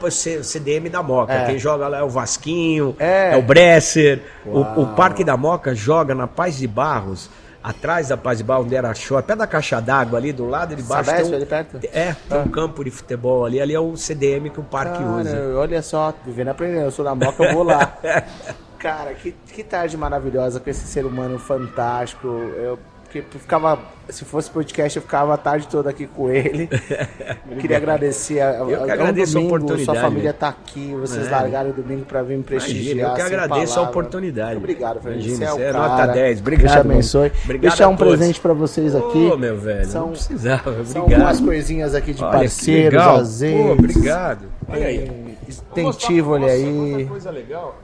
CDM 0.43 0.89
da 0.89 1.03
Moca. 1.03 1.33
É. 1.33 1.50
Quem 1.51 1.59
joga 1.59 1.87
lá 1.87 1.99
é 1.99 2.03
o 2.03 2.09
Vasquinho, 2.09 2.95
é, 2.99 3.33
é 3.33 3.37
o 3.37 3.41
Bresser. 3.41 4.21
O, 4.45 4.61
o, 4.81 4.87
Parque 4.95 5.23
da 5.23 5.37
Moca 5.37 5.75
joga 5.75 6.15
na 6.15 6.27
Paz 6.27 6.57
de 6.57 6.67
Barros, 6.67 7.29
atrás 7.63 8.07
da 8.07 8.17
Paz 8.17 8.39
de 8.39 8.43
Barros, 8.43 8.65
onde 8.65 8.75
era 8.75 8.93
show, 8.93 9.21
pé 9.21 9.35
da 9.35 9.45
caixa 9.45 9.79
d'água 9.79 10.17
ali 10.17 10.31
do 10.31 10.47
lado 10.47 10.75
de 10.75 10.83
baixo. 10.83 11.09
Sabesp, 11.09 11.25
tem 11.25 11.33
um, 11.33 11.37
ali 11.37 11.45
perto? 11.45 11.79
É, 11.93 12.13
tem 12.13 12.37
ah. 12.37 12.43
um 12.45 12.49
campo 12.49 12.83
de 12.83 12.91
futebol 12.91 13.45
ali, 13.45 13.61
ali 13.61 13.73
é 13.73 13.79
o 13.79 13.95
CDM 13.95 14.49
que 14.49 14.59
o 14.59 14.63
parque 14.63 14.97
Cara, 14.97 15.09
usa. 15.09 15.53
Olha 15.57 15.81
só, 15.81 16.13
vivendo 16.25 16.49
aprendendo, 16.49 16.85
eu 16.85 16.91
sou 16.91 17.05
da 17.05 17.13
Moca, 17.13 17.43
eu 17.43 17.53
vou 17.53 17.63
lá. 17.63 17.97
Cara, 18.79 19.13
que, 19.13 19.31
que 19.53 19.63
tarde 19.63 19.95
maravilhosa 19.95 20.59
com 20.59 20.67
esse 20.67 20.87
ser 20.87 21.05
humano 21.05 21.37
fantástico. 21.37 22.27
Eu 22.27 22.79
porque 23.11 23.39
ficava, 23.39 23.77
se 24.07 24.23
fosse 24.23 24.49
podcast, 24.49 24.97
eu 24.97 25.01
ficava 25.01 25.33
a 25.33 25.37
tarde 25.37 25.67
toda 25.67 25.89
aqui 25.89 26.07
com 26.07 26.29
ele. 26.29 26.69
Queria 27.59 27.75
agradecer 27.75 28.39
a, 28.39 28.59
eu 28.59 28.85
que 28.85 28.91
agradeço 28.91 29.33
domingo, 29.33 29.53
a 29.53 29.57
oportunidade. 29.57 29.85
Sua 29.85 29.95
família 29.95 30.29
está 30.29 30.47
aqui, 30.47 30.95
vocês 30.95 31.27
é. 31.27 31.29
largaram 31.29 31.71
o 31.71 31.73
domingo 31.73 32.05
para 32.05 32.23
vir 32.23 32.37
me 32.37 32.43
prestigiar. 32.43 32.97
Imagina, 32.97 33.09
eu 33.09 33.15
que 33.15 33.21
agradeço 33.21 33.73
palavra. 33.73 33.81
a 33.81 33.89
oportunidade. 33.89 34.51
Muito 34.51 34.63
obrigado, 34.63 35.01
Fernando. 35.01 35.23
Você 35.23 35.43
é, 35.43 35.53
o 35.53 35.59
é 35.59 35.73
nota 35.73 36.07
10. 36.07 36.39
Obrigado. 36.39 36.63
Deus 36.63 36.75
abençoe. 36.85 37.31
Obrigado 37.43 37.61
Deixar 37.61 37.87
um 37.89 37.97
presente 37.97 38.39
para 38.39 38.53
vocês 38.53 38.95
aqui. 38.95 39.29
Ô, 39.33 39.37
meu 39.37 39.57
velho, 39.57 39.85
são, 39.85 40.01
não 40.03 40.11
precisava. 40.11 40.69
Obrigado. 40.69 40.87
São 40.87 41.01
algumas 41.01 41.41
coisinhas 41.41 41.93
aqui 41.93 42.13
de 42.13 42.23
Olha, 42.23 42.39
parceiros, 42.39 43.01
azeites. 43.01 43.65
Pô, 43.65 43.71
obrigado. 43.73 44.45
Olha 44.69 44.87
aí. 44.87 45.37
Extentivo, 45.49 46.31
olha 46.31 46.53
aí. 46.53 47.09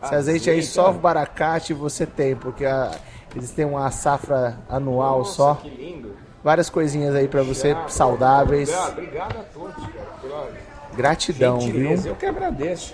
Esse 0.03 0.15
azeite 0.15 0.49
aí 0.49 0.63
só 0.63 0.89
o 0.89 0.93
baracate 0.93 1.73
você 1.73 2.05
tem, 2.05 2.33
porque 2.33 2.63
a 2.63 2.91
eles 3.35 3.51
têm 3.51 3.65
uma 3.65 3.89
safra 3.91 4.57
anual 4.69 5.19
Nossa, 5.19 5.31
só. 5.33 5.55
Que 5.55 5.69
lindo. 5.69 6.11
Várias 6.43 6.69
coisinhas 6.69 7.13
aí 7.15 7.27
para 7.27 7.43
você, 7.43 7.73
Já, 7.73 7.87
saudáveis. 7.87 8.69
Obrigado 8.89 9.37
a 9.37 9.43
todos, 9.43 9.75
cara, 9.75 10.07
pela 10.21 10.49
Gratidão, 10.95 11.59
gentileza. 11.59 12.03
viu? 12.03 12.11
Eu 12.11 12.15
que 12.15 12.25
agradeço. 12.25 12.93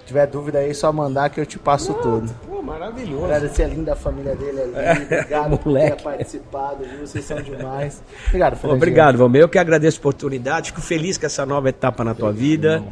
Se 0.00 0.04
tiver 0.06 0.26
dúvida 0.26 0.58
aí, 0.58 0.74
só 0.74 0.92
mandar 0.92 1.28
que 1.30 1.38
eu 1.40 1.46
te 1.46 1.58
passo 1.58 1.92
Não, 1.92 2.00
tudo. 2.00 2.34
Pô, 2.48 2.62
maravilhoso. 2.62 3.24
Agradecer 3.26 3.62
a 3.64 3.68
linda 3.68 3.94
família 3.94 4.34
dele 4.34 4.62
ali. 4.62 4.72
É, 4.74 4.92
obrigado 4.92 5.58
por 5.58 5.74
ter 5.78 6.02
participado, 6.02 6.84
viu? 6.84 7.06
Vocês 7.06 7.24
são 7.24 7.40
demais. 7.40 8.02
Obrigado, 8.26 8.54
Fernandinho. 8.56 8.76
Obrigado, 8.76 9.18
Valmir. 9.18 9.42
Eu 9.42 9.48
que 9.48 9.58
agradeço 9.58 9.98
a 9.98 10.00
oportunidade. 10.00 10.70
Fico 10.70 10.80
feliz 10.80 11.16
com 11.18 11.26
essa 11.26 11.44
nova 11.46 11.68
etapa 11.68 12.02
na 12.02 12.14
tua 12.14 12.32
vida. 12.32 12.82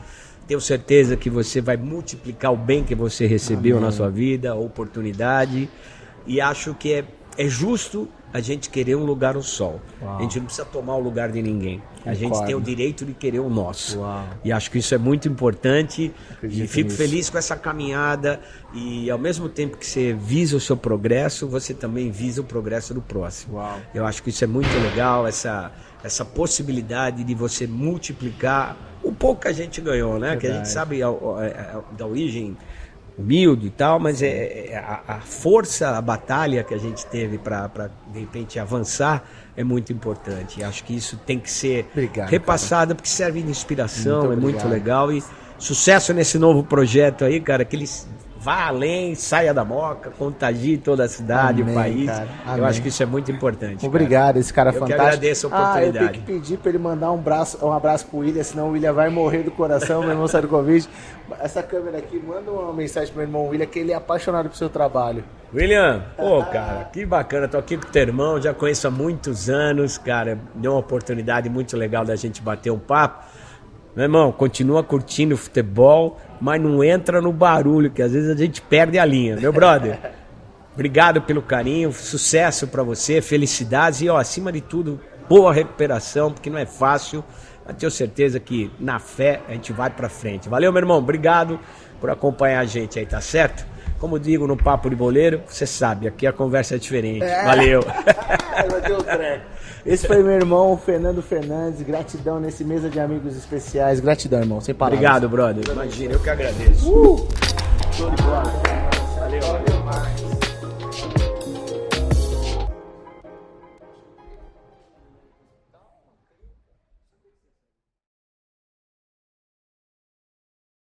Tenho 0.46 0.60
certeza 0.60 1.16
que 1.16 1.28
você 1.28 1.60
vai 1.60 1.76
multiplicar 1.76 2.52
o 2.52 2.56
bem 2.56 2.84
que 2.84 2.94
você 2.94 3.26
recebeu 3.26 3.78
Amém. 3.78 3.86
na 3.86 3.92
sua 3.92 4.08
vida, 4.08 4.52
a 4.52 4.54
oportunidade 4.54 5.68
e 6.26 6.40
acho 6.40 6.74
que 6.74 6.92
é, 6.92 7.04
é 7.38 7.48
justo 7.48 8.08
a 8.32 8.40
gente 8.40 8.68
querer 8.68 8.96
um 8.96 9.04
lugar 9.04 9.34
no 9.34 9.42
sol. 9.42 9.80
Uau. 10.02 10.18
A 10.18 10.22
gente 10.22 10.38
não 10.38 10.44
precisa 10.44 10.66
tomar 10.66 10.96
o 10.96 11.00
lugar 11.00 11.30
de 11.30 11.40
ninguém. 11.40 11.78
Concordo. 11.78 12.10
A 12.10 12.14
gente 12.14 12.44
tem 12.44 12.54
o 12.54 12.60
direito 12.60 13.06
de 13.06 13.14
querer 13.14 13.38
o 13.38 13.48
nosso. 13.48 14.00
Uau. 14.00 14.28
E 14.44 14.52
acho 14.52 14.70
que 14.70 14.78
isso 14.78 14.94
é 14.94 14.98
muito 14.98 15.26
importante. 15.26 16.12
Acredito 16.30 16.64
e 16.64 16.68
fico 16.68 16.90
nisso. 16.90 16.98
feliz 16.98 17.30
com 17.30 17.38
essa 17.38 17.56
caminhada. 17.56 18.40
E 18.74 19.10
ao 19.10 19.18
mesmo 19.18 19.48
tempo 19.48 19.78
que 19.78 19.86
você 19.86 20.12
visa 20.12 20.56
o 20.56 20.60
seu 20.60 20.76
progresso, 20.76 21.48
você 21.48 21.72
também 21.72 22.10
visa 22.10 22.42
o 22.42 22.44
progresso 22.44 22.92
do 22.92 23.00
próximo. 23.00 23.56
Uau. 23.56 23.78
Eu 23.94 24.04
acho 24.04 24.22
que 24.22 24.28
isso 24.28 24.44
é 24.44 24.46
muito 24.46 24.76
legal, 24.80 25.26
essa, 25.26 25.72
essa 26.04 26.24
possibilidade 26.24 27.24
de 27.24 27.34
você 27.34 27.66
multiplicar 27.66 28.76
o 29.02 29.12
pouco 29.12 29.42
que 29.42 29.48
a 29.48 29.52
gente 29.52 29.80
ganhou, 29.80 30.18
né? 30.18 30.30
Verdade. 30.30 30.40
Que 30.40 30.46
a 30.46 30.52
gente 30.56 30.68
sabe 30.68 31.02
a, 31.02 31.08
a, 31.08 31.10
a, 31.10 31.82
da 31.96 32.06
origem 32.06 32.56
humilde 33.18 33.68
e 33.68 33.70
tal, 33.70 33.98
mas 33.98 34.20
é, 34.22 34.68
é 34.68 34.76
a, 34.76 35.00
a, 35.08 35.20
força, 35.20 35.96
a 35.96 36.02
batalha 36.02 36.62
que 36.62 36.74
a 36.74 36.78
gente 36.78 37.06
teve 37.06 37.38
para 37.38 37.90
de 38.12 38.20
repente 38.20 38.58
avançar 38.58 39.24
é 39.56 39.64
muito 39.64 39.92
importante. 39.92 40.62
Acho 40.62 40.84
que 40.84 40.94
isso 40.94 41.16
tem 41.24 41.38
que 41.38 41.50
ser 41.50 41.86
obrigado, 41.92 42.28
repassado 42.28 42.88
cara. 42.88 42.94
porque 42.96 43.08
serve 43.08 43.42
de 43.42 43.50
inspiração, 43.50 44.26
muito 44.26 44.32
é 44.32 44.36
muito 44.36 44.68
legal 44.68 45.10
e 45.10 45.22
sucesso 45.58 46.12
nesse 46.12 46.38
novo 46.38 46.62
projeto 46.62 47.24
aí, 47.24 47.40
cara, 47.40 47.64
que 47.64 47.74
eles 47.74 48.06
vá 48.46 48.68
além, 48.68 49.16
saia 49.16 49.52
da 49.52 49.64
moca, 49.64 50.08
contagie 50.16 50.78
toda 50.78 51.02
a 51.02 51.08
cidade, 51.08 51.62
Amém, 51.62 51.74
o 51.74 51.76
país. 51.76 52.10
Eu 52.56 52.64
acho 52.64 52.80
que 52.80 52.90
isso 52.90 53.02
é 53.02 53.06
muito 53.06 53.28
importante. 53.32 53.84
Obrigado, 53.84 54.34
cara. 54.34 54.38
esse 54.38 54.52
cara 54.52 54.70
eu 54.70 54.74
fantástico. 54.74 55.02
Eu 55.02 55.06
agradeço 55.06 55.46
a 55.46 55.48
oportunidade. 55.48 55.98
Ah, 55.98 56.02
eu 56.06 56.12
tenho 56.12 56.24
que 56.24 56.32
pedir 56.32 56.58
para 56.58 56.68
ele 56.68 56.78
mandar 56.78 57.10
um, 57.10 57.16
braço, 57.16 57.58
um 57.66 57.72
abraço 57.72 58.06
pro 58.06 58.18
William, 58.18 58.44
senão 58.44 58.68
o 58.68 58.70
William 58.70 58.92
vai 58.92 59.10
morrer 59.10 59.42
do 59.42 59.50
coração, 59.50 60.00
meu 60.02 60.10
irmão 60.10 60.28
sai 60.28 60.42
do 60.42 60.48
Covid. 60.48 60.88
Essa 61.40 61.60
câmera 61.60 61.98
aqui, 61.98 62.22
manda 62.24 62.48
uma 62.48 62.72
mensagem 62.72 63.08
pro 63.08 63.16
meu 63.16 63.26
irmão 63.26 63.48
William, 63.48 63.66
que 63.66 63.80
ele 63.80 63.90
é 63.90 63.96
apaixonado 63.96 64.44
pelo 64.44 64.54
seu 64.54 64.68
trabalho. 64.68 65.24
William, 65.52 66.04
pô, 66.16 66.44
cara, 66.44 66.84
que 66.92 67.04
bacana. 67.04 67.48
Tô 67.48 67.58
aqui 67.58 67.76
com 67.76 67.88
o 67.88 67.90
teu 67.90 68.02
irmão, 68.02 68.40
já 68.40 68.54
conheço 68.54 68.86
há 68.86 68.92
muitos 68.92 69.50
anos, 69.50 69.98
cara. 69.98 70.38
Deu 70.54 70.70
uma 70.70 70.78
oportunidade 70.78 71.48
muito 71.48 71.76
legal 71.76 72.04
da 72.04 72.14
gente 72.14 72.40
bater 72.40 72.70
um 72.70 72.78
papo. 72.78 73.24
Meu 73.96 74.04
irmão, 74.04 74.30
continua 74.30 74.84
curtindo 74.84 75.34
o 75.34 75.38
futebol, 75.38 76.20
mas 76.40 76.60
não 76.60 76.82
entra 76.82 77.20
no 77.20 77.32
barulho, 77.32 77.90
que 77.90 78.02
às 78.02 78.12
vezes 78.12 78.30
a 78.30 78.36
gente 78.36 78.60
perde 78.60 78.98
a 78.98 79.04
linha, 79.04 79.36
meu 79.36 79.52
brother. 79.52 79.98
Obrigado 80.74 81.22
pelo 81.22 81.40
carinho, 81.40 81.92
sucesso 81.92 82.66
para 82.66 82.82
você, 82.82 83.22
felicidades 83.22 84.02
e, 84.02 84.08
ó, 84.08 84.18
acima 84.18 84.52
de 84.52 84.60
tudo, 84.60 85.00
boa 85.28 85.52
recuperação, 85.52 86.30
porque 86.30 86.50
não 86.50 86.58
é 86.58 86.66
fácil. 86.66 87.24
Mas 87.66 87.76
tenho 87.76 87.90
certeza 87.90 88.38
que 88.38 88.70
na 88.78 88.98
fé 88.98 89.40
a 89.48 89.52
gente 89.52 89.72
vai 89.72 89.90
para 89.90 90.08
frente. 90.08 90.48
Valeu, 90.48 90.70
meu 90.72 90.80
irmão, 90.80 90.98
obrigado 90.98 91.58
por 92.00 92.10
acompanhar 92.10 92.60
a 92.60 92.64
gente 92.64 92.98
aí, 92.98 93.06
tá 93.06 93.20
certo? 93.20 93.66
Como 93.98 94.20
digo 94.20 94.46
no 94.46 94.56
Papo 94.56 94.90
de 94.90 94.94
Boleiro, 94.94 95.42
você 95.46 95.66
sabe, 95.66 96.06
aqui 96.06 96.26
a 96.26 96.32
conversa 96.32 96.74
é 96.74 96.78
diferente. 96.78 97.24
É. 97.24 97.44
Valeu. 97.44 97.80
Esse 99.86 100.06
foi 100.06 100.22
meu 100.22 100.32
irmão, 100.32 100.76
Fernando 100.76 101.22
Fernandes. 101.22 101.82
Gratidão 101.82 102.40
nesse 102.40 102.64
mesa 102.64 102.90
de 102.90 102.98
amigos 102.98 103.36
especiais. 103.36 104.00
Gratidão, 104.00 104.40
irmão. 104.40 104.60
Sem 104.60 104.74
parar. 104.74 104.94
Obrigado, 104.94 105.28
brother. 105.28 105.64
Imagina, 105.70 106.14
eu 106.14 106.20
que 106.20 106.30
agradeço. 106.30 106.90
Uh! 106.90 107.28
Show 107.92 108.10
de 108.10 108.22
bola. 108.22 108.42
Valeu, 109.18 109.40
valeu. 109.40 110.25